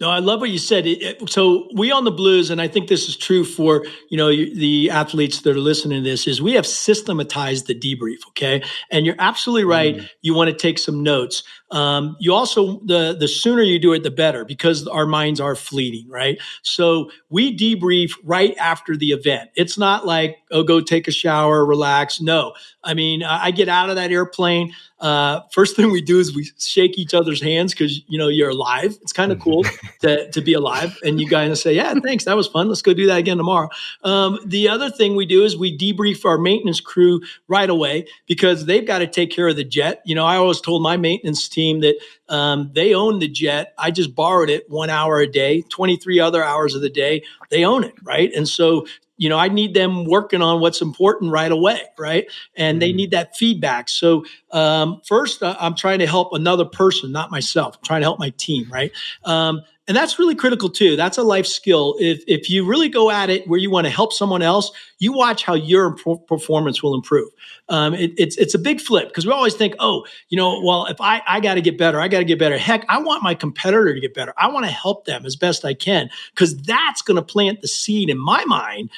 No, 0.01 0.11
I 0.11 0.21
love 0.21 0.40
what 0.40 0.51
you 0.51 0.59
said. 0.59 0.87
so 1.29 1.68
we 1.75 1.90
on 1.90 2.05
the 2.05 2.12
Blues, 2.12 2.51
and 2.51 2.61
I 2.61 2.68
think 2.68 2.88
this 2.88 3.09
is 3.09 3.16
true 3.16 3.44
for 3.44 3.85
you 4.11 4.16
know 4.16 4.29
the 4.29 4.90
athletes 4.90 5.40
that 5.40 5.57
are 5.57 5.61
listening 5.61 6.05
to 6.05 6.09
this, 6.09 6.29
is 6.29 6.40
we 6.40 6.53
have 6.53 6.66
systematized 6.66 7.66
the 7.66 7.75
debrief. 7.75 8.18
Okay, 8.29 8.62
and 8.92 9.05
you're 9.05 9.16
absolutely 9.18 9.64
right. 9.64 9.97
Mm. 9.97 10.09
You 10.23 10.35
want 10.35 10.51
to 10.51 10.57
take 10.57 10.79
some 10.79 11.03
notes. 11.03 11.42
Um, 11.70 12.16
you 12.18 12.33
also 12.33 12.81
the 12.81 13.14
the 13.18 13.28
sooner 13.28 13.62
you 13.62 13.78
do 13.78 13.92
it, 13.92 14.02
the 14.02 14.11
better 14.11 14.44
because 14.44 14.87
our 14.87 15.07
minds 15.07 15.40
are 15.40 15.54
fleeting, 15.54 16.09
right? 16.09 16.38
So 16.62 17.11
we 17.28 17.57
debrief 17.57 18.12
right 18.24 18.57
after 18.59 18.96
the 18.96 19.12
event. 19.12 19.50
It's 19.54 19.76
not 19.76 20.07
like 20.07 20.38
oh, 20.50 20.62
go 20.62 20.81
take 20.81 21.09
a 21.09 21.12
shower, 21.12 21.66
relax. 21.66 22.20
No, 22.20 22.54
I 22.83 22.94
mean 22.94 23.22
I 23.22 23.50
get 23.50 23.68
out 23.68 23.90
of 23.90 23.96
that 23.96 24.11
airplane. 24.11 24.72
Uh, 25.00 25.42
first 25.52 25.76
thing 25.76 25.92
we 25.92 26.00
do 26.00 26.18
is 26.18 26.35
we 26.35 26.50
shake 26.59 26.98
each 26.98 27.12
other's 27.12 27.42
hands 27.42 27.74
because 27.74 28.02
you 28.09 28.18
know 28.18 28.28
you're 28.28 28.50
alive. 28.50 28.96
It's 29.02 29.12
kind 29.12 29.31
of 29.31 29.38
cool 29.38 29.64
to 30.00 30.31
to 30.31 30.40
be 30.40 30.54
alive, 30.54 30.98
and 31.04 31.20
you 31.20 31.28
guys 31.28 31.61
say, 31.61 31.74
yeah, 31.74 31.92
thanks, 32.02 32.24
that 32.24 32.37
was 32.37 32.46
fun. 32.46 32.68
Let's 32.68 32.83
go 32.83 32.94
do 32.94 33.07
that 33.09 33.18
again 33.18 33.37
tomorrow. 33.37 33.68
Um, 34.04 34.38
the 34.46 34.68
other 34.68 34.88
thing 34.88 35.16
we 35.16 35.26
do 35.26 35.44
is 35.44 35.57
we 35.57 35.76
debrief 35.76 36.24
our 36.24 36.38
maintenance 36.38 36.81
crew 36.81 37.20
right 37.46 37.68
away 37.68 38.07
because 38.26 38.64
they've 38.64 38.87
got 38.87 39.00
to 39.00 39.07
take 39.07 39.31
care 39.31 39.48
of 39.48 39.57
the 39.57 39.64
jet. 39.64 40.02
You 40.07 40.14
know, 40.14 40.24
I 40.24 40.37
always 40.37 40.61
told 40.62 40.83
my 40.83 40.96
maintenance 40.96 41.46
team 41.48 41.58
team 41.59 41.81
that 41.81 41.97
um, 42.29 42.71
they 42.75 42.94
own 42.94 43.18
the 43.18 43.29
jet. 43.29 43.75
I 43.79 43.90
just 43.90 44.14
borrowed 44.14 44.51
it 44.51 44.71
one 44.71 44.90
hour 44.90 45.18
a 45.18 45.27
day, 45.27 45.62
23 45.62 46.21
other 46.21 46.44
hours 46.44 46.75
of 46.75 46.83
the 46.83 46.90
day. 46.90 47.23
They 47.51 47.64
own 47.64 47.85
it, 47.85 47.94
right? 48.03 48.33
And 48.35 48.47
so 48.47 48.87
you 49.18 49.29
know, 49.29 49.37
I 49.37 49.49
need 49.49 49.75
them 49.75 50.05
working 50.05 50.42
on 50.42 50.61
what's 50.61 50.81
important 50.81 51.33
right 51.33 51.51
away, 51.51 51.81
right? 51.99 52.27
And 52.57 52.75
mm-hmm. 52.75 52.79
they 52.79 52.92
need 52.92 53.11
that 53.11 53.37
feedback. 53.37 53.88
So, 53.88 54.25
um, 54.53 55.03
first, 55.05 55.42
uh, 55.42 55.57
I'm 55.59 55.75
trying 55.75 55.99
to 55.99 56.07
help 56.07 56.33
another 56.33 56.64
person, 56.64 57.11
not 57.11 57.31
myself. 57.31 57.77
I'm 57.77 57.83
trying 57.83 58.01
to 58.03 58.05
help 58.05 58.21
my 58.21 58.31
team, 58.38 58.68
right? 58.71 58.92
Um, 59.25 59.62
and 59.88 59.96
that's 59.96 60.18
really 60.18 60.35
critical 60.35 60.68
too. 60.68 60.94
That's 60.94 61.18
a 61.18 61.22
life 61.22 61.46
skill. 61.46 61.96
If 61.98 62.22
if 62.29 62.48
you 62.48 62.64
really 62.64 62.88
go 62.88 63.11
at 63.11 63.31
it 63.31 63.48
where 63.48 63.59
you 63.59 63.70
want 63.70 63.87
to 63.87 63.90
help 63.90 64.12
someone 64.12 64.42
else, 64.42 64.70
you 64.98 65.12
watch 65.12 65.42
how 65.42 65.55
your 65.55 65.96
performance 66.29 66.83
will 66.83 66.94
improve. 66.94 67.31
Um, 67.70 67.94
it, 67.94 68.12
it's 68.18 68.37
it's 68.37 68.55
a 68.55 68.59
big 68.59 68.81
flip 68.81 69.09
because 69.09 69.27
we 69.27 69.33
always 69.33 69.55
think, 69.55 69.74
oh, 69.79 70.07
you 70.29 70.37
know, 70.37 70.61
well, 70.62 70.87
if 70.87 71.01
I 71.01 71.22
I 71.27 71.40
got 71.40 71.55
to 71.55 71.62
get 71.62 71.79
better, 71.79 72.01
I 72.01 72.07
got 72.07 72.18
to 72.18 72.24
get 72.24 72.38
better. 72.38 72.59
Heck, 72.59 72.85
I 72.88 72.98
want 72.98 73.22
my 73.22 73.35
competitor 73.35 73.94
to 73.94 74.01
get 74.01 74.14
better. 74.14 74.35
I 74.37 74.48
want 74.48 74.66
to 74.66 74.72
help 74.72 75.07
them 75.07 75.24
as 75.24 75.35
best 75.35 75.64
I 75.64 75.74
can 75.74 76.11
because 76.35 76.57
that's 76.59 77.03
going 77.03 77.16
to 77.16 77.22
plant 77.22 77.62
the 77.62 77.68
seed 77.68 78.11
in 78.11 78.18
my 78.18 78.44
mind 78.44 78.90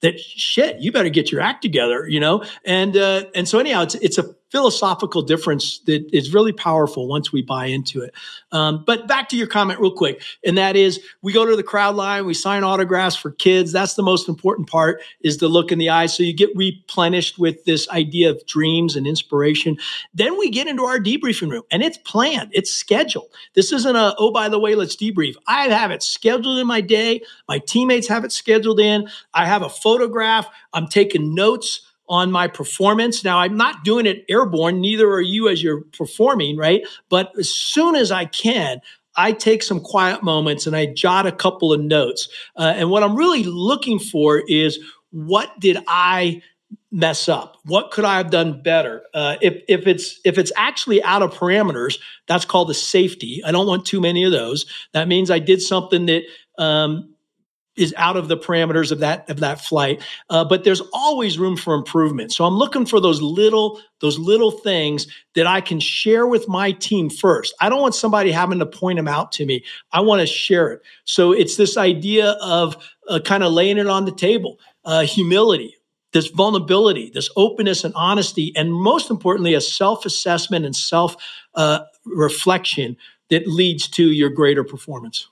that 0.00 0.18
shit, 0.20 0.80
you 0.80 0.92
better 0.92 1.08
get 1.08 1.32
your 1.32 1.40
act 1.40 1.62
together, 1.62 2.06
you 2.08 2.20
know? 2.20 2.44
And, 2.64 2.96
uh, 2.96 3.24
and 3.34 3.48
so 3.48 3.58
anyhow, 3.58 3.82
it's, 3.82 3.96
it's 3.96 4.16
a 4.16 4.32
philosophical 4.50 5.22
difference 5.22 5.80
that 5.80 6.08
is 6.12 6.32
really 6.32 6.52
powerful 6.52 7.06
once 7.06 7.32
we 7.32 7.42
buy 7.42 7.66
into 7.66 8.00
it. 8.00 8.14
Um, 8.50 8.82
but 8.86 9.06
back 9.06 9.28
to 9.30 9.36
your 9.36 9.46
comment 9.46 9.80
real 9.80 9.92
quick. 9.92 10.22
And 10.44 10.56
that 10.56 10.74
is 10.74 11.00
we 11.22 11.32
go 11.32 11.44
to 11.44 11.54
the 11.54 11.62
crowd 11.62 11.96
line, 11.96 12.24
we 12.24 12.34
sign 12.34 12.64
autographs 12.64 13.16
for 13.16 13.30
kids. 13.30 13.72
That's 13.72 13.94
the 13.94 14.02
most 14.02 14.28
important 14.28 14.68
part 14.68 15.02
is 15.20 15.38
the 15.38 15.48
look 15.48 15.70
in 15.70 15.78
the 15.78 15.90
eyes. 15.90 16.16
So 16.16 16.22
you 16.22 16.32
get 16.32 16.50
replenished 16.56 17.38
with 17.38 17.64
this 17.64 17.88
idea 17.90 18.30
of 18.30 18.44
dreams 18.46 18.96
and 18.96 19.06
inspiration. 19.06 19.76
Then 20.14 20.38
we 20.38 20.50
get 20.50 20.66
into 20.66 20.84
our 20.84 20.98
debriefing 20.98 21.50
room 21.50 21.64
and 21.70 21.82
it's 21.82 21.98
planned. 21.98 22.50
It's 22.52 22.70
scheduled. 22.70 23.28
This 23.54 23.72
isn't 23.72 23.96
a, 23.96 24.14
oh, 24.18 24.32
by 24.32 24.48
the 24.48 24.58
way, 24.58 24.74
let's 24.74 24.96
debrief. 24.96 25.34
I 25.46 25.68
have 25.68 25.90
it 25.90 26.02
scheduled 26.02 26.58
in 26.58 26.66
my 26.66 26.80
day. 26.80 27.20
My 27.48 27.58
teammates 27.58 28.08
have 28.08 28.24
it 28.24 28.32
scheduled 28.32 28.80
in. 28.80 29.08
I 29.34 29.46
have 29.46 29.62
a 29.62 29.68
photograph. 29.68 30.48
I'm 30.72 30.86
taking 30.86 31.34
notes 31.34 31.82
on 32.08 32.32
my 32.32 32.48
performance. 32.48 33.24
Now, 33.24 33.38
I'm 33.38 33.56
not 33.56 33.84
doing 33.84 34.06
it 34.06 34.24
airborne, 34.28 34.80
neither 34.80 35.10
are 35.10 35.20
you 35.20 35.48
as 35.48 35.62
you're 35.62 35.82
performing, 35.96 36.56
right? 36.56 36.82
But 37.08 37.32
as 37.38 37.50
soon 37.50 37.94
as 37.94 38.10
I 38.10 38.24
can, 38.24 38.80
I 39.16 39.32
take 39.32 39.62
some 39.62 39.80
quiet 39.80 40.22
moments 40.22 40.66
and 40.66 40.76
I 40.76 40.86
jot 40.86 41.26
a 41.26 41.32
couple 41.32 41.72
of 41.72 41.80
notes. 41.80 42.28
Uh, 42.56 42.72
and 42.76 42.88
what 42.88 43.02
I'm 43.02 43.16
really 43.16 43.42
looking 43.42 43.98
for 43.98 44.42
is 44.46 44.78
what 45.10 45.58
did 45.58 45.78
I 45.88 46.42
mess 46.90 47.28
up? 47.28 47.56
What 47.64 47.90
could 47.90 48.04
I 48.04 48.16
have 48.18 48.30
done 48.30 48.62
better? 48.62 49.02
Uh, 49.12 49.36
if 49.40 49.62
if 49.68 49.86
it's 49.86 50.20
if 50.24 50.38
it's 50.38 50.52
actually 50.56 51.02
out 51.02 51.22
of 51.22 51.34
parameters, 51.34 51.98
that's 52.26 52.44
called 52.44 52.70
a 52.70 52.74
safety. 52.74 53.42
I 53.44 53.52
don't 53.52 53.66
want 53.66 53.86
too 53.86 54.00
many 54.00 54.24
of 54.24 54.32
those. 54.32 54.66
That 54.92 55.08
means 55.08 55.30
I 55.30 55.38
did 55.38 55.60
something 55.60 56.06
that 56.06 56.22
um, 56.56 57.14
is 57.78 57.94
out 57.96 58.16
of 58.16 58.28
the 58.28 58.36
parameters 58.36 58.90
of 58.92 58.98
that 58.98 59.28
of 59.30 59.40
that 59.40 59.60
flight. 59.60 60.02
Uh, 60.28 60.44
but 60.44 60.64
there's 60.64 60.82
always 60.92 61.38
room 61.38 61.56
for 61.56 61.74
improvement. 61.74 62.32
So 62.32 62.44
i'm 62.44 62.56
looking 62.56 62.86
for 62.86 63.00
those 63.00 63.22
little 63.22 63.80
those 64.00 64.18
little 64.18 64.50
things 64.50 65.06
that 65.34 65.46
i 65.46 65.60
can 65.60 65.80
share 65.80 66.26
with 66.26 66.48
my 66.48 66.72
team 66.72 67.10
first. 67.10 67.54
I 67.60 67.68
don't 67.68 67.80
want 67.80 67.94
somebody 67.94 68.30
having 68.30 68.58
to 68.58 68.66
point 68.66 68.96
them 68.96 69.08
out 69.08 69.32
to 69.32 69.46
me. 69.46 69.64
I 69.92 70.00
want 70.00 70.20
to 70.20 70.26
share 70.26 70.70
it. 70.72 70.82
So 71.04 71.32
it's 71.32 71.56
this 71.56 71.76
idea 71.76 72.32
of 72.42 72.76
uh, 73.08 73.20
kind 73.24 73.42
of 73.42 73.52
laying 73.52 73.78
it 73.78 73.86
on 73.86 74.04
the 74.04 74.14
table 74.14 74.58
uh, 74.84 75.02
humility 75.02 75.74
this 76.12 76.28
vulnerability 76.28 77.10
this 77.12 77.30
openness 77.36 77.84
and 77.84 77.94
honesty 77.94 78.52
and 78.56 78.72
most 78.72 79.10
importantly 79.10 79.54
a 79.54 79.60
self-assessment 79.60 80.64
and 80.64 80.74
self 80.74 81.16
uh, 81.54 81.80
reflection 82.04 82.96
that 83.30 83.46
leads 83.46 83.88
to 83.88 84.10
your 84.10 84.30
greater 84.30 84.64
performance 84.64 85.28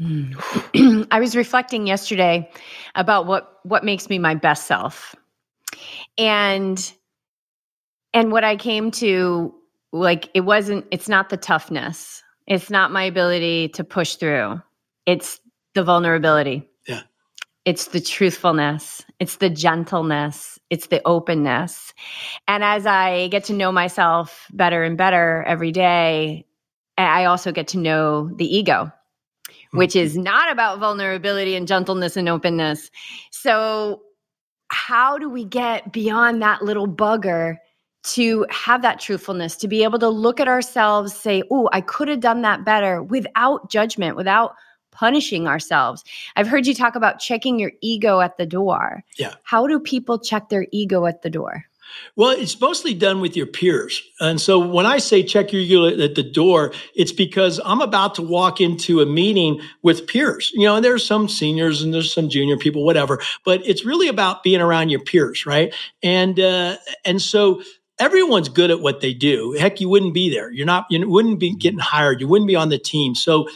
Mm. 0.00 1.06
I 1.10 1.20
was 1.20 1.36
reflecting 1.36 1.86
yesterday 1.86 2.50
about 2.94 3.26
what 3.26 3.60
what 3.64 3.84
makes 3.84 4.08
me 4.08 4.18
my 4.18 4.34
best 4.34 4.66
self. 4.66 5.14
And 6.16 6.92
and 8.14 8.32
what 8.32 8.44
I 8.44 8.56
came 8.56 8.90
to 8.92 9.54
like 9.92 10.30
it 10.34 10.40
wasn't 10.40 10.86
it's 10.90 11.08
not 11.08 11.28
the 11.28 11.36
toughness. 11.36 12.22
It's 12.46 12.70
not 12.70 12.90
my 12.90 13.04
ability 13.04 13.68
to 13.70 13.84
push 13.84 14.16
through. 14.16 14.60
It's 15.06 15.40
the 15.74 15.84
vulnerability. 15.84 16.68
Yeah. 16.86 17.02
It's 17.64 17.88
the 17.88 18.00
truthfulness. 18.00 19.04
It's 19.20 19.36
the 19.36 19.50
gentleness. 19.50 20.58
It's 20.70 20.86
the 20.86 21.02
openness. 21.04 21.92
And 22.48 22.64
as 22.64 22.86
I 22.86 23.28
get 23.28 23.44
to 23.44 23.52
know 23.52 23.70
myself 23.70 24.46
better 24.52 24.82
and 24.82 24.96
better 24.96 25.44
every 25.46 25.70
day, 25.70 26.46
I 26.96 27.26
also 27.26 27.52
get 27.52 27.68
to 27.68 27.78
know 27.78 28.30
the 28.34 28.56
ego 28.56 28.92
which 29.72 29.94
is 29.96 30.14
mm-hmm. 30.14 30.22
not 30.24 30.50
about 30.50 30.78
vulnerability 30.78 31.54
and 31.54 31.68
gentleness 31.68 32.16
and 32.16 32.28
openness. 32.28 32.90
So, 33.30 34.02
how 34.68 35.18
do 35.18 35.28
we 35.28 35.44
get 35.44 35.92
beyond 35.92 36.40
that 36.42 36.62
little 36.62 36.86
bugger 36.86 37.56
to 38.02 38.46
have 38.50 38.82
that 38.82 39.00
truthfulness, 39.00 39.56
to 39.56 39.68
be 39.68 39.82
able 39.82 39.98
to 39.98 40.08
look 40.08 40.40
at 40.40 40.48
ourselves, 40.48 41.14
say, 41.14 41.42
Oh, 41.50 41.68
I 41.72 41.80
could 41.80 42.08
have 42.08 42.20
done 42.20 42.42
that 42.42 42.64
better 42.64 43.02
without 43.02 43.70
judgment, 43.70 44.16
without 44.16 44.54
punishing 44.90 45.46
ourselves? 45.46 46.04
I've 46.36 46.48
heard 46.48 46.66
you 46.66 46.74
talk 46.74 46.94
about 46.94 47.18
checking 47.18 47.58
your 47.58 47.72
ego 47.80 48.20
at 48.20 48.36
the 48.36 48.46
door. 48.46 49.04
Yeah. 49.18 49.34
How 49.42 49.66
do 49.66 49.78
people 49.78 50.18
check 50.18 50.48
their 50.48 50.66
ego 50.72 51.06
at 51.06 51.22
the 51.22 51.30
door? 51.30 51.64
Well, 52.16 52.30
it's 52.30 52.60
mostly 52.60 52.94
done 52.94 53.20
with 53.20 53.36
your 53.36 53.46
peers. 53.46 54.02
And 54.20 54.40
so 54.40 54.58
when 54.58 54.86
I 54.86 54.98
say 54.98 55.22
check 55.22 55.52
your 55.52 55.62
ego 55.62 55.86
at 55.86 56.14
the 56.14 56.22
door, 56.22 56.72
it's 56.94 57.12
because 57.12 57.60
I'm 57.64 57.80
about 57.80 58.14
to 58.16 58.22
walk 58.22 58.60
into 58.60 59.00
a 59.00 59.06
meeting 59.06 59.60
with 59.82 60.06
peers. 60.06 60.50
You 60.54 60.66
know, 60.66 60.76
and 60.76 60.84
there's 60.84 61.06
some 61.06 61.28
seniors 61.28 61.82
and 61.82 61.94
there's 61.94 62.12
some 62.12 62.28
junior 62.28 62.56
people, 62.56 62.84
whatever, 62.84 63.20
but 63.44 63.66
it's 63.66 63.84
really 63.84 64.08
about 64.08 64.42
being 64.42 64.60
around 64.60 64.90
your 64.90 65.00
peers, 65.00 65.46
right? 65.46 65.74
And 66.02 66.38
uh, 66.38 66.76
and 67.04 67.22
so 67.22 67.62
everyone's 67.98 68.48
good 68.48 68.70
at 68.70 68.80
what 68.80 69.00
they 69.00 69.12
do. 69.12 69.56
Heck, 69.58 69.80
you 69.80 69.88
wouldn't 69.88 70.14
be 70.14 70.30
there. 70.30 70.50
You're 70.50 70.66
not 70.66 70.86
you 70.90 71.08
wouldn't 71.08 71.38
be 71.38 71.54
getting 71.54 71.78
hired. 71.78 72.20
You 72.20 72.28
wouldn't 72.28 72.48
be 72.48 72.56
on 72.56 72.70
the 72.70 72.78
team. 72.78 73.14
So 73.14 73.48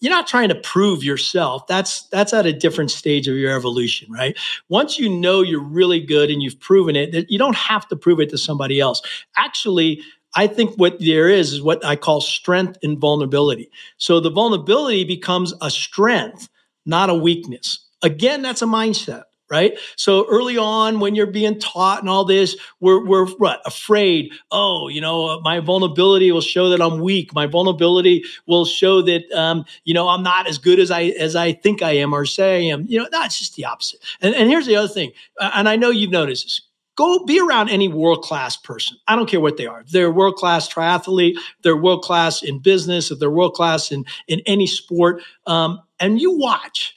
you're 0.00 0.10
not 0.10 0.26
trying 0.26 0.48
to 0.48 0.54
prove 0.54 1.04
yourself. 1.04 1.66
That's 1.66 2.02
that's 2.08 2.32
at 2.32 2.46
a 2.46 2.52
different 2.52 2.90
stage 2.90 3.28
of 3.28 3.36
your 3.36 3.54
evolution, 3.54 4.10
right? 4.10 4.36
Once 4.68 4.98
you 4.98 5.08
know 5.08 5.42
you're 5.42 5.62
really 5.62 6.00
good 6.00 6.30
and 6.30 6.42
you've 6.42 6.58
proven 6.58 6.96
it, 6.96 7.12
that 7.12 7.30
you 7.30 7.38
don't 7.38 7.56
have 7.56 7.86
to 7.88 7.96
prove 7.96 8.20
it 8.20 8.30
to 8.30 8.38
somebody 8.38 8.80
else. 8.80 9.02
Actually, 9.36 10.02
I 10.34 10.46
think 10.46 10.74
what 10.76 10.98
there 11.00 11.28
is 11.28 11.52
is 11.52 11.62
what 11.62 11.84
I 11.84 11.96
call 11.96 12.20
strength 12.20 12.78
and 12.82 12.98
vulnerability. 12.98 13.70
So 13.98 14.20
the 14.20 14.30
vulnerability 14.30 15.04
becomes 15.04 15.52
a 15.60 15.70
strength, 15.70 16.48
not 16.86 17.10
a 17.10 17.14
weakness. 17.14 17.86
Again, 18.02 18.40
that's 18.42 18.62
a 18.62 18.66
mindset 18.66 19.24
right? 19.50 19.78
So 19.96 20.26
early 20.30 20.56
on, 20.56 21.00
when 21.00 21.14
you're 21.14 21.26
being 21.26 21.58
taught 21.58 22.00
and 22.00 22.08
all 22.08 22.24
this, 22.24 22.56
we're, 22.78 23.04
we're 23.04 23.26
what, 23.26 23.60
afraid. 23.66 24.32
Oh, 24.50 24.88
you 24.88 25.00
know, 25.00 25.40
my 25.40 25.60
vulnerability 25.60 26.30
will 26.32 26.40
show 26.40 26.68
that 26.70 26.80
I'm 26.80 27.00
weak. 27.00 27.34
My 27.34 27.46
vulnerability 27.46 28.24
will 28.46 28.64
show 28.64 29.02
that, 29.02 29.30
um, 29.32 29.64
you 29.84 29.94
know, 29.94 30.08
I'm 30.08 30.22
not 30.22 30.46
as 30.46 30.58
good 30.58 30.78
as 30.78 30.90
I 30.90 31.02
as 31.02 31.36
I 31.36 31.52
think 31.52 31.82
I 31.82 31.92
am 31.92 32.12
or 32.12 32.24
say 32.24 32.68
I 32.68 32.72
am. 32.72 32.86
You 32.88 33.00
know, 33.00 33.08
that's 33.10 33.38
just 33.38 33.56
the 33.56 33.64
opposite. 33.64 34.00
And, 34.20 34.34
and 34.34 34.48
here's 34.48 34.66
the 34.66 34.76
other 34.76 34.88
thing, 34.88 35.12
and 35.40 35.68
I 35.68 35.76
know 35.76 35.90
you've 35.90 36.10
noticed 36.10 36.44
this 36.44 36.60
go 36.96 37.24
be 37.24 37.40
around 37.40 37.70
any 37.70 37.88
world 37.88 38.22
class 38.22 38.56
person. 38.56 38.96
I 39.08 39.16
don't 39.16 39.28
care 39.28 39.40
what 39.40 39.56
they 39.56 39.66
are. 39.66 39.80
If 39.80 39.88
they're 39.88 40.10
world 40.10 40.34
class 40.36 40.68
triathlete, 40.68 41.36
they're 41.62 41.76
world 41.76 42.02
class 42.02 42.42
in 42.42 42.58
business, 42.58 43.10
if 43.10 43.18
they're 43.18 43.30
world 43.30 43.54
class 43.54 43.90
in 43.90 44.04
in 44.28 44.40
any 44.46 44.66
sport, 44.66 45.22
um, 45.46 45.80
and 45.98 46.20
you 46.20 46.36
watch, 46.36 46.94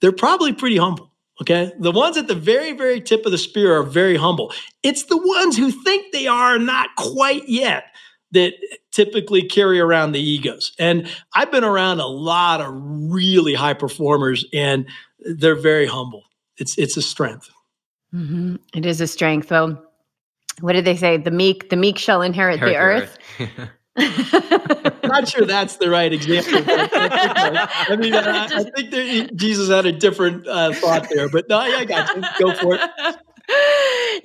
they're 0.00 0.12
probably 0.12 0.52
pretty 0.52 0.78
humble. 0.78 1.12
Okay. 1.40 1.72
The 1.78 1.92
ones 1.92 2.16
at 2.16 2.28
the 2.28 2.34
very, 2.34 2.72
very 2.72 3.00
tip 3.00 3.26
of 3.26 3.32
the 3.32 3.38
spear 3.38 3.76
are 3.76 3.82
very 3.82 4.16
humble. 4.16 4.52
It's 4.82 5.04
the 5.04 5.18
ones 5.18 5.56
who 5.56 5.70
think 5.70 6.12
they 6.12 6.26
are 6.26 6.58
not 6.58 6.88
quite 6.96 7.48
yet 7.48 7.84
that 8.32 8.54
typically 8.90 9.42
carry 9.42 9.78
around 9.78 10.12
the 10.12 10.20
egos. 10.20 10.72
And 10.78 11.08
I've 11.34 11.50
been 11.50 11.64
around 11.64 12.00
a 12.00 12.06
lot 12.06 12.60
of 12.60 12.72
really 12.74 13.54
high 13.54 13.74
performers 13.74 14.44
and 14.52 14.86
they're 15.20 15.54
very 15.54 15.86
humble. 15.86 16.24
It's, 16.56 16.78
it's 16.78 16.96
a 16.96 17.02
strength. 17.02 17.50
Mm-hmm. 18.14 18.56
It 18.74 18.86
is 18.86 19.00
a 19.00 19.06
strength. 19.06 19.50
Well, 19.50 19.82
what 20.60 20.72
did 20.72 20.86
they 20.86 20.96
say? 20.96 21.18
The 21.18 21.30
meek, 21.30 21.68
the 21.68 21.76
meek 21.76 21.98
shall 21.98 22.22
inherit, 22.22 22.62
inherit 22.62 23.10
the, 23.38 23.44
the 23.44 23.50
earth. 23.50 23.70
not 23.96 25.28
sure 25.28 25.46
that's 25.46 25.76
the 25.76 25.88
right 25.90 26.12
example. 26.12 26.52
I 26.66 27.96
mean, 27.96 28.14
I, 28.14 28.44
I 28.44 28.64
think 28.70 28.90
there, 28.90 29.26
Jesus 29.34 29.68
had 29.68 29.86
a 29.86 29.92
different 29.92 30.46
uh, 30.46 30.72
thought 30.72 31.08
there, 31.12 31.28
but 31.28 31.48
no, 31.48 31.64
yeah, 31.64 31.76
I 31.78 31.84
got 31.84 32.16
you. 32.16 32.22
Go 32.38 32.54
for 32.54 32.74
it. 32.74 32.80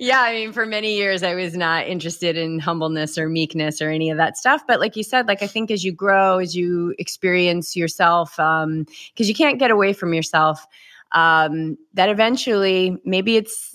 Yeah, 0.00 0.20
I 0.20 0.32
mean, 0.32 0.52
for 0.52 0.66
many 0.66 0.96
years, 0.96 1.22
I 1.22 1.34
was 1.34 1.56
not 1.56 1.86
interested 1.86 2.36
in 2.36 2.58
humbleness 2.58 3.16
or 3.16 3.28
meekness 3.28 3.80
or 3.80 3.88
any 3.88 4.10
of 4.10 4.16
that 4.16 4.36
stuff. 4.36 4.62
But 4.66 4.80
like 4.80 4.96
you 4.96 5.04
said, 5.04 5.28
like 5.28 5.42
I 5.42 5.46
think 5.46 5.70
as 5.70 5.84
you 5.84 5.92
grow, 5.92 6.38
as 6.38 6.56
you 6.56 6.94
experience 6.98 7.76
yourself, 7.76 8.32
because 8.32 8.64
um, 8.64 8.86
you 9.16 9.34
can't 9.34 9.60
get 9.60 9.70
away 9.70 9.92
from 9.92 10.12
yourself, 10.12 10.66
um, 11.12 11.76
that 11.94 12.08
eventually 12.08 12.96
maybe 13.04 13.36
it's 13.36 13.71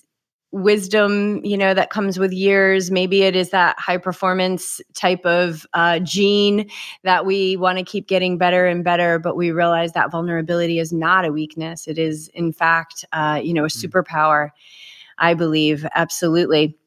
wisdom 0.57 1.43
you 1.43 1.57
know 1.57 1.73
that 1.73 1.89
comes 1.89 2.17
with 2.19 2.31
years 2.31 2.91
maybe 2.91 3.23
it 3.23 3.35
is 3.35 3.49
that 3.51 3.77
high 3.79 3.97
performance 3.97 4.81
type 4.93 5.25
of 5.25 5.65
uh, 5.73 5.99
gene 5.99 6.69
that 7.03 7.25
we 7.25 7.55
want 7.57 7.77
to 7.77 7.83
keep 7.83 8.07
getting 8.07 8.37
better 8.37 8.65
and 8.65 8.83
better 8.83 9.19
but 9.19 9.35
we 9.35 9.51
realize 9.51 9.93
that 9.93 10.11
vulnerability 10.11 10.79
is 10.79 10.91
not 10.91 11.25
a 11.25 11.31
weakness 11.31 11.87
it 11.87 11.97
is 11.97 12.27
in 12.29 12.51
fact 12.51 13.05
uh, 13.13 13.39
you 13.43 13.53
know 13.53 13.63
a 13.63 13.67
mm. 13.67 13.85
superpower 13.85 14.49
i 15.17 15.33
believe 15.33 15.85
absolutely 15.95 16.77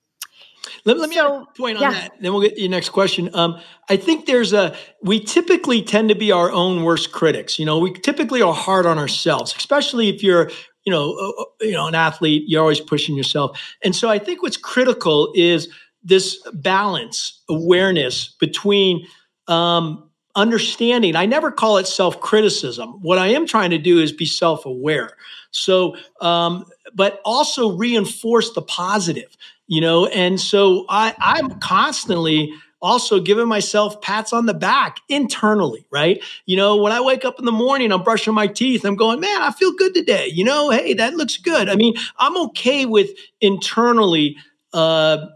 Let, 0.85 0.99
let 0.99 1.09
me 1.09 1.17
so, 1.17 1.47
point 1.57 1.77
on 1.77 1.83
yeah. 1.83 1.93
that. 1.93 2.13
Then 2.21 2.33
we'll 2.33 2.43
get 2.43 2.59
your 2.59 2.69
next 2.69 2.91
question. 2.91 3.31
Um, 3.35 3.59
I 3.89 3.97
think 3.97 4.27
there's 4.27 4.53
a 4.53 4.77
we 5.03 5.21
typically 5.21 5.83
tend 5.83 6.11
to 6.11 6.15
be 6.15 6.33
our 6.33 6.51
own 6.51 6.85
worst 6.85 7.13
critics. 7.13 7.59
You 7.59 7.65
know, 7.65 7.79
we 7.79 7.93
typically 7.93 8.43
are 8.43 8.53
hard 8.53 8.87
on 8.87 8.99
ourselves, 8.99 9.55
especially 9.57 10.09
if 10.09 10.23
you're 10.23 10.51
you 10.91 10.97
know 10.97 11.15
uh, 11.15 11.43
uh 11.43 11.45
you 11.61 11.73
know 11.73 11.87
an 11.87 11.95
athlete. 11.95 12.45
You're 12.49 12.61
always 12.61 12.81
pushing 12.81 13.15
yourself, 13.15 13.61
and 13.83 13.95
so 13.95 14.09
I 14.09 14.19
think 14.19 14.43
what's 14.43 14.57
critical 14.57 15.33
is 15.37 15.69
this 16.03 16.43
balance, 16.53 17.43
awareness 17.49 18.35
between 18.41 19.07
um, 19.47 20.11
understanding. 20.35 21.15
I 21.15 21.27
never 21.27 21.53
call 21.53 21.77
it 21.77 21.87
self 21.87 22.21
criticism. 22.21 22.99
What 23.03 23.19
I 23.19 23.29
am 23.29 23.47
trying 23.47 23.71
to 23.71 23.79
do 23.79 24.01
is 24.01 24.11
be 24.11 24.27
self 24.27 24.67
aware. 24.67 25.13
So, 25.53 25.97
um, 26.21 26.65
but 26.93 27.21
also 27.25 27.77
reinforce 27.77 28.53
the 28.53 28.63
positive, 28.63 29.37
you 29.69 29.81
know. 29.81 30.07
And 30.07 30.41
so 30.41 30.87
I, 30.89 31.15
I'm 31.21 31.61
constantly 31.61 32.53
also 32.83 33.21
giving 33.21 33.49
myself 33.49 34.01
pats 34.01 34.33
on 34.33 34.47
the 34.47 34.55
back 34.55 34.99
internally, 35.09 35.87
right? 35.91 36.23
You 36.47 36.57
know, 36.57 36.77
when 36.77 36.93
I 36.93 37.01
wake 37.01 37.25
up 37.25 37.39
in 37.39 37.45
the 37.45 37.53
morning, 37.53 37.93
I'm 37.93 38.03
brushing 38.03 38.35
my 38.35 38.47
teeth, 38.47 38.85
I'm 38.85 38.97
going, 38.97 39.21
man, 39.21 39.43
I 39.43 39.51
feel 39.53 39.73
good 39.73 39.95
today. 39.95 40.29
You 40.29 40.45
know, 40.45 40.71
hey, 40.71 40.95
that 40.95 41.15
looks 41.15 41.37
good. 41.37 41.69
I 41.69 41.75
mean, 41.75 41.95
I'm 42.19 42.37
okay 42.49 42.87
with 42.87 43.11
internally 43.41 44.37
uh, 44.73 45.27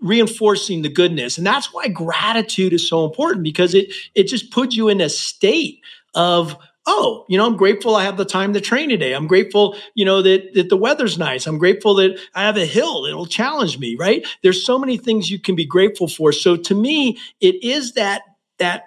reinforcing 0.00 0.82
the 0.82 0.88
goodness. 0.88 1.38
And 1.38 1.46
that's 1.46 1.72
why 1.72 1.88
gratitude 1.88 2.72
is 2.72 2.88
so 2.88 3.04
important 3.04 3.44
because 3.44 3.74
it 3.74 3.92
it 4.14 4.24
just 4.26 4.50
puts 4.50 4.76
you 4.76 4.88
in 4.88 5.00
a 5.00 5.08
state 5.08 5.80
of 6.14 6.56
oh, 6.86 7.24
you 7.28 7.38
know, 7.38 7.46
I'm 7.46 7.56
grateful 7.56 7.94
I 7.94 8.04
have 8.04 8.16
the 8.16 8.24
time 8.24 8.52
to 8.54 8.60
train 8.60 8.88
today. 8.88 9.12
I'm 9.14 9.26
grateful, 9.26 9.76
you 9.94 10.04
know, 10.04 10.22
that 10.22 10.54
that 10.54 10.68
the 10.68 10.76
weather's 10.76 11.18
nice. 11.18 11.46
I'm 11.46 11.58
grateful 11.58 11.94
that 11.96 12.18
I 12.34 12.42
have 12.42 12.56
a 12.56 12.66
hill 12.66 13.02
that'll 13.02 13.26
challenge 13.26 13.78
me, 13.78 13.96
right? 13.98 14.26
There's 14.42 14.64
so 14.64 14.78
many 14.78 14.96
things 14.96 15.30
you 15.30 15.38
can 15.38 15.54
be 15.54 15.64
grateful 15.64 16.08
for. 16.08 16.32
So 16.32 16.56
to 16.56 16.74
me, 16.74 17.18
it 17.40 17.62
is 17.62 17.92
that 17.94 18.22
that 18.58 18.84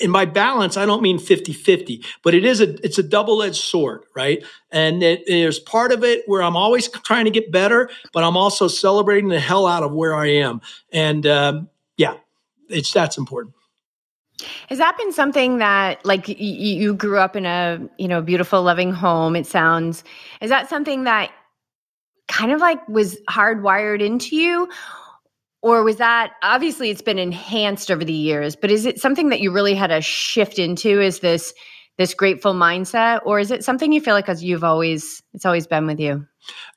in 0.00 0.10
my 0.10 0.24
balance, 0.24 0.76
I 0.76 0.86
don't 0.86 1.02
mean 1.02 1.18
50-50, 1.18 2.04
but 2.24 2.34
it 2.34 2.44
is 2.44 2.60
a 2.60 2.74
it's 2.84 2.98
a 2.98 3.02
double-edged 3.02 3.62
sword, 3.62 4.04
right? 4.14 4.42
And 4.70 5.02
it, 5.02 5.24
there's 5.26 5.58
part 5.60 5.92
of 5.92 6.02
it 6.02 6.24
where 6.26 6.42
I'm 6.42 6.56
always 6.56 6.88
trying 6.88 7.24
to 7.26 7.30
get 7.30 7.52
better, 7.52 7.90
but 8.12 8.24
I'm 8.24 8.36
also 8.36 8.68
celebrating 8.68 9.28
the 9.28 9.40
hell 9.40 9.66
out 9.66 9.82
of 9.82 9.92
where 9.92 10.14
I 10.14 10.26
am. 10.26 10.60
And 10.92 11.26
um, 11.26 11.68
yeah, 11.96 12.14
it's 12.68 12.92
that's 12.92 13.18
important. 13.18 13.54
Has 14.68 14.78
that 14.78 14.96
been 14.98 15.12
something 15.12 15.58
that, 15.58 16.04
like, 16.04 16.26
y- 16.28 16.34
you 16.38 16.94
grew 16.94 17.18
up 17.18 17.36
in 17.36 17.46
a 17.46 17.80
you 17.98 18.08
know 18.08 18.20
beautiful, 18.20 18.62
loving 18.62 18.92
home? 18.92 19.36
It 19.36 19.46
sounds. 19.46 20.04
Is 20.40 20.50
that 20.50 20.68
something 20.68 21.04
that 21.04 21.30
kind 22.28 22.52
of 22.52 22.60
like 22.60 22.86
was 22.88 23.16
hardwired 23.28 24.02
into 24.02 24.36
you, 24.36 24.68
or 25.62 25.84
was 25.84 25.96
that 25.96 26.32
obviously 26.42 26.90
it's 26.90 27.02
been 27.02 27.18
enhanced 27.18 27.90
over 27.90 28.04
the 28.04 28.12
years? 28.12 28.56
But 28.56 28.70
is 28.70 28.86
it 28.86 29.00
something 29.00 29.28
that 29.28 29.40
you 29.40 29.52
really 29.52 29.74
had 29.74 29.88
to 29.88 30.00
shift 30.00 30.58
into? 30.58 31.00
Is 31.00 31.20
this 31.20 31.54
this 31.96 32.12
grateful 32.12 32.54
mindset, 32.54 33.20
or 33.24 33.38
is 33.38 33.50
it 33.50 33.64
something 33.64 33.92
you 33.92 34.00
feel 34.00 34.14
like 34.14 34.28
as 34.28 34.42
you've 34.42 34.64
always 34.64 35.22
it's 35.32 35.46
always 35.46 35.66
been 35.66 35.86
with 35.86 36.00
you? 36.00 36.26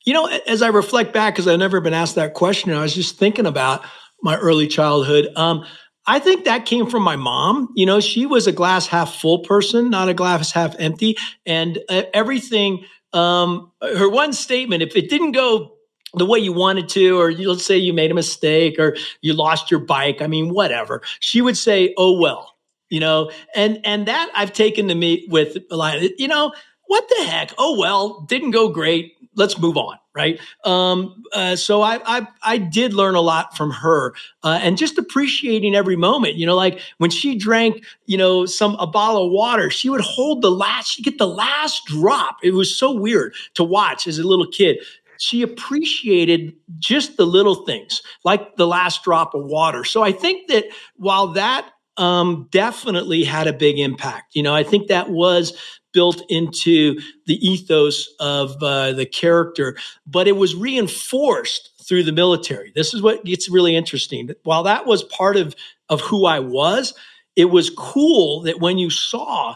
You 0.05 0.14
know, 0.14 0.28
as 0.47 0.62
I 0.62 0.68
reflect 0.68 1.12
back, 1.12 1.34
because 1.34 1.47
I've 1.47 1.60
never 1.60 1.82
been 1.82 1.93
asked 1.93 2.16
that 2.16 2.34
question, 2.34 2.72
I 2.72 2.82
was 2.82 2.95
just 2.95 3.18
thinking 3.18 3.45
about 3.45 3.84
my 4.22 4.38
early 4.38 4.68
childhood. 4.68 5.28
Um, 5.36 5.66
I 6.08 6.20
think 6.20 6.45
that 6.45 6.66
came 6.66 6.89
from 6.89 7.03
my 7.03 7.18
mom. 7.18 7.70
You 7.76 7.86
know, 7.86 7.99
she 7.99 8.26
was 8.26 8.47
a 8.47 8.51
glass 8.51 8.88
half 8.88 9.16
full 9.16 9.39
person, 9.39 9.89
not 9.89 10.08
a 10.08 10.14
glass 10.14 10.51
half 10.51 10.76
empty. 10.80 11.18
And 11.45 11.80
uh, 11.89 12.03
everything, 12.14 12.86
um, 13.14 13.72
her 13.82 14.10
one 14.10 14.32
statement, 14.34 14.82
if 14.82 14.95
it 14.95 15.10
didn't 15.10 15.34
go 15.34 15.74
the 16.14 16.26
way 16.26 16.39
you 16.39 16.53
wanted 16.53 16.88
to, 16.89 17.20
or 17.20 17.30
you, 17.30 17.51
let's 17.51 17.66
say 17.66 17.78
you 17.78 17.93
made 17.93 18.10
a 18.10 18.16
mistake 18.16 18.80
or 18.80 18.95
you 19.22 19.34
lost 19.34 19.70
your 19.70 19.82
bike, 19.82 20.22
I 20.22 20.28
mean, 20.28 20.53
whatever, 20.53 21.01
she 21.20 21.41
would 21.41 21.58
say, 21.58 21.93
oh, 21.97 22.18
well, 22.20 22.55
you 22.89 23.01
know, 23.01 23.30
and, 23.53 23.82
and 23.84 24.08
that 24.08 24.32
I've 24.34 24.53
taken 24.53 24.88
to 24.88 24.95
me 24.95 25.28
with 25.30 25.58
a 25.70 25.76
lot, 25.76 26.01
you 26.18 26.30
know, 26.30 26.53
what 26.88 27.10
the 27.10 27.26
heck? 27.26 27.53
Oh, 27.58 27.78
well, 27.78 28.22
didn't 28.22 28.51
go 28.51 28.70
great 28.70 29.16
let's 29.38 29.58
move 29.58 29.78
on 29.78 29.98
right? 30.18 30.40
Um, 30.66 31.24
uh, 31.32 31.56
so 31.56 31.84
I, 31.84 32.00
I, 32.04 32.28
I 32.42 32.58
did 32.58 32.96
learn 32.96 33.14
a 33.14 33.22
lot 33.22 33.56
from 33.56 33.70
her 33.70 34.16
uh, 34.44 34.60
and 34.64 34.76
just 34.76 34.98
appreciating 34.98 35.76
every 35.76 35.96
moment 35.96 36.36
you 36.36 36.46
know 36.46 36.56
like 36.56 36.82
when 36.98 37.12
she 37.12 37.38
drank 37.38 37.86
you 38.08 38.18
know 38.18 38.46
some 38.48 38.76
a 38.80 38.88
bottle 38.88 39.28
of 39.28 39.32
water 39.32 39.70
she 39.70 39.90
would 39.90 40.02
hold 40.02 40.42
the 40.42 40.50
last 40.50 40.88
she 40.96 41.04
get 41.04 41.20
the 41.20 41.28
last 41.28 41.86
drop. 41.86 42.38
It 42.44 42.52
was 42.52 42.76
so 42.76 42.92
weird 42.92 43.36
to 43.54 43.64
watch 43.64 44.08
as 44.08 44.18
a 44.18 44.28
little 44.28 44.48
kid. 44.48 44.80
She 45.20 45.42
appreciated 45.42 46.54
just 46.80 47.18
the 47.18 47.26
little 47.26 47.66
things 47.66 48.02
like 48.24 48.56
the 48.56 48.68
last 48.68 49.04
drop 49.04 49.36
of 49.36 49.46
water. 49.46 49.84
So 49.84 50.02
i 50.02 50.12
think 50.12 50.48
that 50.48 50.66
while 50.96 51.28
that 51.34 51.70
um, 51.98 52.48
definitely 52.52 53.24
had 53.24 53.48
a 53.48 53.54
big 53.54 53.80
impact. 53.80 54.36
You 54.36 54.43
know, 54.43 54.54
I 54.54 54.64
think 54.64 54.88
that 54.88 55.10
was 55.10 55.54
built 55.93 56.22
into 56.30 57.00
the 57.26 57.36
ethos 57.48 58.08
of 58.20 58.62
uh, 58.62 58.93
the 58.93 59.06
character, 59.06 59.76
but 60.06 60.28
it 60.28 60.36
was 60.36 60.56
reinforced 60.56 61.72
through 61.88 62.04
the 62.04 62.12
military. 62.12 62.72
This 62.76 62.93
is 62.93 63.02
what 63.02 63.26
gets 63.26 63.50
really 63.50 63.76
interesting. 63.76 64.30
While 64.43 64.64
that 64.64 64.86
was 64.86 65.04
part 65.04 65.38
of 65.38 65.56
of 65.89 66.02
who 66.02 66.26
I 66.26 66.39
was, 66.39 66.93
it 67.36 67.45
was 67.45 67.70
cool 67.70 68.41
that 68.41 68.60
when 68.60 68.78
you 68.78 68.89
saw 68.89 69.56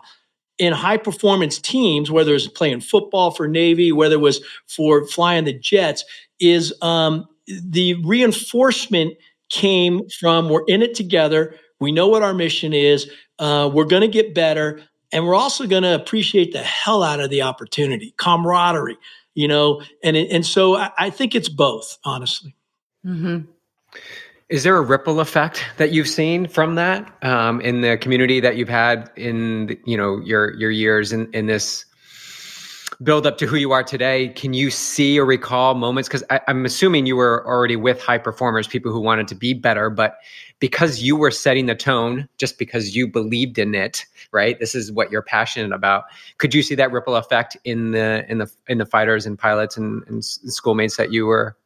in 0.57 0.71
high 0.71 0.97
performance 0.97 1.59
teams, 1.59 2.09
whether 2.09 2.31
it 2.31 2.35
was 2.35 2.47
playing 2.47 2.81
football 2.81 3.31
for 3.31 3.47
Navy, 3.47 3.91
whether 3.91 4.15
it 4.15 4.21
was 4.21 4.41
for 4.67 5.05
flying 5.07 5.43
the 5.43 5.53
jets, 5.53 6.05
is 6.39 6.73
um, 6.81 7.27
the 7.47 7.95
reinforcement 8.05 9.15
came 9.49 10.07
from 10.19 10.49
we're 10.49 10.63
in 10.67 10.81
it 10.81 10.95
together. 10.95 11.55
We 11.81 11.91
know 11.91 12.07
what 12.07 12.23
our 12.23 12.33
mission 12.33 12.71
is. 12.71 13.11
Uh, 13.39 13.69
we're 13.73 13.85
going 13.85 14.03
to 14.03 14.07
get 14.07 14.33
better. 14.33 14.81
And 15.11 15.25
we're 15.25 15.35
also 15.35 15.67
going 15.67 15.83
to 15.83 15.93
appreciate 15.93 16.53
the 16.53 16.63
hell 16.63 17.03
out 17.03 17.19
of 17.19 17.29
the 17.29 17.41
opportunity, 17.41 18.13
camaraderie, 18.17 18.97
you 19.33 19.47
know, 19.47 19.81
and, 20.03 20.15
and 20.15 20.45
so 20.45 20.77
I, 20.77 20.91
I 20.97 21.09
think 21.09 21.35
it's 21.35 21.49
both, 21.49 21.97
honestly. 22.05 22.55
Mm-hmm. 23.05 23.51
Is 24.47 24.63
there 24.63 24.77
a 24.77 24.81
ripple 24.81 25.19
effect 25.19 25.65
that 25.77 25.91
you've 25.91 26.07
seen 26.07 26.47
from 26.47 26.75
that 26.75 27.11
um, 27.23 27.61
in 27.61 27.81
the 27.81 27.97
community 27.97 28.39
that 28.41 28.57
you've 28.57 28.69
had 28.69 29.09
in 29.15 29.77
you 29.85 29.95
know 29.95 30.19
your 30.25 30.53
your 30.55 30.71
years 30.71 31.13
in, 31.13 31.31
in 31.33 31.45
this 31.45 31.85
build 33.01 33.25
up 33.25 33.37
to 33.37 33.45
who 33.45 33.55
you 33.55 33.71
are 33.71 33.83
today? 33.83 34.27
Can 34.27 34.53
you 34.53 34.69
see 34.69 35.17
or 35.17 35.25
recall 35.25 35.73
moments? 35.73 36.09
Because 36.09 36.23
I'm 36.49 36.65
assuming 36.65 37.05
you 37.05 37.15
were 37.15 37.47
already 37.47 37.77
with 37.77 38.01
high 38.01 38.17
performers, 38.17 38.67
people 38.67 38.91
who 38.91 38.99
wanted 38.99 39.29
to 39.29 39.35
be 39.35 39.53
better, 39.53 39.89
but 39.89 40.17
because 40.61 41.01
you 41.01 41.17
were 41.17 41.31
setting 41.31 41.65
the 41.65 41.75
tone, 41.75 42.29
just 42.37 42.57
because 42.57 42.95
you 42.95 43.07
believed 43.07 43.57
in 43.57 43.75
it, 43.75 44.05
right? 44.31 44.57
This 44.59 44.75
is 44.75 44.91
what 44.91 45.11
you're 45.11 45.23
passionate 45.23 45.75
about. 45.75 46.05
Could 46.37 46.53
you 46.53 46.61
see 46.61 46.75
that 46.75 46.91
ripple 46.93 47.17
effect 47.17 47.57
in 47.65 47.91
the 47.91 48.25
in 48.29 48.37
the 48.37 48.49
in 48.67 48.77
the 48.77 48.85
fighters 48.85 49.25
and 49.25 49.37
pilots 49.37 49.75
and, 49.75 50.03
and 50.07 50.23
schoolmates 50.23 50.95
that 50.95 51.11
you 51.11 51.25
were? 51.25 51.57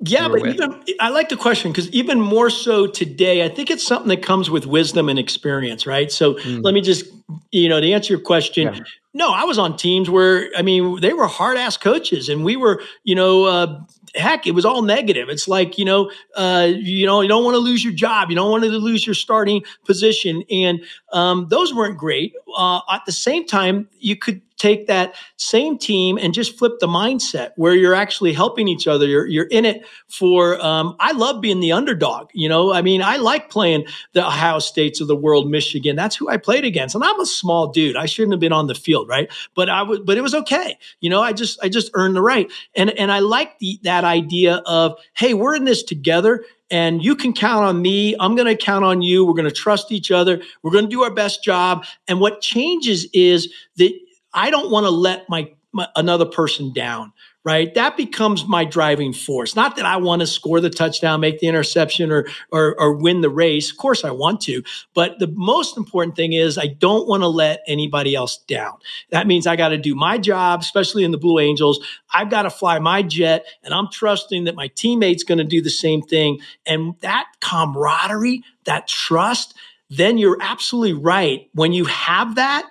Yeah, 0.00 0.28
but 0.28 0.42
with? 0.42 0.54
even 0.54 0.82
I 1.00 1.08
like 1.10 1.28
the 1.28 1.36
question 1.36 1.72
because 1.72 1.88
even 1.90 2.20
more 2.20 2.48
so 2.48 2.86
today, 2.86 3.44
I 3.44 3.48
think 3.48 3.70
it's 3.70 3.86
something 3.86 4.08
that 4.08 4.22
comes 4.22 4.50
with 4.50 4.66
wisdom 4.66 5.08
and 5.08 5.18
experience, 5.18 5.86
right? 5.86 6.10
So 6.10 6.34
mm. 6.34 6.62
let 6.62 6.74
me 6.74 6.80
just, 6.80 7.06
you 7.52 7.68
know, 7.68 7.80
to 7.80 7.90
answer 7.90 8.12
your 8.12 8.22
question, 8.22 8.74
yeah. 8.74 8.80
no, 9.14 9.32
I 9.32 9.44
was 9.44 9.58
on 9.58 9.76
teams 9.76 10.08
where 10.08 10.48
I 10.56 10.62
mean 10.62 11.00
they 11.00 11.12
were 11.12 11.26
hard 11.26 11.56
ass 11.56 11.76
coaches, 11.76 12.28
and 12.28 12.44
we 12.44 12.54
were, 12.54 12.82
you 13.02 13.16
know, 13.16 13.44
uh, 13.44 13.80
heck, 14.14 14.46
it 14.46 14.52
was 14.52 14.64
all 14.64 14.82
negative. 14.82 15.28
It's 15.28 15.48
like, 15.48 15.78
you 15.78 15.84
know, 15.84 16.10
uh, 16.36 16.68
you 16.72 17.06
know, 17.06 17.20
you 17.20 17.28
don't 17.28 17.44
want 17.44 17.54
to 17.54 17.58
lose 17.58 17.84
your 17.84 17.92
job. 17.92 18.30
You 18.30 18.36
don't 18.36 18.50
want 18.50 18.64
to 18.64 18.70
lose 18.70 19.06
your 19.06 19.14
starting 19.14 19.62
position. 19.84 20.42
And 20.50 20.82
um, 21.12 21.48
those 21.48 21.74
weren't 21.74 21.98
great. 21.98 22.34
Uh, 22.56 22.80
at 22.90 23.02
the 23.06 23.12
same 23.12 23.46
time, 23.46 23.88
you 23.98 24.16
could 24.16 24.40
take 24.56 24.86
that 24.86 25.14
same 25.36 25.76
team 25.78 26.18
and 26.18 26.32
just 26.32 26.58
flip 26.58 26.72
the 26.80 26.86
mindset 26.86 27.50
where 27.56 27.74
you're 27.74 27.94
actually 27.94 28.32
helping 28.32 28.68
each 28.68 28.86
other. 28.86 29.06
You're, 29.06 29.26
you're 29.26 29.46
in 29.46 29.64
it 29.64 29.84
for, 30.08 30.64
um, 30.64 30.96
I 31.00 31.12
love 31.12 31.40
being 31.40 31.60
the 31.60 31.72
underdog. 31.72 32.28
You 32.32 32.48
know, 32.48 32.72
I 32.72 32.82
mean, 32.82 33.02
I 33.02 33.16
like 33.16 33.50
playing 33.50 33.86
the 34.12 34.26
Ohio 34.26 34.60
States 34.60 35.00
of 35.00 35.08
the 35.08 35.16
world, 35.16 35.50
Michigan. 35.50 35.96
That's 35.96 36.16
who 36.16 36.28
I 36.28 36.36
played 36.36 36.64
against. 36.64 36.94
And 36.94 37.04
I'm 37.04 37.20
a 37.20 37.26
small 37.26 37.72
dude. 37.72 37.96
I 37.96 38.06
shouldn't 38.06 38.32
have 38.32 38.40
been 38.40 38.52
on 38.52 38.68
the 38.68 38.74
field, 38.74 39.08
right? 39.08 39.30
But 39.54 39.68
I 39.68 39.82
would, 39.82 40.06
but 40.06 40.16
it 40.16 40.22
was 40.22 40.34
okay. 40.34 40.78
You 41.00 41.10
know, 41.10 41.20
I 41.20 41.32
just, 41.32 41.58
I 41.62 41.68
just 41.68 41.90
earned 41.94 42.16
the 42.16 42.22
right. 42.22 42.50
And, 42.76 42.90
and 42.90 43.10
I 43.10 43.18
like 43.18 43.58
the, 43.58 43.80
that 43.82 44.04
idea 44.04 44.62
of, 44.66 44.98
hey, 45.14 45.34
we're 45.34 45.56
in 45.56 45.64
this 45.64 45.82
together 45.82 46.44
and 46.70 47.04
you 47.04 47.14
can 47.14 47.32
count 47.32 47.64
on 47.64 47.82
me. 47.82 48.16
I'm 48.18 48.34
going 48.34 48.46
to 48.46 48.56
count 48.56 48.84
on 48.84 49.02
you. 49.02 49.24
We're 49.24 49.34
going 49.34 49.44
to 49.44 49.50
trust 49.50 49.92
each 49.92 50.10
other. 50.10 50.40
We're 50.62 50.70
going 50.70 50.86
to 50.86 50.90
do 50.90 51.02
our 51.02 51.12
best 51.12 51.44
job. 51.44 51.84
And 52.08 52.20
what 52.20 52.40
changes 52.40 53.06
is 53.12 53.52
that 53.76 53.92
I 54.34 54.50
don't 54.50 54.70
want 54.70 54.84
to 54.84 54.90
let 54.90 55.28
my 55.28 55.50
my, 55.72 55.88
another 55.96 56.26
person 56.26 56.72
down 56.72 57.12
right? 57.44 57.74
That 57.74 57.96
becomes 57.96 58.46
my 58.46 58.64
driving 58.64 59.12
force. 59.12 59.54
Not 59.54 59.76
that 59.76 59.84
I 59.84 59.98
want 59.98 60.20
to 60.20 60.26
score 60.26 60.60
the 60.60 60.70
touchdown, 60.70 61.20
make 61.20 61.40
the 61.40 61.46
interception, 61.46 62.10
or, 62.10 62.26
or, 62.50 62.74
or 62.80 62.94
win 62.94 63.20
the 63.20 63.28
race. 63.28 63.70
Of 63.70 63.76
course, 63.76 64.02
I 64.02 64.10
want 64.10 64.40
to. 64.42 64.62
But 64.94 65.18
the 65.18 65.26
most 65.26 65.76
important 65.76 66.16
thing 66.16 66.32
is 66.32 66.56
I 66.56 66.68
don't 66.68 67.06
want 67.06 67.22
to 67.22 67.28
let 67.28 67.62
anybody 67.66 68.14
else 68.14 68.38
down. 68.38 68.78
That 69.10 69.26
means 69.26 69.46
I 69.46 69.56
got 69.56 69.68
to 69.68 69.78
do 69.78 69.94
my 69.94 70.16
job, 70.16 70.60
especially 70.60 71.04
in 71.04 71.10
the 71.10 71.18
Blue 71.18 71.38
Angels. 71.38 71.84
I've 72.12 72.30
got 72.30 72.42
to 72.42 72.50
fly 72.50 72.78
my 72.78 73.02
jet, 73.02 73.44
and 73.62 73.74
I'm 73.74 73.90
trusting 73.92 74.44
that 74.44 74.54
my 74.54 74.68
teammate's 74.68 75.22
going 75.22 75.38
to 75.38 75.44
do 75.44 75.60
the 75.60 75.70
same 75.70 76.00
thing. 76.00 76.40
And 76.64 76.94
that 77.00 77.26
camaraderie, 77.40 78.42
that 78.64 78.88
trust, 78.88 79.54
then 79.90 80.16
you're 80.16 80.38
absolutely 80.40 80.94
right. 80.94 81.50
When 81.52 81.74
you 81.74 81.84
have 81.84 82.36
that, 82.36 82.68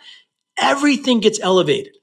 everything 0.58 1.20
gets 1.20 1.40
elevated. 1.42 1.96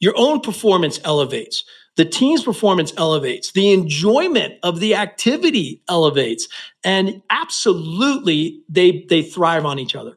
Your 0.00 0.14
own 0.16 0.40
performance 0.40 1.00
elevates 1.04 1.64
the 1.96 2.04
team's 2.04 2.42
performance 2.42 2.92
elevates, 2.96 3.52
the 3.52 3.72
enjoyment 3.72 4.54
of 4.62 4.80
the 4.80 4.94
activity 4.94 5.82
elevates, 5.88 6.48
and 6.82 7.22
absolutely 7.30 8.62
they 8.68 9.06
they 9.08 9.22
thrive 9.22 9.64
on 9.64 9.78
each 9.78 9.94
other. 9.94 10.14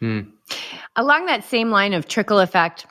Mm. 0.00 0.32
Along 0.94 1.26
that 1.26 1.44
same 1.44 1.70
line 1.70 1.94
of 1.94 2.06
trickle 2.06 2.38
effect, 2.38 2.86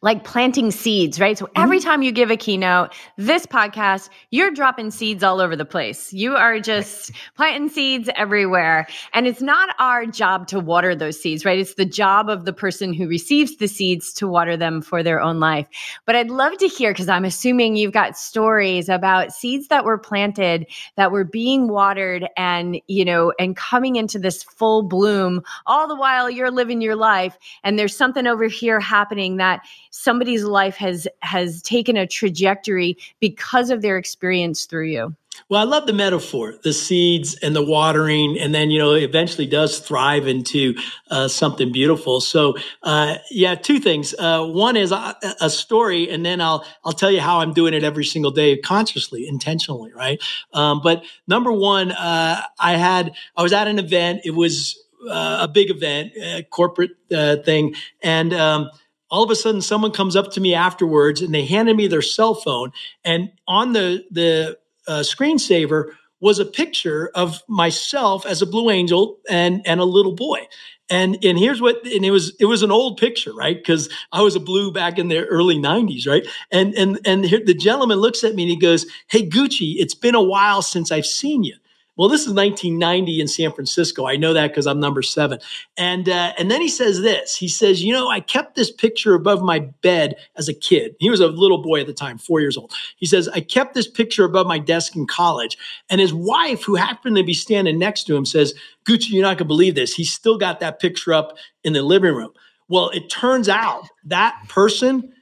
like 0.00 0.24
planting 0.24 0.70
seeds, 0.70 1.18
right? 1.18 1.36
So 1.36 1.46
mm-hmm. 1.46 1.62
every 1.62 1.80
time 1.80 2.02
you 2.02 2.12
give 2.12 2.30
a 2.30 2.36
keynote, 2.36 2.94
this 3.16 3.46
podcast, 3.46 4.10
you're 4.30 4.50
dropping 4.50 4.90
seeds 4.90 5.24
all 5.24 5.40
over 5.40 5.56
the 5.56 5.64
place. 5.64 6.12
You 6.12 6.36
are 6.36 6.60
just 6.60 7.10
planting 7.36 7.68
seeds 7.68 8.08
everywhere. 8.14 8.86
And 9.12 9.26
it's 9.26 9.42
not 9.42 9.74
our 9.78 10.06
job 10.06 10.46
to 10.48 10.60
water 10.60 10.94
those 10.94 11.20
seeds, 11.20 11.44
right? 11.44 11.58
It's 11.58 11.74
the 11.74 11.84
job 11.84 12.28
of 12.28 12.44
the 12.44 12.52
person 12.52 12.92
who 12.92 13.08
receives 13.08 13.56
the 13.56 13.66
seeds 13.66 14.12
to 14.14 14.28
water 14.28 14.56
them 14.56 14.82
for 14.82 15.02
their 15.02 15.20
own 15.20 15.40
life. 15.40 15.66
But 16.06 16.16
I'd 16.16 16.30
love 16.30 16.56
to 16.58 16.68
hear, 16.68 16.92
because 16.92 17.08
I'm 17.08 17.24
assuming 17.24 17.76
you've 17.76 17.92
got 17.92 18.16
stories 18.16 18.88
about 18.88 19.32
seeds 19.32 19.68
that 19.68 19.84
were 19.84 19.98
planted, 19.98 20.66
that 20.96 21.10
were 21.10 21.24
being 21.24 21.68
watered 21.68 22.28
and, 22.36 22.80
you 22.86 23.04
know, 23.04 23.32
and 23.38 23.56
coming 23.56 23.96
into 23.96 24.18
this 24.18 24.42
full 24.44 24.82
bloom, 24.82 25.42
all 25.66 25.88
the 25.88 25.96
while 25.96 26.30
you're 26.30 26.50
living 26.50 26.80
your 26.80 26.96
life. 26.96 27.36
And 27.64 27.78
there's 27.78 27.96
something 27.96 28.26
over 28.26 28.44
here 28.44 28.78
happening 28.78 29.36
that 29.38 29.60
somebody's 29.90 30.44
life 30.44 30.76
has 30.76 31.06
has 31.20 31.62
taken 31.62 31.96
a 31.96 32.06
trajectory 32.06 32.96
because 33.20 33.70
of 33.70 33.82
their 33.82 33.98
experience 33.98 34.66
through 34.66 34.86
you 34.86 35.14
well, 35.48 35.60
I 35.60 35.64
love 35.64 35.86
the 35.86 35.92
metaphor, 35.92 36.54
the 36.62 36.72
seeds 36.72 37.36
and 37.36 37.54
the 37.54 37.62
watering, 37.62 38.38
and 38.38 38.54
then, 38.54 38.70
you 38.70 38.78
know, 38.78 38.92
eventually 38.92 39.46
does 39.46 39.78
thrive 39.78 40.26
into 40.26 40.74
uh, 41.10 41.28
something 41.28 41.72
beautiful. 41.72 42.20
So, 42.20 42.56
uh, 42.82 43.16
yeah, 43.30 43.54
two 43.54 43.78
things. 43.78 44.14
Uh, 44.18 44.44
one 44.46 44.76
is 44.76 44.92
a, 44.92 45.16
a, 45.40 45.48
story, 45.48 46.10
and 46.10 46.24
then 46.24 46.40
I'll, 46.40 46.66
I'll 46.84 46.92
tell 46.92 47.10
you 47.10 47.20
how 47.20 47.38
I'm 47.38 47.52
doing 47.52 47.72
it 47.72 47.84
every 47.84 48.04
single 48.04 48.30
day 48.30 48.58
consciously, 48.58 49.26
intentionally, 49.26 49.92
right? 49.92 50.22
Um, 50.52 50.80
but 50.82 51.04
number 51.26 51.52
one, 51.52 51.92
uh, 51.92 52.42
I 52.58 52.76
had, 52.76 53.12
I 53.36 53.42
was 53.42 53.52
at 53.52 53.68
an 53.68 53.78
event. 53.78 54.22
It 54.24 54.32
was 54.32 54.78
uh, 55.08 55.38
a 55.42 55.48
big 55.48 55.70
event, 55.70 56.12
corporate 56.50 56.90
uh, 57.14 57.36
thing. 57.36 57.74
And, 58.02 58.34
um, 58.34 58.70
all 59.10 59.22
of 59.22 59.30
a 59.30 59.36
sudden 59.36 59.60
someone 59.60 59.90
comes 59.90 60.16
up 60.16 60.30
to 60.32 60.40
me 60.40 60.54
afterwards 60.54 61.20
and 61.20 61.34
they 61.34 61.44
handed 61.44 61.76
me 61.76 61.86
their 61.86 62.02
cell 62.02 62.34
phone. 62.34 62.72
And 63.04 63.30
on 63.46 63.72
the 63.72 64.04
the 64.10 64.58
uh, 64.86 65.00
screensaver 65.00 65.92
was 66.20 66.38
a 66.38 66.44
picture 66.44 67.10
of 67.14 67.42
myself 67.48 68.26
as 68.26 68.42
a 68.42 68.46
blue 68.46 68.70
angel 68.70 69.18
and 69.28 69.62
and 69.66 69.80
a 69.80 69.84
little 69.84 70.14
boy. 70.14 70.46
And 70.90 71.22
and 71.22 71.38
here's 71.38 71.60
what 71.60 71.84
and 71.86 72.04
it 72.04 72.10
was 72.10 72.34
it 72.40 72.46
was 72.46 72.62
an 72.62 72.70
old 72.70 72.98
picture 72.98 73.32
right? 73.32 73.56
Because 73.56 73.88
i 74.12 74.22
was 74.22 74.36
a 74.36 74.40
blue 74.40 74.72
back 74.72 74.98
in 74.98 75.08
the 75.08 75.24
early 75.26 75.56
90s 75.56 76.06
right? 76.06 76.26
And 76.50 76.74
and 76.74 76.98
and 77.04 77.24
here, 77.24 77.42
the 77.44 77.54
gentleman 77.54 77.98
looks 77.98 78.24
at 78.24 78.34
me 78.34 78.44
and 78.44 78.50
he 78.50 78.56
goes 78.56 78.86
hey 79.08 79.28
gucci 79.28 79.74
it's 79.78 79.94
been 79.94 80.14
a 80.14 80.22
while 80.22 80.62
since 80.62 80.90
i've 80.90 81.06
seen 81.06 81.44
you 81.44 81.56
well, 81.98 82.08
this 82.08 82.20
is 82.20 82.32
1990 82.32 83.20
in 83.20 83.26
San 83.26 83.50
Francisco. 83.50 84.06
I 84.06 84.14
know 84.14 84.32
that 84.32 84.48
because 84.48 84.68
I'm 84.68 84.78
number 84.78 85.02
seven. 85.02 85.40
And 85.76 86.08
uh, 86.08 86.32
and 86.38 86.48
then 86.48 86.60
he 86.60 86.68
says 86.68 87.00
this. 87.00 87.36
He 87.36 87.48
says, 87.48 87.82
you 87.82 87.92
know, 87.92 88.08
I 88.08 88.20
kept 88.20 88.54
this 88.54 88.70
picture 88.70 89.14
above 89.14 89.42
my 89.42 89.58
bed 89.58 90.14
as 90.36 90.48
a 90.48 90.54
kid. 90.54 90.94
He 91.00 91.10
was 91.10 91.18
a 91.18 91.26
little 91.26 91.60
boy 91.60 91.80
at 91.80 91.88
the 91.88 91.92
time, 91.92 92.16
four 92.16 92.40
years 92.40 92.56
old. 92.56 92.72
He 92.98 93.06
says, 93.06 93.28
I 93.28 93.40
kept 93.40 93.74
this 93.74 93.88
picture 93.88 94.24
above 94.24 94.46
my 94.46 94.60
desk 94.60 94.94
in 94.94 95.08
college. 95.08 95.58
And 95.90 96.00
his 96.00 96.14
wife, 96.14 96.62
who 96.62 96.76
happened 96.76 97.16
to 97.16 97.24
be 97.24 97.34
standing 97.34 97.80
next 97.80 98.04
to 98.04 98.16
him, 98.16 98.24
says, 98.24 98.54
Gucci, 98.84 99.10
you're 99.10 99.22
not 99.22 99.36
gonna 99.36 99.48
believe 99.48 99.74
this. 99.74 99.92
He 99.92 100.04
still 100.04 100.38
got 100.38 100.60
that 100.60 100.78
picture 100.78 101.12
up 101.12 101.36
in 101.64 101.72
the 101.72 101.82
living 101.82 102.14
room. 102.14 102.30
Well, 102.68 102.90
it 102.90 103.10
turns 103.10 103.48
out 103.48 103.88
that 104.04 104.40
person 104.48 105.12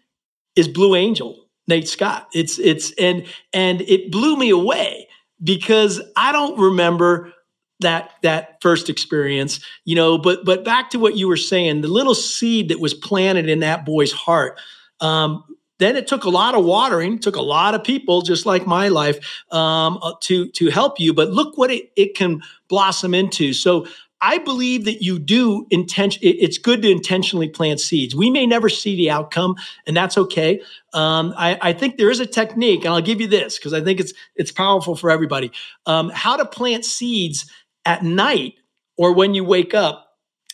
is 0.57 0.69
Blue 0.69 0.95
Angel, 0.95 1.49
Nate 1.69 1.89
Scott. 1.89 2.29
It's 2.35 2.59
it's 2.59 2.93
and 2.99 3.25
and 3.55 3.81
it 3.81 4.13
blew 4.13 4.37
me 4.37 4.51
away 4.51 5.06
because 5.43 6.01
I 6.17 6.33
don't 6.33 6.59
remember 6.59 7.33
that 7.81 8.13
that 8.23 8.57
first 8.63 8.89
experience 8.89 9.61
you 9.85 9.95
know 9.95 10.17
but 10.17 10.45
but 10.47 10.65
back 10.65 10.89
to 10.89 10.99
what 10.99 11.17
you 11.17 11.29
were 11.29 11.37
saying 11.37 11.83
the 11.83 11.89
little 11.89 12.15
seed 12.15 12.71
that 12.71 12.81
was 12.81 12.95
planted 12.95 13.51
in 13.51 13.61
that 13.61 13.85
boy's 13.85 14.13
heart 14.13 14.59
um, 15.01 15.45
then 15.79 15.95
it 15.95 16.07
took 16.07 16.25
a 16.25 16.31
lot 16.31 16.55
of 16.55 16.65
watering 16.65 17.19
took 17.19 17.37
a 17.37 17.43
lot 17.43 17.75
of 17.75 17.85
people 17.85 18.23
just 18.23 18.47
like 18.47 18.67
my 18.67 18.89
life 18.89 19.19
um, 19.53 19.99
uh, 20.01 20.15
to 20.23 20.49
to 20.53 20.71
help 20.71 20.99
you 20.99 21.13
but 21.13 21.29
look 21.31 21.59
what 21.59 21.71
it, 21.71 21.91
it 21.97 22.17
can 22.17 22.41
blossom 22.69 23.15
into. 23.15 23.53
So 23.53 23.87
I 24.21 24.39
believe 24.39 24.87
that 24.87 25.03
you 25.03 25.19
do 25.19 25.67
intention. 25.71 26.21
It's 26.23 26.59
good 26.59 26.83
to 26.83 26.91
intentionally 26.91 27.49
plant 27.49 27.81
seeds. 27.81 28.15
We 28.15 28.31
may 28.31 28.47
never 28.47 28.69
see 28.69 28.97
the 28.97 29.11
outcome, 29.11 29.57
and 29.87 29.97
that's 29.97 30.17
okay. 30.17 30.61
Um, 30.95 31.35
I, 31.37 31.59
I, 31.61 31.73
think 31.75 31.99
there 31.99 32.11
is 32.11 32.21
a 32.21 32.27
technique, 32.27 32.85
and 32.85 32.95
I'll 32.95 33.03
give 33.03 33.21
you 33.21 33.27
this 33.27 33.59
because 33.59 33.75
I 33.75 33.83
think 33.83 34.01
it's 34.01 34.15
it's 34.35 34.53
powerful 34.53 34.97
for 34.97 35.11
everybody. 35.11 35.53
Um, 35.85 36.11
how 36.15 36.37
to 36.37 36.47
plant 36.47 36.85
seeds 36.85 37.51
at 37.85 38.03
night 38.03 38.55
or 38.97 39.13
when 39.13 39.35
you 39.35 39.45
wake 39.45 39.75
up 39.75 40.07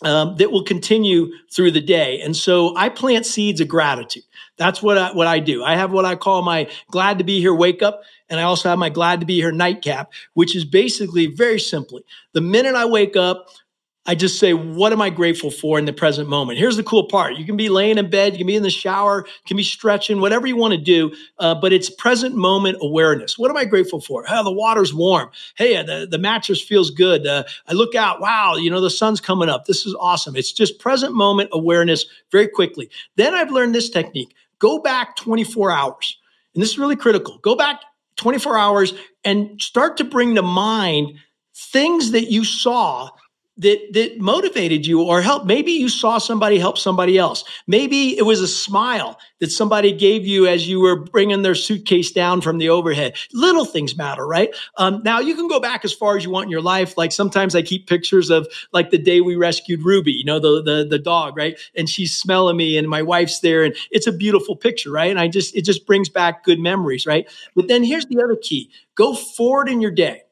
um, 0.03 0.37
that 0.37 0.51
will 0.51 0.65
continue 0.65 1.31
through 1.51 1.71
the 1.71 1.81
day. 1.81 2.21
And 2.21 2.37
so 2.37 2.77
I 2.77 2.89
plant 2.89 3.27
seeds 3.27 3.61
of 3.61 3.69
gratitude. 3.69 4.25
That's 4.59 4.83
what 4.83 4.99
I, 4.99 5.13
what 5.13 5.27
I 5.27 5.39
do. 5.39 5.65
I 5.65 5.77
have 5.77 5.93
what 5.93 6.05
I 6.05 6.17
call 6.17 6.43
my 6.43 6.69
glad 6.91 7.19
to 7.19 7.25
be 7.25 7.41
here 7.41 7.55
wake 7.55 7.83
up. 7.83 8.03
And 8.33 8.41
I 8.41 8.45
also 8.45 8.71
have 8.71 8.79
my 8.79 8.89
glad 8.89 9.21
to 9.21 9.27
be 9.27 9.35
here 9.35 9.53
nightcap, 9.53 10.11
which 10.33 10.57
is 10.57 10.65
basically 10.65 11.27
very 11.27 11.61
simply 11.61 12.03
the 12.33 12.41
minute 12.41 12.75
I 12.75 12.87
wake 12.87 13.15
up, 13.15 13.49
I 14.07 14.15
just 14.15 14.41
say, 14.41 14.55
what 14.55 14.91
am 14.91 15.03
I 15.03 15.11
grateful 15.11 15.51
for 15.51 15.79
in 15.79 15.85
the 15.85 15.93
present 15.93 16.31
moment? 16.31 16.59
Here's 16.59 16.79
the 16.79 16.83
cool 16.83 17.09
part. 17.09 17.37
You 17.37 17.45
can 17.45 17.59
be 17.59 17.69
laying 17.69 17.99
in 17.99 18.09
bed, 18.09 18.33
you 18.33 18.39
can 18.39 18.47
be 18.47 18.57
in 18.57 18.63
the 18.63 18.71
shower, 18.71 19.27
you 19.27 19.47
can 19.47 19.59
be 19.59 19.63
stretching, 19.63 20.19
whatever 20.19 20.47
you 20.47 20.57
want 20.57 20.73
to 20.73 20.81
do, 20.81 21.13
uh, 21.39 21.55
but 21.55 21.75
it's 21.75 21.91
present 21.91 22.35
moment 22.35 22.79
awareness. 22.81 23.39
What 23.39 23.51
am 23.51 23.57
I 23.59 23.67
grateful 23.67 24.01
for? 24.01 24.25
Oh, 24.27 24.43
the 24.43 24.51
water's 24.51 24.95
warm. 24.95 25.31
Hey, 25.57 25.77
uh, 25.77 25.83
the, 25.83 26.09
the 26.11 26.19
mattress 26.19 26.61
feels 26.63 26.91
good. 26.91 27.27
Uh, 27.27 27.45
I 27.69 27.75
look 27.75 27.95
out, 27.95 28.19
wow, 28.19 28.57
you 28.57 28.71
know, 28.71 28.81
the 28.81 28.91
sun's 28.91 29.21
coming 29.21 29.51
up. 29.51 29.67
This 29.67 29.85
is 29.85 29.95
awesome. 30.01 30.37
It's 30.37 30.53
just 30.53 30.81
present 30.81 31.15
moment 31.15 31.51
awareness 31.53 32.07
very 32.33 32.49
quickly. 32.49 32.89
Then 33.17 33.35
I've 33.35 33.53
learned 33.53 33.75
this 33.75 33.91
technique 33.91 34.35
go 34.59 34.79
back 34.79 35.17
24 35.17 35.71
hours. 35.71 36.19
And 36.55 36.63
this 36.63 36.71
is 36.71 36.79
really 36.79 36.97
critical. 36.97 37.39
Go 37.39 37.57
back 37.57 37.81
24 38.17 38.59
hours 38.59 38.95
and 39.25 39.61
start 39.61 39.97
to 39.99 40.05
bring 40.05 40.35
to 40.35 40.43
mind 40.43 41.19
things 41.55 42.13
that 42.13 42.31
you 42.31 42.45
saw 42.45 43.09
that 43.63 43.93
that 43.93 44.19
motivated 44.19 44.87
you 44.87 45.03
or 45.03 45.23
helped 45.23 45.47
maybe 45.47 45.73
you 45.73 45.89
saw 45.89 46.19
somebody 46.19 46.59
help 46.59 46.77
somebody 46.77 47.17
else. 47.19 47.45
Maybe 47.67 48.17
it 48.19 48.23
was 48.23 48.41
a 48.41 48.49
smile 48.49 49.19
that 49.41 49.51
somebody 49.51 49.93
gave 49.93 50.27
you 50.27 50.47
as 50.47 50.69
you 50.69 50.81
were 50.81 50.97
bringing 50.97 51.43
their 51.43 51.55
suitcase 51.55 52.13
down 52.13 52.41
from 52.41 52.59
the 52.59 52.69
overhead. 52.69 53.17
Little 53.33 53.65
things 53.65 53.97
matter 53.97 54.27
right? 54.27 54.55
Um, 54.77 55.03
now 55.05 55.21
you 55.21 55.35
can 55.35 55.49
go 55.49 55.61
back 55.61 55.85
as 55.85 55.93
far 55.93 56.17
as 56.17 56.25
you 56.25 56.31
want 56.31 56.45
in 56.45 56.51
your 56.51 56.61
life. 56.61 56.99
Like 56.99 57.13
sometimes 57.13 57.55
i 57.55 57.63
keep 57.63 57.87
pictures 57.87 58.31
of 58.31 58.47
like 58.73 58.91
the 58.91 58.99
day 58.99 59.21
we 59.21 59.37
rescued 59.37 59.83
ruby 59.83 60.13
you 60.13 60.25
know 60.25 60.39
the 60.39 60.63
the, 60.63 60.87
the 60.89 60.99
dog 60.99 61.37
right? 61.37 61.59
And 61.77 61.89
she's 61.89 62.15
smelling 62.15 62.57
me 62.57 62.77
and 62.77 62.89
my 62.89 63.03
wife's 63.03 63.41
there 63.41 63.65
and 63.65 63.75
it's 63.91 64.07
a 64.07 64.13
beautiful 64.13 64.57
picture 64.57 64.91
right? 64.91 65.11
And 65.11 65.21
i 65.21 65.29
just 65.29 65.57
it 65.57 65.65
just 65.65 65.87
brings 65.87 66.09
back 66.09 66.45
good 66.45 66.59
memories 66.59 67.07
right? 67.07 67.31
But 67.55 67.69
then 67.69 67.85
here's 67.85 68.07
the 68.07 68.23
other 68.23 68.37
key. 68.37 68.71
Go 68.95 69.15
forward 69.15 69.69
in 69.69 69.81
your 69.81 69.91
day 69.91 70.23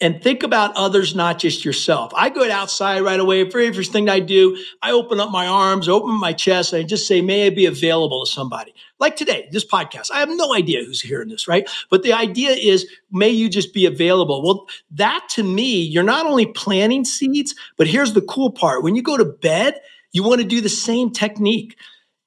and 0.00 0.22
think 0.22 0.42
about 0.42 0.76
others, 0.76 1.14
not 1.14 1.38
just 1.38 1.64
yourself. 1.64 2.12
I 2.14 2.28
go 2.28 2.50
outside 2.50 3.00
right 3.00 3.18
away. 3.18 3.42
Very 3.44 3.72
first 3.72 3.92
thing 3.92 4.08
I 4.10 4.20
do, 4.20 4.62
I 4.82 4.92
open 4.92 5.20
up 5.20 5.30
my 5.30 5.46
arms, 5.46 5.88
open 5.88 6.18
my 6.20 6.34
chest, 6.34 6.72
and 6.72 6.80
I 6.80 6.82
just 6.82 7.06
say, 7.06 7.22
may 7.22 7.46
I 7.46 7.50
be 7.50 7.64
available 7.64 8.24
to 8.24 8.30
somebody. 8.30 8.74
Like 8.98 9.16
today, 9.16 9.48
this 9.52 9.64
podcast. 9.64 10.10
I 10.10 10.20
have 10.20 10.28
no 10.28 10.54
idea 10.54 10.84
who's 10.84 11.00
hearing 11.00 11.28
this, 11.28 11.48
right? 11.48 11.68
But 11.90 12.02
the 12.02 12.12
idea 12.12 12.50
is, 12.50 12.86
may 13.10 13.30
you 13.30 13.48
just 13.48 13.72
be 13.72 13.86
available. 13.86 14.42
Well, 14.42 14.66
that 14.92 15.26
to 15.30 15.42
me, 15.42 15.80
you're 15.80 16.02
not 16.02 16.26
only 16.26 16.46
planting 16.46 17.04
seeds, 17.04 17.54
but 17.78 17.86
here's 17.86 18.12
the 18.12 18.22
cool 18.22 18.50
part. 18.50 18.82
When 18.82 18.96
you 18.96 19.02
go 19.02 19.16
to 19.16 19.24
bed, 19.24 19.80
you 20.12 20.22
want 20.22 20.40
to 20.40 20.46
do 20.46 20.60
the 20.60 20.68
same 20.68 21.10
technique. 21.10 21.76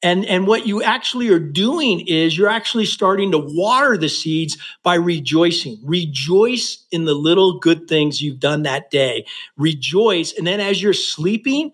And, 0.01 0.25
and 0.25 0.47
what 0.47 0.65
you 0.65 0.81
actually 0.81 1.29
are 1.29 1.39
doing 1.39 2.01
is 2.07 2.37
you're 2.37 2.49
actually 2.49 2.85
starting 2.85 3.31
to 3.31 3.37
water 3.37 3.97
the 3.97 4.07
seeds 4.07 4.57
by 4.81 4.95
rejoicing. 4.95 5.77
Rejoice 5.83 6.85
in 6.91 7.05
the 7.05 7.13
little 7.13 7.59
good 7.59 7.87
things 7.87 8.21
you've 8.21 8.39
done 8.39 8.63
that 8.63 8.91
day. 8.91 9.25
Rejoice. 9.57 10.33
And 10.33 10.47
then 10.47 10.61
as 10.61 10.81
you're 10.81 10.93
sleeping, 10.93 11.71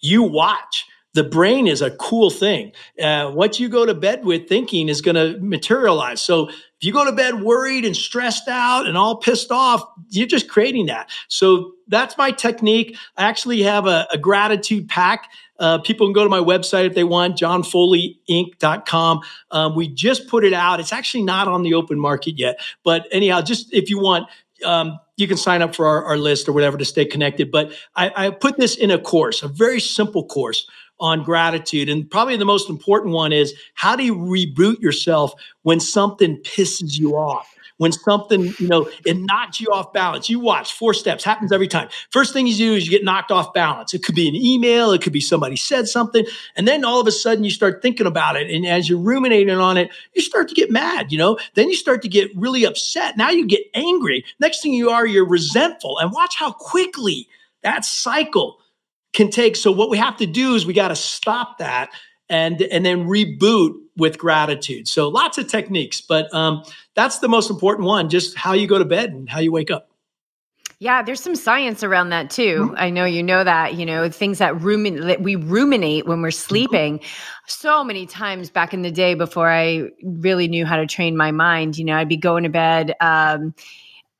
you 0.00 0.24
watch 0.24 0.86
the 1.14 1.24
brain 1.24 1.66
is 1.66 1.82
a 1.82 1.90
cool 1.90 2.30
thing. 2.30 2.72
Uh, 3.00 3.30
what 3.30 3.60
you 3.60 3.68
go 3.68 3.84
to 3.84 3.94
bed 3.94 4.24
with 4.24 4.48
thinking 4.48 4.88
is 4.88 5.02
going 5.02 5.14
to 5.14 5.38
materialize. 5.40 6.22
So 6.22 6.50
if 6.82 6.86
you 6.86 6.92
go 6.92 7.04
to 7.04 7.12
bed 7.12 7.44
worried 7.44 7.84
and 7.84 7.96
stressed 7.96 8.48
out 8.48 8.88
and 8.88 8.98
all 8.98 9.18
pissed 9.18 9.52
off, 9.52 9.84
you're 10.08 10.26
just 10.26 10.48
creating 10.48 10.86
that. 10.86 11.10
So 11.28 11.74
that's 11.86 12.18
my 12.18 12.32
technique. 12.32 12.96
I 13.16 13.28
actually 13.28 13.62
have 13.62 13.86
a, 13.86 14.08
a 14.12 14.18
gratitude 14.18 14.88
pack. 14.88 15.30
Uh, 15.60 15.78
people 15.78 16.08
can 16.08 16.12
go 16.12 16.24
to 16.24 16.28
my 16.28 16.40
website 16.40 16.86
if 16.86 16.94
they 16.94 17.04
want, 17.04 17.38
johnfoleyinc.com. 17.38 19.20
Um, 19.52 19.76
we 19.76 19.86
just 19.86 20.26
put 20.26 20.42
it 20.44 20.52
out. 20.52 20.80
It's 20.80 20.92
actually 20.92 21.22
not 21.22 21.46
on 21.46 21.62
the 21.62 21.74
open 21.74 22.00
market 22.00 22.36
yet. 22.36 22.58
But 22.82 23.06
anyhow, 23.12 23.42
just 23.42 23.72
if 23.72 23.88
you 23.88 24.00
want, 24.00 24.28
um, 24.64 24.98
you 25.16 25.28
can 25.28 25.36
sign 25.36 25.62
up 25.62 25.76
for 25.76 25.86
our, 25.86 26.04
our, 26.04 26.16
list 26.16 26.48
or 26.48 26.52
whatever 26.52 26.76
to 26.78 26.84
stay 26.84 27.04
connected. 27.04 27.52
But 27.52 27.72
I, 27.94 28.26
I 28.26 28.30
put 28.30 28.56
this 28.56 28.74
in 28.74 28.90
a 28.90 28.98
course, 28.98 29.44
a 29.44 29.48
very 29.48 29.78
simple 29.78 30.24
course 30.24 30.66
on 31.02 31.24
gratitude. 31.24 31.88
And 31.88 32.08
probably 32.08 32.36
the 32.36 32.44
most 32.44 32.70
important 32.70 33.12
one 33.12 33.32
is 33.32 33.54
how 33.74 33.96
do 33.96 34.04
you 34.04 34.14
reboot 34.14 34.80
yourself 34.80 35.34
when 35.62 35.80
something 35.80 36.38
pisses 36.38 36.96
you 36.96 37.16
off? 37.16 37.54
When 37.78 37.90
something, 37.90 38.54
you 38.60 38.68
know, 38.68 38.88
it 39.04 39.16
knocks 39.16 39.60
you 39.60 39.66
off 39.72 39.92
balance. 39.92 40.30
You 40.30 40.38
watch 40.38 40.74
four 40.74 40.94
steps, 40.94 41.24
happens 41.24 41.50
every 41.50 41.66
time. 41.66 41.88
First 42.10 42.32
thing 42.32 42.46
you 42.46 42.54
do 42.54 42.74
is 42.74 42.84
you 42.84 42.92
get 42.92 43.02
knocked 43.02 43.32
off 43.32 43.52
balance. 43.52 43.92
It 43.92 44.04
could 44.04 44.14
be 44.14 44.28
an 44.28 44.36
email, 44.36 44.92
it 44.92 45.02
could 45.02 45.12
be 45.12 45.20
somebody 45.20 45.56
said 45.56 45.88
something. 45.88 46.24
And 46.54 46.68
then 46.68 46.84
all 46.84 47.00
of 47.00 47.08
a 47.08 47.10
sudden 47.10 47.42
you 47.42 47.50
start 47.50 47.82
thinking 47.82 48.06
about 48.06 48.36
it. 48.36 48.48
And 48.48 48.64
as 48.64 48.88
you're 48.88 49.00
ruminating 49.00 49.50
on 49.50 49.76
it, 49.76 49.90
you 50.14 50.22
start 50.22 50.48
to 50.50 50.54
get 50.54 50.70
mad, 50.70 51.10
you 51.10 51.18
know, 51.18 51.36
then 51.54 51.68
you 51.68 51.74
start 51.74 52.02
to 52.02 52.08
get 52.08 52.30
really 52.36 52.62
upset. 52.62 53.16
Now 53.16 53.30
you 53.30 53.48
get 53.48 53.62
angry. 53.74 54.24
Next 54.38 54.62
thing 54.62 54.72
you 54.74 54.90
are, 54.90 55.04
you're 55.04 55.28
resentful. 55.28 55.98
And 55.98 56.12
watch 56.12 56.36
how 56.38 56.52
quickly 56.52 57.26
that 57.64 57.84
cycle 57.84 58.58
can 59.12 59.30
take. 59.30 59.56
So 59.56 59.70
what 59.72 59.90
we 59.90 59.98
have 59.98 60.16
to 60.18 60.26
do 60.26 60.54
is 60.54 60.66
we 60.66 60.72
got 60.72 60.88
to 60.88 60.96
stop 60.96 61.58
that 61.58 61.90
and 62.28 62.62
and 62.62 62.84
then 62.84 63.06
reboot 63.06 63.74
with 63.96 64.18
gratitude. 64.18 64.88
So 64.88 65.08
lots 65.08 65.38
of 65.38 65.48
techniques, 65.48 66.00
but 66.00 66.32
um, 66.34 66.64
that's 66.94 67.18
the 67.18 67.28
most 67.28 67.50
important 67.50 67.86
one. 67.86 68.08
Just 68.08 68.36
how 68.36 68.54
you 68.54 68.66
go 68.66 68.78
to 68.78 68.84
bed 68.84 69.10
and 69.10 69.28
how 69.28 69.40
you 69.40 69.52
wake 69.52 69.70
up. 69.70 69.88
Yeah, 70.82 71.00
there's 71.00 71.20
some 71.20 71.36
science 71.36 71.84
around 71.84 72.08
that 72.08 72.28
too. 72.28 72.64
Mm-hmm. 72.64 72.74
I 72.76 72.90
know 72.90 73.04
you 73.04 73.22
know 73.22 73.44
that, 73.44 73.74
you 73.74 73.86
know, 73.86 74.10
things 74.10 74.38
that 74.38 74.52
rumin- 74.54 75.06
that 75.06 75.22
we 75.22 75.36
ruminate 75.36 76.08
when 76.08 76.22
we're 76.22 76.30
mm-hmm. 76.30 76.48
sleeping. 76.48 77.00
So 77.46 77.84
many 77.84 78.04
times 78.04 78.50
back 78.50 78.74
in 78.74 78.82
the 78.82 78.90
day 78.90 79.14
before 79.14 79.48
I 79.48 79.90
really 80.02 80.48
knew 80.48 80.66
how 80.66 80.76
to 80.76 80.86
train 80.86 81.16
my 81.16 81.30
mind, 81.30 81.78
you 81.78 81.84
know, 81.84 81.94
I'd 81.94 82.08
be 82.08 82.16
going 82.16 82.42
to 82.42 82.48
bed 82.48 82.94
um, 83.00 83.54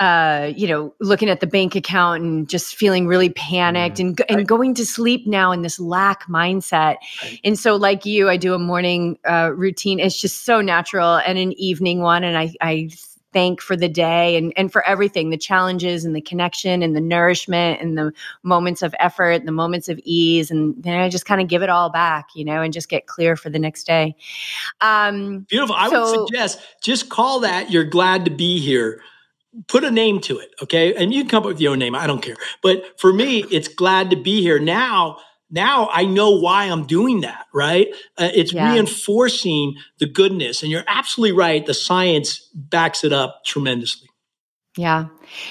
uh, 0.03 0.53
you 0.57 0.67
know, 0.67 0.93
looking 0.99 1.31
at 1.31 1.39
the 1.39 1.47
bank 1.47 1.77
account 1.77 2.25
and 2.25 2.49
just 2.49 2.75
feeling 2.75 3.07
really 3.07 3.29
panicked 3.29 3.99
mm, 3.99 4.01
and, 4.01 4.21
and 4.29 4.49
going 4.49 4.75
to 4.75 4.85
sleep 4.85 5.29
now 5.29 5.53
in 5.53 5.63
this 5.63 5.79
lack 5.79 6.25
mindset. 6.25 6.97
And 7.45 7.57
so, 7.57 7.77
like 7.77 8.05
you, 8.05 8.29
I 8.29 8.37
do 8.37 8.53
a 8.53 8.59
morning 8.59 9.17
uh, 9.31 9.53
routine. 9.55 10.01
It's 10.01 10.21
just 10.21 10.45
so 10.45 10.61
natural 10.61 11.19
and 11.19 11.39
an 11.39 11.53
evening 11.53 12.01
one. 12.01 12.25
And 12.25 12.37
I, 12.37 12.53
I 12.61 12.91
thank 13.33 13.61
for 13.61 13.77
the 13.77 13.89
day 13.89 14.37
and, 14.37 14.53
and 14.57 14.73
for 14.73 14.85
everything 14.89 15.31
the 15.31 15.39
challenges 15.39 16.05
and 16.05 16.17
the 16.17 16.21
connection 16.21 16.83
and 16.83 16.97
the 16.97 17.01
nourishment 17.01 17.81
and 17.81 17.97
the 17.97 18.13
moments 18.43 18.83
of 18.83 18.97
effort, 18.99 19.45
the 19.45 19.53
moments 19.53 19.89
of 19.89 20.01
ease. 20.03 20.51
And 20.51 20.75
then 20.83 20.99
I 20.99 21.11
just 21.11 21.27
kind 21.27 21.41
of 21.41 21.47
give 21.47 21.63
it 21.63 21.71
all 21.71 21.91
back, 21.91 22.27
you 22.35 22.45
know, 22.45 22.61
and 22.61 22.73
just 22.73 22.89
get 22.89 23.07
clear 23.07 23.37
for 23.37 23.51
the 23.51 23.61
next 23.61 23.85
day. 23.85 24.17
Um, 24.81 25.47
Beautiful. 25.49 25.77
I 25.77 25.89
so, 25.91 26.03
would 26.03 26.29
suggest 26.29 26.59
just 26.83 27.09
call 27.09 27.39
that 27.41 27.71
you're 27.71 27.85
glad 27.85 28.25
to 28.25 28.33
be 28.33 28.59
here 28.59 29.01
put 29.69 29.85
a 29.85 29.91
name 29.91 30.21
to 30.21 30.39
it 30.39 30.51
okay? 30.63 30.95
And 30.95 31.13
you 31.13 31.23
can 31.23 31.31
come 31.31 31.43
up 31.43 31.49
with 31.49 31.61
your 31.61 31.73
own 31.73 31.79
name 31.79 31.95
i 31.95 32.07
don't 32.07 32.23
care. 32.23 32.37
But 32.63 32.99
for 33.01 33.13
me 33.13 33.45
it's 33.51 33.69
glad 33.69 34.11
to 34.11 34.17
be 34.17 34.41
here. 34.43 34.59
Now 34.59 35.19
now 35.51 35.89
i 35.93 36.05
know 36.05 36.31
why 36.31 36.65
i'm 36.65 36.87
doing 36.87 37.21
that 37.23 37.47
right? 37.55 37.89
Uh, 38.19 38.31
it's 38.35 38.53
yeah. 38.53 38.73
reinforcing 38.73 39.75
the 39.99 40.07
goodness. 40.07 40.63
And 40.63 40.71
you're 40.71 40.85
absolutely 40.87 41.37
right 41.37 41.65
the 41.65 41.75
science 41.75 42.49
backs 42.55 43.05
it 43.05 43.13
up 43.13 43.43
tremendously. 43.45 44.09
Yeah. 44.77 45.09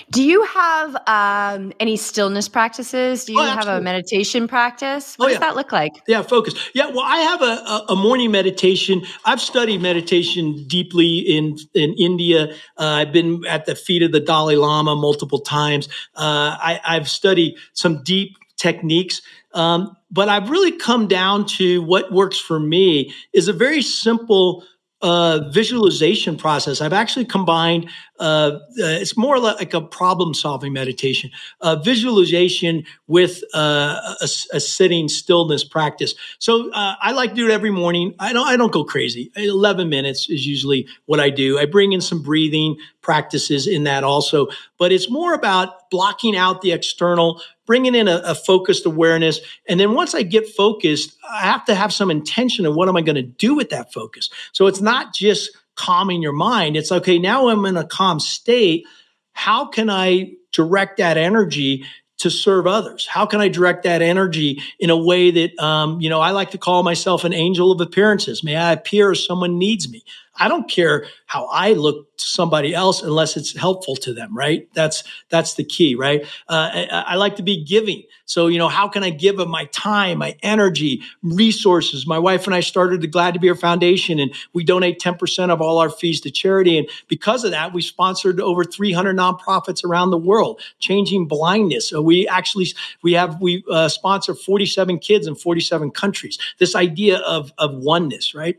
Do 0.10 0.24
you 0.24 0.44
have 0.44 0.96
um, 1.08 1.74
any 1.80 1.98
stillness 1.98 2.48
practices? 2.48 3.26
Do 3.26 3.34
you 3.34 3.40
oh, 3.40 3.46
have 3.46 3.68
a 3.68 3.82
meditation 3.82 4.48
practice? 4.48 5.16
What 5.16 5.26
oh, 5.26 5.30
does 5.30 5.36
yeah. 5.36 5.40
that 5.40 5.56
look 5.56 5.72
like? 5.72 5.94
Yeah, 6.08 6.22
focus. 6.22 6.54
Yeah, 6.74 6.88
well, 6.88 7.06
I 7.06 7.18
have 7.18 7.42
a, 7.42 7.94
a, 7.94 7.96
morning 7.96 8.32
meditation. 8.32 9.04
I've 9.26 9.42
studied 9.42 9.82
meditation 9.82 10.66
deeply 10.68 11.20
in 11.20 11.58
in 11.74 11.94
India. 11.96 12.54
Uh, 12.78 13.02
I've 13.02 13.14
been 13.14 13.46
at 13.48 13.66
the 13.66 13.76
feet 13.76 14.04
of 14.04 14.12
the 14.12 14.20
Dalai 14.20 14.56
Lama 14.56 14.96
multiple 14.96 15.40
times. 15.40 15.88
Uh, 16.16 16.58
I, 16.62 16.80
have 16.84 17.10
studied 17.10 17.56
some 17.74 18.04
deep 18.04 18.38
techniques. 18.58 19.22
Um, 19.54 19.96
but 20.12 20.30
I've 20.30 20.50
really 20.50 20.72
come 20.72 21.08
down 21.08 21.46
to 21.58 21.82
what 21.84 22.12
works 22.12 22.40
for 22.40 22.60
me 22.60 23.14
is 23.34 23.48
a 23.48 23.54
very 23.54 23.82
simple 23.82 24.64
uh, 25.02 25.50
visualization 25.50 26.38
process. 26.38 26.80
I've 26.82 26.94
actually 26.94 27.26
combined, 27.26 27.90
uh, 28.22 28.60
uh, 28.80 29.02
it's 29.02 29.18
more 29.18 29.40
like 29.40 29.74
a 29.74 29.82
problem 29.82 30.36
solving 30.36 30.72
meditation, 30.72 31.32
uh, 31.62 31.76
visualization 31.78 32.84
with 33.08 33.44
uh, 33.56 34.16
a, 34.22 34.28
a, 34.54 34.60
sitting 34.60 35.08
stillness 35.08 35.64
practice. 35.64 36.14
So 36.38 36.70
uh, 36.72 36.94
I 37.02 37.14
like 37.14 37.32
to 37.32 37.36
do 37.36 37.50
it 37.50 37.52
every 37.52 37.72
morning. 37.72 38.14
I 38.20 38.32
don't, 38.32 38.48
I 38.48 38.58
don't 38.58 38.72
go 38.72 38.84
crazy. 38.84 39.32
11 39.36 39.90
minutes 39.90 40.30
is 40.30 40.46
usually 40.46 40.88
what 41.08 41.20
I 41.20 41.32
do. 41.32 41.58
I 41.58 41.66
bring 41.66 41.94
in 41.94 42.02
some 42.02 42.22
breathing 42.22 42.78
practices 43.02 43.66
in 43.66 43.86
that 43.86 44.04
also, 44.04 44.50
but 44.78 44.92
it's 44.92 45.10
more 45.10 45.34
about 45.34 45.90
blocking 45.90 46.38
out 46.38 46.62
the 46.62 46.74
external, 46.74 47.42
bringing 47.66 47.96
in 47.96 48.08
a, 48.08 48.18
a, 48.24 48.36
focused 48.36 48.86
awareness. 48.86 49.40
And 49.68 49.80
then 49.80 49.94
once 49.94 50.14
I 50.14 50.22
get 50.22 50.48
focused, 50.48 51.18
I 51.28 51.42
have 51.42 51.66
to 51.66 51.74
have 51.74 51.92
some 51.92 52.12
intention 52.12 52.68
of 52.68 52.76
what 52.76 52.88
am 52.88 52.96
I 52.96 53.02
going 53.02 53.16
to 53.16 53.24
do 53.24 53.56
with 53.56 53.72
that 53.72 53.92
focus. 53.92 54.30
So 54.52 54.68
it's 54.68 54.82
not 54.82 55.12
just 55.12 55.58
calming 55.76 56.22
your 56.22 56.34
mind. 56.34 56.76
It's 56.76 56.92
okay, 56.92 57.20
now 57.20 57.50
I'm 57.50 57.66
in 57.66 57.78
a 57.78 57.86
calm 57.86 58.20
state. 58.20 58.86
How 59.34 59.66
can 59.66 59.90
I 59.90 60.34
direct 60.52 60.98
that 60.98 61.18
energy 61.18 61.86
to 62.20 62.30
serve 62.30 62.68
others? 62.68 63.08
How 63.08 63.26
can 63.26 63.42
I 63.42 63.48
direct 63.48 63.84
that 63.84 64.02
energy 64.02 64.62
in 64.80 64.90
a 64.90 64.98
way 64.98 65.32
that, 65.32 65.58
um, 65.60 66.00
you 66.02 66.10
know, 66.10 66.20
I 66.20 66.32
like 66.32 66.52
to 66.52 66.58
call 66.58 66.84
myself 66.84 67.24
an 67.24 67.34
angel 67.34 67.72
of 67.72 67.82
appearances. 67.82 68.44
May 68.44 68.56
I 68.56 68.74
appear 68.74 69.12
as 69.12 69.26
someone 69.26 69.58
needs 69.58 69.90
me? 69.90 70.04
I 70.42 70.48
don't 70.48 70.68
care 70.68 71.06
how 71.28 71.46
I 71.46 71.74
look 71.74 72.18
to 72.18 72.26
somebody 72.26 72.74
else 72.74 73.04
unless 73.04 73.38
it's 73.38 73.56
helpful 73.56 73.96
to 73.98 74.12
them, 74.12 74.36
right? 74.36 74.68
That's 74.74 75.04
that's 75.30 75.54
the 75.54 75.64
key, 75.64 75.94
right? 75.94 76.24
Uh, 76.50 76.70
I, 76.74 77.04
I, 77.10 77.16
like 77.16 77.36
to 77.36 77.44
be 77.44 77.64
giving. 77.64 78.02
So, 78.26 78.48
you 78.48 78.58
know, 78.58 78.68
how 78.68 78.88
can 78.88 79.04
I 79.04 79.12
give 79.12 79.38
of 79.38 79.48
my 79.48 79.66
time, 79.66 80.18
my 80.18 80.36
energy, 80.42 81.04
resources? 81.22 82.08
My 82.08 82.18
wife 82.18 82.48
and 82.48 82.56
I 82.56 82.62
started 82.62 83.02
the 83.02 83.08
Glad 83.08 83.36
to 83.36 83.40
Be 83.40 83.48
Here 83.48 83.56
Foundation, 83.56 84.20
and 84.20 84.34
we 84.54 84.64
donate 84.64 85.00
10% 85.00 85.52
of 85.52 85.62
all 85.62 85.78
our 85.78 85.92
fees 85.92 86.20
to 86.22 86.32
charity. 86.32 86.76
And 86.80 86.90
because 87.08 87.44
of 87.44 87.52
that, 87.52 87.72
we 87.72 87.84
sponsored 87.84 88.42
over 88.42 88.64
300 88.64 89.16
nonprofits 89.16 89.84
around 89.84 90.10
the 90.10 90.18
world, 90.18 90.60
changing 90.80 91.28
blindness. 91.28 91.90
So 91.90 92.02
we 92.02 92.28
actually 92.28 92.68
we 93.04 93.14
have 93.14 93.40
we 93.40 93.64
uh, 93.70 93.90
sponsor 93.90 94.34
47 94.34 94.98
kids 95.00 95.28
in 95.28 95.36
47 95.36 95.92
countries. 95.92 96.40
This 96.58 96.76
idea 96.76 97.20
of 97.20 97.54
of 97.60 97.76
oneness, 97.76 98.34
right? 98.34 98.58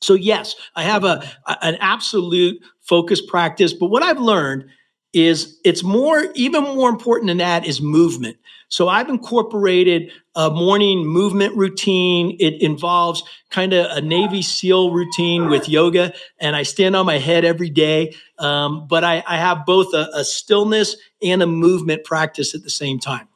So 0.00 0.14
yes, 0.14 0.54
I 0.76 0.84
have 0.84 1.04
a, 1.04 1.22
an 1.62 1.76
absolute 1.80 2.62
focus 2.80 3.20
practice, 3.20 3.72
but 3.72 3.86
what 3.86 4.02
I've 4.02 4.20
learned 4.20 4.66
is 5.12 5.58
it's 5.64 5.82
more 5.82 6.26
even 6.34 6.62
more 6.62 6.88
important 6.88 7.28
than 7.28 7.38
that 7.38 7.66
is 7.66 7.80
movement. 7.80 8.36
So 8.68 8.88
I've 8.88 9.08
incorporated 9.08 10.12
a 10.34 10.50
morning 10.50 11.06
movement 11.06 11.56
routine. 11.56 12.36
It 12.38 12.60
involves 12.60 13.22
kind 13.50 13.72
of 13.72 13.86
a 13.90 14.02
Navy 14.02 14.42
SEAL 14.42 14.92
routine 14.92 15.48
with 15.48 15.68
yoga, 15.68 16.12
and 16.38 16.54
I 16.54 16.62
stand 16.64 16.94
on 16.94 17.06
my 17.06 17.18
head 17.18 17.46
every 17.46 17.70
day. 17.70 18.14
Um, 18.38 18.86
but 18.86 19.04
I, 19.04 19.24
I, 19.26 19.38
have 19.38 19.64
both 19.64 19.94
a, 19.94 20.10
a, 20.14 20.22
stillness 20.22 20.96
and 21.22 21.42
a 21.42 21.46
movement 21.46 22.04
practice 22.04 22.54
at 22.54 22.62
the 22.62 22.70
same 22.70 23.00
time. 23.00 23.26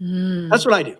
Mm. 0.00 0.50
That's 0.50 0.64
what 0.64 0.74
I 0.74 0.82
do. 0.82 0.96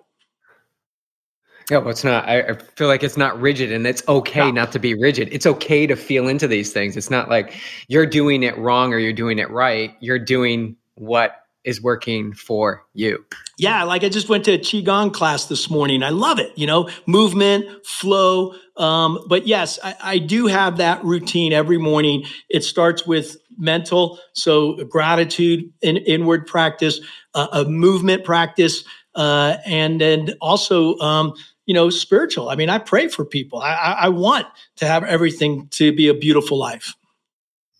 Yeah, 1.72 1.78
well, 1.78 1.88
it's 1.88 2.04
not. 2.04 2.28
I, 2.28 2.52
feel 2.76 2.86
like 2.86 3.02
it's 3.02 3.16
not 3.16 3.40
rigid, 3.40 3.72
and 3.72 3.86
it's 3.86 4.06
okay 4.06 4.52
not 4.52 4.72
to 4.72 4.78
be 4.78 4.92
rigid. 4.92 5.30
It's 5.32 5.46
okay 5.46 5.86
to 5.86 5.96
feel 5.96 6.28
into 6.28 6.46
these 6.46 6.70
things. 6.70 6.98
It's 6.98 7.08
not 7.08 7.30
like 7.30 7.54
you're 7.88 8.04
doing 8.04 8.42
it 8.42 8.58
wrong 8.58 8.92
or 8.92 8.98
you're 8.98 9.14
doing 9.14 9.38
it 9.38 9.48
right. 9.48 9.94
You're 9.98 10.18
doing 10.18 10.76
what 10.96 11.34
is 11.64 11.80
working 11.80 12.34
for 12.34 12.84
you. 12.92 13.24
Yeah, 13.56 13.84
like 13.84 14.04
I 14.04 14.10
just 14.10 14.28
went 14.28 14.44
to 14.44 14.52
a 14.52 14.58
qigong 14.58 15.14
class 15.14 15.46
this 15.46 15.70
morning. 15.70 16.02
I 16.02 16.10
love 16.10 16.38
it. 16.38 16.52
You 16.56 16.66
know, 16.66 16.90
movement, 17.06 17.64
flow. 17.86 18.52
Um, 18.76 19.24
but 19.26 19.46
yes, 19.46 19.78
I, 19.82 19.96
I 20.02 20.18
do 20.18 20.48
have 20.48 20.76
that 20.76 21.02
routine 21.02 21.54
every 21.54 21.78
morning. 21.78 22.24
It 22.50 22.64
starts 22.64 23.06
with 23.06 23.38
mental, 23.56 24.18
so 24.34 24.74
gratitude, 24.84 25.72
in, 25.80 25.96
inward 25.96 26.46
practice, 26.46 27.00
uh, 27.32 27.48
a 27.50 27.64
movement 27.64 28.24
practice. 28.24 28.84
Uh, 29.14 29.58
and 29.66 30.00
then 30.00 30.30
also 30.40 30.98
um, 30.98 31.34
you 31.66 31.74
know, 31.74 31.90
spiritual. 31.90 32.48
I 32.48 32.56
mean, 32.56 32.68
I 32.70 32.78
pray 32.78 33.08
for 33.08 33.24
people. 33.24 33.60
I, 33.60 33.74
I, 33.74 33.92
I 33.92 34.08
want 34.08 34.46
to 34.76 34.86
have 34.86 35.04
everything 35.04 35.68
to 35.72 35.92
be 35.92 36.08
a 36.08 36.14
beautiful 36.14 36.58
life. 36.58 36.94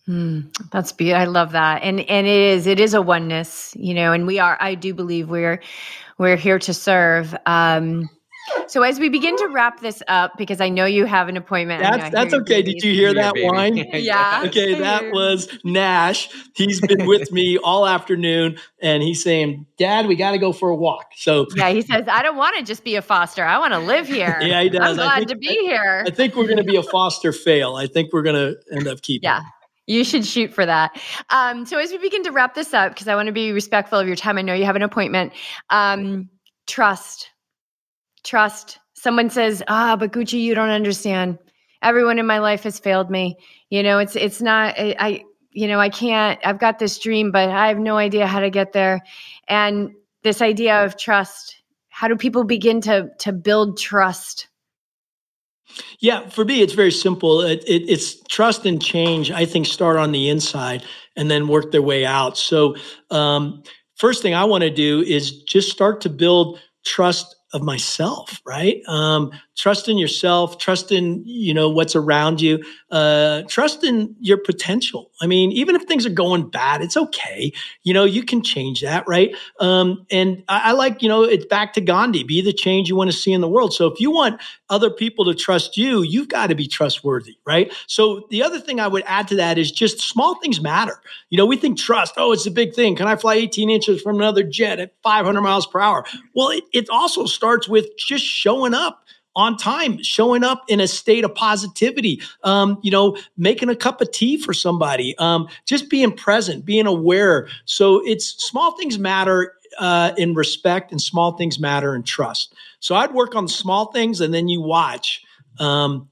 Mm, 0.07 0.53
that's 0.71 0.91
beautiful. 0.91 1.21
I 1.21 1.25
love 1.25 1.53
that. 1.53 1.83
And 1.83 2.01
and 2.01 2.27
it 2.27 2.41
is 2.41 2.67
it 2.67 2.79
is 2.79 2.93
a 2.93 3.01
oneness, 3.01 3.73
you 3.77 3.93
know, 3.93 4.11
and 4.11 4.27
we 4.27 4.37
are 4.37 4.57
I 4.59 4.75
do 4.75 4.93
believe 4.93 5.29
we're 5.29 5.61
we're 6.17 6.35
here 6.35 6.59
to 6.59 6.73
serve. 6.73 7.35
Um 7.45 8.09
So 8.67 8.83
as 8.83 8.99
we 8.99 9.09
begin 9.09 9.37
to 9.37 9.47
wrap 9.47 9.79
this 9.79 10.03
up, 10.07 10.37
because 10.37 10.59
I 10.59 10.69
know 10.69 10.85
you 10.85 11.05
have 11.05 11.29
an 11.29 11.37
appointment. 11.37 11.81
That's 11.81 12.13
that's 12.13 12.33
okay. 12.33 12.61
Did 12.61 12.83
you 12.83 12.93
hear 12.93 13.13
that 13.13 13.33
whine? 13.37 13.77
yeah. 13.93 14.43
Okay, 14.45 14.73
that 14.75 15.11
was 15.11 15.47
Nash. 15.63 16.29
He's 16.55 16.81
been 16.81 17.05
with 17.05 17.31
me 17.31 17.57
all 17.57 17.87
afternoon, 17.87 18.57
and 18.81 19.03
he's 19.03 19.23
saying, 19.23 19.65
"Dad, 19.77 20.07
we 20.07 20.15
got 20.15 20.31
to 20.31 20.37
go 20.37 20.51
for 20.51 20.69
a 20.69 20.75
walk." 20.75 21.11
So 21.15 21.47
yeah, 21.55 21.69
he 21.69 21.81
says, 21.81 22.07
"I 22.07 22.21
don't 22.21 22.37
want 22.37 22.57
to 22.57 22.63
just 22.63 22.83
be 22.83 22.95
a 22.95 23.01
foster. 23.01 23.43
I 23.43 23.57
want 23.57 23.73
to 23.73 23.79
live 23.79 24.07
here." 24.07 24.37
yeah, 24.41 24.61
he 24.61 24.69
does. 24.69 24.81
I'm 24.81 24.95
glad 24.95 25.17
think, 25.17 25.29
to 25.29 25.37
be 25.37 25.59
here. 25.61 26.03
I 26.05 26.09
think 26.09 26.35
we're 26.35 26.47
going 26.47 26.57
to 26.57 26.63
be 26.63 26.75
a 26.75 26.83
foster 26.83 27.31
fail. 27.31 27.75
I 27.75 27.87
think 27.87 28.11
we're 28.13 28.23
going 28.23 28.35
to 28.35 28.75
end 28.75 28.87
up 28.87 29.01
keeping. 29.01 29.27
Yeah. 29.27 29.41
You 29.85 30.05
should 30.05 30.25
shoot 30.25 30.53
for 30.53 30.65
that. 30.65 30.97
Um, 31.29 31.65
so 31.65 31.77
as 31.77 31.91
we 31.91 31.97
begin 31.97 32.23
to 32.23 32.31
wrap 32.31 32.55
this 32.55 32.73
up, 32.73 32.93
because 32.93 33.09
I 33.09 33.15
want 33.15 33.27
to 33.27 33.33
be 33.33 33.51
respectful 33.51 33.99
of 33.99 34.07
your 34.07 34.15
time, 34.15 34.37
I 34.37 34.41
know 34.41 34.53
you 34.53 34.63
have 34.63 34.77
an 34.77 34.81
appointment. 34.81 35.33
Um, 35.69 36.29
trust 36.67 37.32
trust. 38.23 38.79
Someone 38.93 39.29
says, 39.29 39.63
"Ah, 39.67 39.95
but 39.95 40.11
Gucci, 40.11 40.41
you 40.41 40.55
don't 40.55 40.69
understand. 40.69 41.37
Everyone 41.81 42.19
in 42.19 42.25
my 42.25 42.39
life 42.39 42.63
has 42.63 42.79
failed 42.79 43.09
me. 43.09 43.37
You 43.69 43.83
know, 43.83 43.99
it's 43.99 44.15
it's 44.15 44.41
not 44.41 44.75
I, 44.77 44.95
I 44.99 45.23
you 45.51 45.67
know, 45.67 45.79
I 45.79 45.89
can't 45.89 46.39
I've 46.45 46.59
got 46.59 46.79
this 46.79 46.97
dream, 46.99 47.31
but 47.31 47.49
I 47.49 47.67
have 47.67 47.79
no 47.79 47.97
idea 47.97 48.27
how 48.27 48.39
to 48.39 48.49
get 48.49 48.73
there." 48.73 49.01
And 49.47 49.91
this 50.23 50.41
idea 50.41 50.83
of 50.83 50.97
trust, 50.97 51.61
how 51.89 52.07
do 52.07 52.15
people 52.15 52.43
begin 52.43 52.81
to 52.81 53.09
to 53.19 53.33
build 53.33 53.77
trust? 53.77 54.47
Yeah, 55.99 56.29
for 56.29 56.45
me, 56.45 56.61
it's 56.61 56.73
very 56.73 56.91
simple. 56.91 57.41
It, 57.41 57.63
it, 57.67 57.89
it's 57.89 58.21
trust 58.23 58.65
and 58.65 58.81
change. 58.81 59.31
I 59.31 59.45
think 59.45 59.65
start 59.65 59.97
on 59.97 60.11
the 60.11 60.29
inside 60.29 60.83
and 61.15 61.31
then 61.31 61.47
work 61.47 61.71
their 61.71 61.81
way 61.81 62.05
out. 62.05 62.37
So, 62.37 62.75
um, 63.09 63.63
first 63.95 64.21
thing 64.21 64.33
I 64.33 64.43
want 64.43 64.63
to 64.63 64.69
do 64.69 65.01
is 65.01 65.43
just 65.43 65.71
start 65.71 66.01
to 66.01 66.09
build 66.09 66.59
trust 66.85 67.35
of 67.53 67.61
myself, 67.61 68.41
right? 68.45 68.81
Um, 68.87 69.31
trust 69.55 69.87
in 69.87 69.97
yourself, 69.97 70.57
trust 70.57 70.91
in, 70.91 71.21
you 71.25 71.53
know, 71.53 71.69
what's 71.69 71.95
around 71.95 72.41
you, 72.41 72.63
uh, 72.89 73.43
trust 73.47 73.83
in 73.83 74.15
your 74.19 74.37
potential. 74.37 75.11
I 75.21 75.27
mean, 75.27 75.51
even 75.51 75.75
if 75.75 75.83
things 75.83 76.05
are 76.05 76.11
going 76.11 76.49
bad, 76.49 76.81
it's 76.81 76.97
okay. 76.97 77.53
You 77.83 77.93
know, 77.93 78.03
you 78.03 78.23
can 78.23 78.41
change 78.41 78.81
that, 78.81 79.07
right? 79.07 79.35
Um, 79.59 80.05
and 80.09 80.43
I, 80.49 80.69
I 80.69 80.71
like, 80.71 81.03
you 81.03 81.07
know, 81.07 81.23
it's 81.23 81.45
back 81.45 81.73
to 81.73 81.81
Gandhi, 81.81 82.23
be 82.23 82.41
the 82.41 82.53
change 82.53 82.89
you 82.89 82.95
want 82.95 83.11
to 83.11 83.17
see 83.17 83.31
in 83.31 83.41
the 83.41 83.47
world. 83.47 83.73
So 83.73 83.85
if 83.85 83.99
you 83.99 84.09
want 84.09 84.41
other 84.69 84.89
people 84.89 85.25
to 85.25 85.35
trust 85.35 85.77
you, 85.77 86.01
you've 86.01 86.29
got 86.29 86.47
to 86.47 86.55
be 86.55 86.67
trustworthy, 86.67 87.37
right? 87.45 87.71
So 87.85 88.25
the 88.31 88.41
other 88.41 88.59
thing 88.59 88.79
I 88.79 88.87
would 88.87 89.03
add 89.05 89.27
to 89.27 89.35
that 89.35 89.59
is 89.59 89.71
just 89.71 90.01
small 90.01 90.39
things 90.39 90.59
matter. 90.59 90.99
You 91.29 91.37
know, 91.37 91.45
we 91.45 91.57
think 91.57 91.77
trust, 91.77 92.15
oh, 92.17 92.31
it's 92.31 92.47
a 92.47 92.51
big 92.51 92.73
thing. 92.73 92.95
Can 92.95 93.07
I 93.07 93.15
fly 93.15 93.35
18 93.35 93.69
inches 93.69 94.01
from 94.01 94.15
another 94.15 94.41
jet 94.41 94.79
at 94.79 94.93
500 95.03 95.41
miles 95.41 95.67
per 95.67 95.79
hour? 95.79 96.03
Well, 96.33 96.49
it, 96.49 96.63
it 96.73 96.89
also 96.89 97.27
starts 97.43 97.67
with 97.67 97.85
just 97.97 98.23
showing 98.23 98.73
up 98.73 99.03
on 99.35 99.57
time, 99.57 100.01
showing 100.01 100.45
up 100.45 100.63
in 100.69 100.79
a 100.79 100.87
state 100.87 101.25
of 101.25 101.35
positivity, 101.35 102.21
um, 102.45 102.79
you 102.81 102.89
know, 102.89 103.17
making 103.35 103.67
a 103.67 103.75
cup 103.75 103.99
of 103.99 104.09
tea 104.11 104.37
for 104.37 104.53
somebody, 104.53 105.13
um, 105.17 105.49
just 105.65 105.89
being 105.89 106.13
present, 106.13 106.63
being 106.63 106.87
aware. 106.87 107.49
So 107.65 108.01
it's 108.05 108.47
small 108.47 108.77
things 108.77 108.97
matter 108.97 109.51
uh, 109.77 110.13
in 110.17 110.35
respect, 110.35 110.91
and 110.91 111.01
small 111.01 111.35
things 111.35 111.59
matter 111.59 111.93
in 111.95 112.03
trust. 112.03 112.53
So 112.79 112.95
I'd 112.95 113.13
work 113.13 113.35
on 113.35 113.49
small 113.49 113.91
things, 113.91 114.21
and 114.21 114.33
then 114.33 114.47
you 114.47 114.61
watch. 114.61 115.21
Um, 115.59 116.07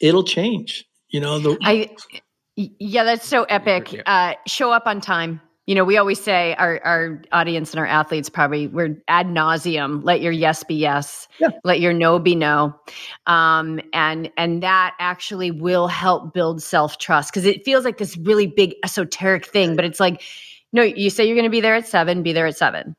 it'll 0.00 0.22
change. 0.22 0.84
You 1.08 1.18
know, 1.18 1.40
the 1.40 1.58
I 1.62 1.90
yeah, 2.54 3.02
that's 3.02 3.26
so 3.26 3.42
epic. 3.44 4.00
Uh, 4.06 4.34
show 4.46 4.70
up 4.70 4.86
on 4.86 5.00
time 5.00 5.40
you 5.66 5.74
know, 5.74 5.84
we 5.84 5.96
always 5.98 6.20
say 6.20 6.54
our, 6.54 6.80
our 6.84 7.22
audience 7.32 7.72
and 7.72 7.80
our 7.80 7.86
athletes 7.86 8.28
probably 8.28 8.66
we're 8.66 9.00
ad 9.08 9.26
nauseum. 9.26 10.02
Let 10.02 10.20
your 10.20 10.32
yes 10.32 10.64
be 10.64 10.74
yes. 10.74 11.28
Yeah. 11.38 11.50
Let 11.64 11.80
your 11.80 11.92
no 11.92 12.18
be 12.18 12.34
no. 12.34 12.74
Um, 13.26 13.80
and 13.92 14.30
and 14.36 14.62
that 14.62 14.96
actually 14.98 15.50
will 15.50 15.86
help 15.86 16.32
build 16.32 16.62
self 16.62 16.98
trust 16.98 17.32
because 17.32 17.44
it 17.46 17.64
feels 17.64 17.84
like 17.84 17.98
this 17.98 18.16
really 18.16 18.46
big 18.46 18.74
esoteric 18.84 19.46
thing, 19.46 19.76
but 19.76 19.84
it's 19.84 20.00
like, 20.00 20.22
no, 20.72 20.82
you 20.82 21.10
say 21.10 21.24
you're 21.26 21.36
going 21.36 21.44
to 21.44 21.50
be 21.50 21.60
there 21.60 21.74
at 21.74 21.86
seven, 21.86 22.22
be 22.22 22.32
there 22.32 22.46
at 22.46 22.56
seven, 22.56 22.96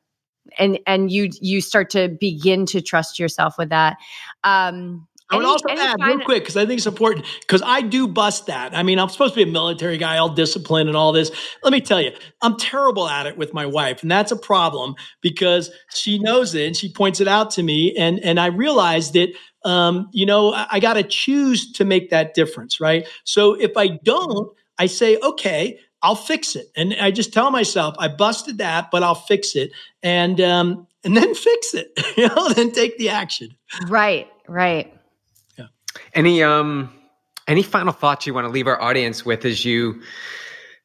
and 0.58 0.78
and 0.86 1.10
you 1.10 1.28
you 1.40 1.60
start 1.60 1.90
to 1.90 2.08
begin 2.08 2.64
to 2.66 2.80
trust 2.80 3.18
yourself 3.18 3.56
with 3.58 3.70
that. 3.70 3.96
Um, 4.44 5.06
I 5.30 5.36
would 5.36 5.44
also 5.44 5.68
add 5.68 5.96
real 6.02 6.20
quick 6.20 6.42
because 6.42 6.56
I 6.56 6.66
think 6.66 6.78
it's 6.78 6.86
important 6.86 7.26
because 7.40 7.62
I 7.64 7.80
do 7.80 8.06
bust 8.06 8.46
that. 8.46 8.76
I 8.76 8.82
mean, 8.82 8.98
I'm 8.98 9.08
supposed 9.08 9.34
to 9.34 9.44
be 9.44 9.48
a 9.48 9.52
military 9.52 9.96
guy, 9.96 10.18
all 10.18 10.28
disciplined 10.28 10.88
and 10.88 10.96
all 10.96 11.12
this. 11.12 11.30
Let 11.62 11.72
me 11.72 11.80
tell 11.80 12.00
you, 12.00 12.12
I'm 12.42 12.56
terrible 12.58 13.08
at 13.08 13.26
it 13.26 13.36
with 13.36 13.54
my 13.54 13.66
wife, 13.66 14.02
and 14.02 14.10
that's 14.10 14.32
a 14.32 14.36
problem 14.36 14.94
because 15.20 15.70
she 15.94 16.18
knows 16.18 16.54
it 16.54 16.66
and 16.66 16.76
she 16.76 16.92
points 16.92 17.20
it 17.20 17.28
out 17.28 17.50
to 17.52 17.62
me, 17.62 17.96
and 17.96 18.18
and 18.20 18.38
I 18.38 18.46
realized 18.46 19.14
that. 19.14 19.32
Um, 19.64 20.08
you 20.10 20.26
know, 20.26 20.52
I, 20.52 20.66
I 20.72 20.80
got 20.80 20.94
to 20.94 21.04
choose 21.04 21.70
to 21.74 21.84
make 21.84 22.10
that 22.10 22.34
difference, 22.34 22.80
right? 22.80 23.06
So 23.22 23.54
if 23.54 23.76
I 23.76 23.90
don't, 24.02 24.50
I 24.76 24.86
say, 24.86 25.18
okay, 25.18 25.78
I'll 26.02 26.16
fix 26.16 26.56
it, 26.56 26.66
and 26.74 26.92
I 27.00 27.12
just 27.12 27.32
tell 27.32 27.52
myself 27.52 27.94
I 27.96 28.08
busted 28.08 28.58
that, 28.58 28.90
but 28.90 29.04
I'll 29.04 29.14
fix 29.14 29.54
it, 29.54 29.70
and 30.02 30.40
um, 30.40 30.88
and 31.04 31.16
then 31.16 31.34
fix 31.36 31.74
it. 31.74 31.92
You 32.16 32.28
know, 32.28 32.48
then 32.50 32.72
take 32.72 32.98
the 32.98 33.08
action. 33.08 33.56
Right, 33.88 34.28
right. 34.46 34.92
Any 36.14 36.42
um 36.42 36.92
any 37.48 37.62
final 37.62 37.92
thoughts 37.92 38.26
you 38.26 38.34
want 38.34 38.46
to 38.46 38.52
leave 38.52 38.66
our 38.66 38.80
audience 38.80 39.24
with 39.24 39.44
as 39.44 39.64
you 39.64 40.02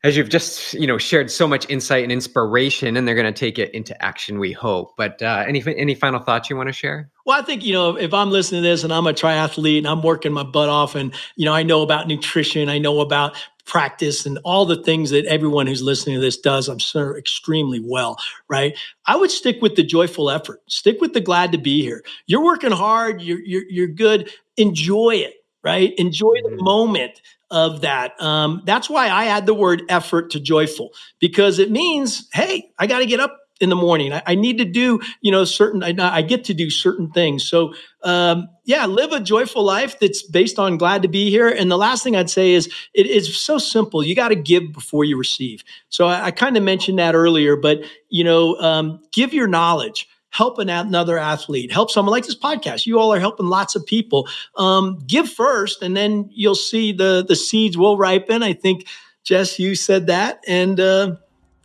as 0.03 0.15
you've 0.15 0.29
just 0.29 0.73
you 0.73 0.87
know 0.87 0.97
shared 0.97 1.29
so 1.29 1.47
much 1.47 1.69
insight 1.69 2.03
and 2.03 2.11
inspiration 2.11 2.95
and 2.95 3.07
they're 3.07 3.15
going 3.15 3.31
to 3.31 3.37
take 3.37 3.59
it 3.59 3.73
into 3.73 3.99
action 4.03 4.39
we 4.39 4.51
hope. 4.51 4.95
But 4.97 5.21
uh, 5.21 5.43
any 5.47 5.63
any 5.75 5.95
final 5.95 6.19
thoughts 6.19 6.49
you 6.49 6.55
want 6.55 6.67
to 6.67 6.73
share? 6.73 7.09
Well 7.25 7.39
i 7.39 7.43
think 7.43 7.63
you 7.65 7.73
know 7.73 7.97
if 7.97 8.13
i'm 8.13 8.31
listening 8.31 8.63
to 8.63 8.69
this 8.69 8.83
and 8.83 8.93
i'm 8.93 9.07
a 9.07 9.13
triathlete 9.13 9.79
and 9.79 9.87
i'm 9.87 10.01
working 10.01 10.31
my 10.31 10.43
butt 10.43 10.69
off 10.69 10.95
and 10.95 11.13
you 11.35 11.45
know 11.45 11.53
i 11.53 11.63
know 11.63 11.81
about 11.81 12.07
nutrition 12.07 12.69
i 12.69 12.77
know 12.77 13.01
about 13.01 13.35
practice 13.67 14.25
and 14.25 14.39
all 14.43 14.65
the 14.65 14.81
things 14.81 15.11
that 15.11 15.25
everyone 15.25 15.67
who's 15.67 15.83
listening 15.83 16.15
to 16.15 16.21
this 16.21 16.37
does 16.37 16.67
i'm 16.67 16.79
sure 16.79 17.17
extremely 17.17 17.79
well 17.83 18.17
right 18.47 18.75
i 19.05 19.15
would 19.15 19.29
stick 19.29 19.61
with 19.61 19.75
the 19.75 19.83
joyful 19.83 20.31
effort 20.31 20.61
stick 20.67 20.99
with 21.01 21.13
the 21.13 21.21
glad 21.21 21.51
to 21.51 21.57
be 21.57 21.81
here 21.81 22.03
you're 22.25 22.43
working 22.43 22.71
hard 22.71 23.21
you're 23.21 23.39
you're, 23.41 23.69
you're 23.69 23.87
good 23.87 24.31
enjoy 24.57 25.15
it, 25.15 25.35
right? 25.63 25.93
Enjoy 25.97 26.33
the 26.43 26.49
mm-hmm. 26.49 26.63
moment 26.63 27.21
of 27.49 27.81
that. 27.81 28.19
Um, 28.21 28.61
that's 28.65 28.89
why 28.89 29.07
I 29.07 29.27
add 29.27 29.45
the 29.45 29.53
word 29.53 29.83
effort 29.87 30.31
to 30.31 30.39
joyful 30.39 30.89
because 31.19 31.59
it 31.59 31.71
means, 31.71 32.27
hey, 32.33 32.71
I 32.77 32.87
got 32.87 32.99
to 32.99 33.05
get 33.05 33.21
up 33.21 33.39
in 33.59 33.69
the 33.69 33.75
morning. 33.75 34.13
I, 34.13 34.23
I, 34.25 34.35
need 34.35 34.57
to 34.59 34.65
do, 34.65 34.99
you 35.21 35.31
know, 35.31 35.43
certain, 35.43 35.83
I, 35.83 36.17
I 36.17 36.21
get 36.21 36.43
to 36.45 36.53
do 36.53 36.69
certain 36.69 37.09
things. 37.09 37.47
So, 37.47 37.73
um, 38.03 38.47
yeah, 38.65 38.85
live 38.85 39.11
a 39.11 39.19
joyful 39.19 39.63
life 39.63 39.99
that's 39.99 40.21
based 40.21 40.59
on 40.59 40.77
glad 40.77 41.01
to 41.01 41.07
be 41.07 41.29
here. 41.29 41.49
And 41.49 41.71
the 41.71 41.77
last 41.77 42.03
thing 42.03 42.15
I'd 42.15 42.29
say 42.29 42.53
is 42.53 42.71
it 42.93 43.07
is 43.07 43.39
so 43.39 43.57
simple. 43.57 44.03
You 44.03 44.15
got 44.15 44.29
to 44.29 44.35
give 44.35 44.71
before 44.73 45.03
you 45.03 45.17
receive. 45.17 45.63
So 45.89 46.07
I, 46.07 46.25
I 46.25 46.31
kind 46.31 46.57
of 46.57 46.63
mentioned 46.63 46.99
that 46.99 47.15
earlier, 47.15 47.55
but, 47.55 47.79
you 48.09 48.23
know, 48.23 48.55
um, 48.57 49.01
give 49.11 49.33
your 49.33 49.47
knowledge 49.47 50.07
help 50.29 50.59
another 50.59 51.17
athlete, 51.17 51.71
help 51.71 51.89
someone 51.89 52.11
like 52.11 52.25
this 52.25 52.37
podcast. 52.37 52.85
You 52.85 52.99
all 52.99 53.11
are 53.11 53.19
helping 53.19 53.47
lots 53.47 53.75
of 53.75 53.83
people. 53.85 54.27
Um, 54.55 54.99
give 55.07 55.27
first, 55.29 55.81
and 55.81 55.97
then 55.97 56.29
you'll 56.31 56.53
see 56.53 56.91
the 56.91 57.25
the 57.27 57.35
seeds 57.35 57.75
will 57.75 57.97
ripen. 57.97 58.43
I 58.43 58.53
think 58.53 58.85
Jess, 59.23 59.57
you 59.57 59.73
said 59.73 60.07
that, 60.07 60.41
and 60.47 60.79
uh, 60.79 61.15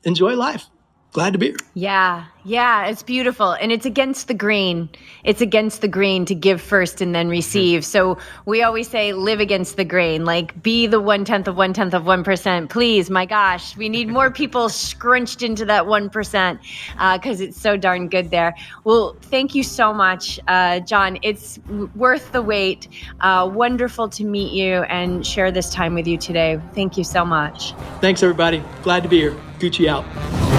enjoy 0.05 0.35
life. 0.37 0.72
Glad 1.13 1.35
to 1.35 1.39
be 1.39 1.49
here. 1.49 1.57
Yeah, 1.75 2.25
yeah, 2.45 2.87
it's 2.87 3.03
beautiful. 3.03 3.53
And 3.53 3.71
it's 3.71 3.85
against 3.85 4.29
the 4.29 4.35
grain. 4.35 4.89
It's 5.25 5.43
against 5.43 5.83
the 5.83 5.89
grain 5.89 6.25
to 6.25 6.35
give 6.35 6.59
first 6.59 7.03
and 7.03 7.15
then 7.15 7.29
receive. 7.29 7.83
Mm-hmm. 7.83 7.91
So 7.91 8.19
we 8.47 8.63
always 8.63 8.89
say 8.89 9.13
live 9.13 9.39
against 9.39 9.77
the 9.77 9.85
grain, 9.85 10.25
like 10.25 10.63
be 10.63 10.87
the 10.87 11.01
one 11.01 11.27
tenth 11.27 11.49
of 11.49 11.57
one 11.57 11.75
tenth 11.75 11.93
of 11.93 12.05
1%. 12.05 12.71
Please, 12.71 13.11
my 13.11 13.27
gosh, 13.27 13.77
we 13.77 13.91
need 13.91 14.09
more 14.09 14.31
people 14.31 14.71
scrunched 14.71 15.43
into 15.43 15.67
that 15.67 15.85
1% 15.85 16.59
because 17.15 17.41
uh, 17.41 17.45
it's 17.45 17.61
so 17.61 17.77
darn 17.77 18.09
good 18.09 18.31
there. 18.31 18.55
Well, 18.85 19.15
thank 19.21 19.55
you 19.55 19.63
so 19.63 19.93
much, 19.93 20.41
uh, 20.49 20.81
John. 20.81 21.19
It's 21.21 21.61
worth 21.95 22.33
the 22.33 22.41
wait. 22.41 22.89
Uh, 23.21 23.51
wonderful 23.53 24.09
to 24.09 24.25
meet 24.25 24.55
you 24.55 24.85
and 24.85 25.27
share 25.27 25.53
this 25.53 25.69
time 25.69 25.95
with 25.95 26.07
you 26.07 26.17
today. 26.17 26.59
Thank 26.75 26.97
you 26.97 27.05
so 27.05 27.23
much. 27.23 27.75
Thanks, 28.01 28.23
everybody. 28.23 28.65
Glad 28.83 29.03
to 29.03 29.11
be 29.11 29.19
here. 29.19 29.37
Gucci 29.59 29.89
out. 29.89 30.52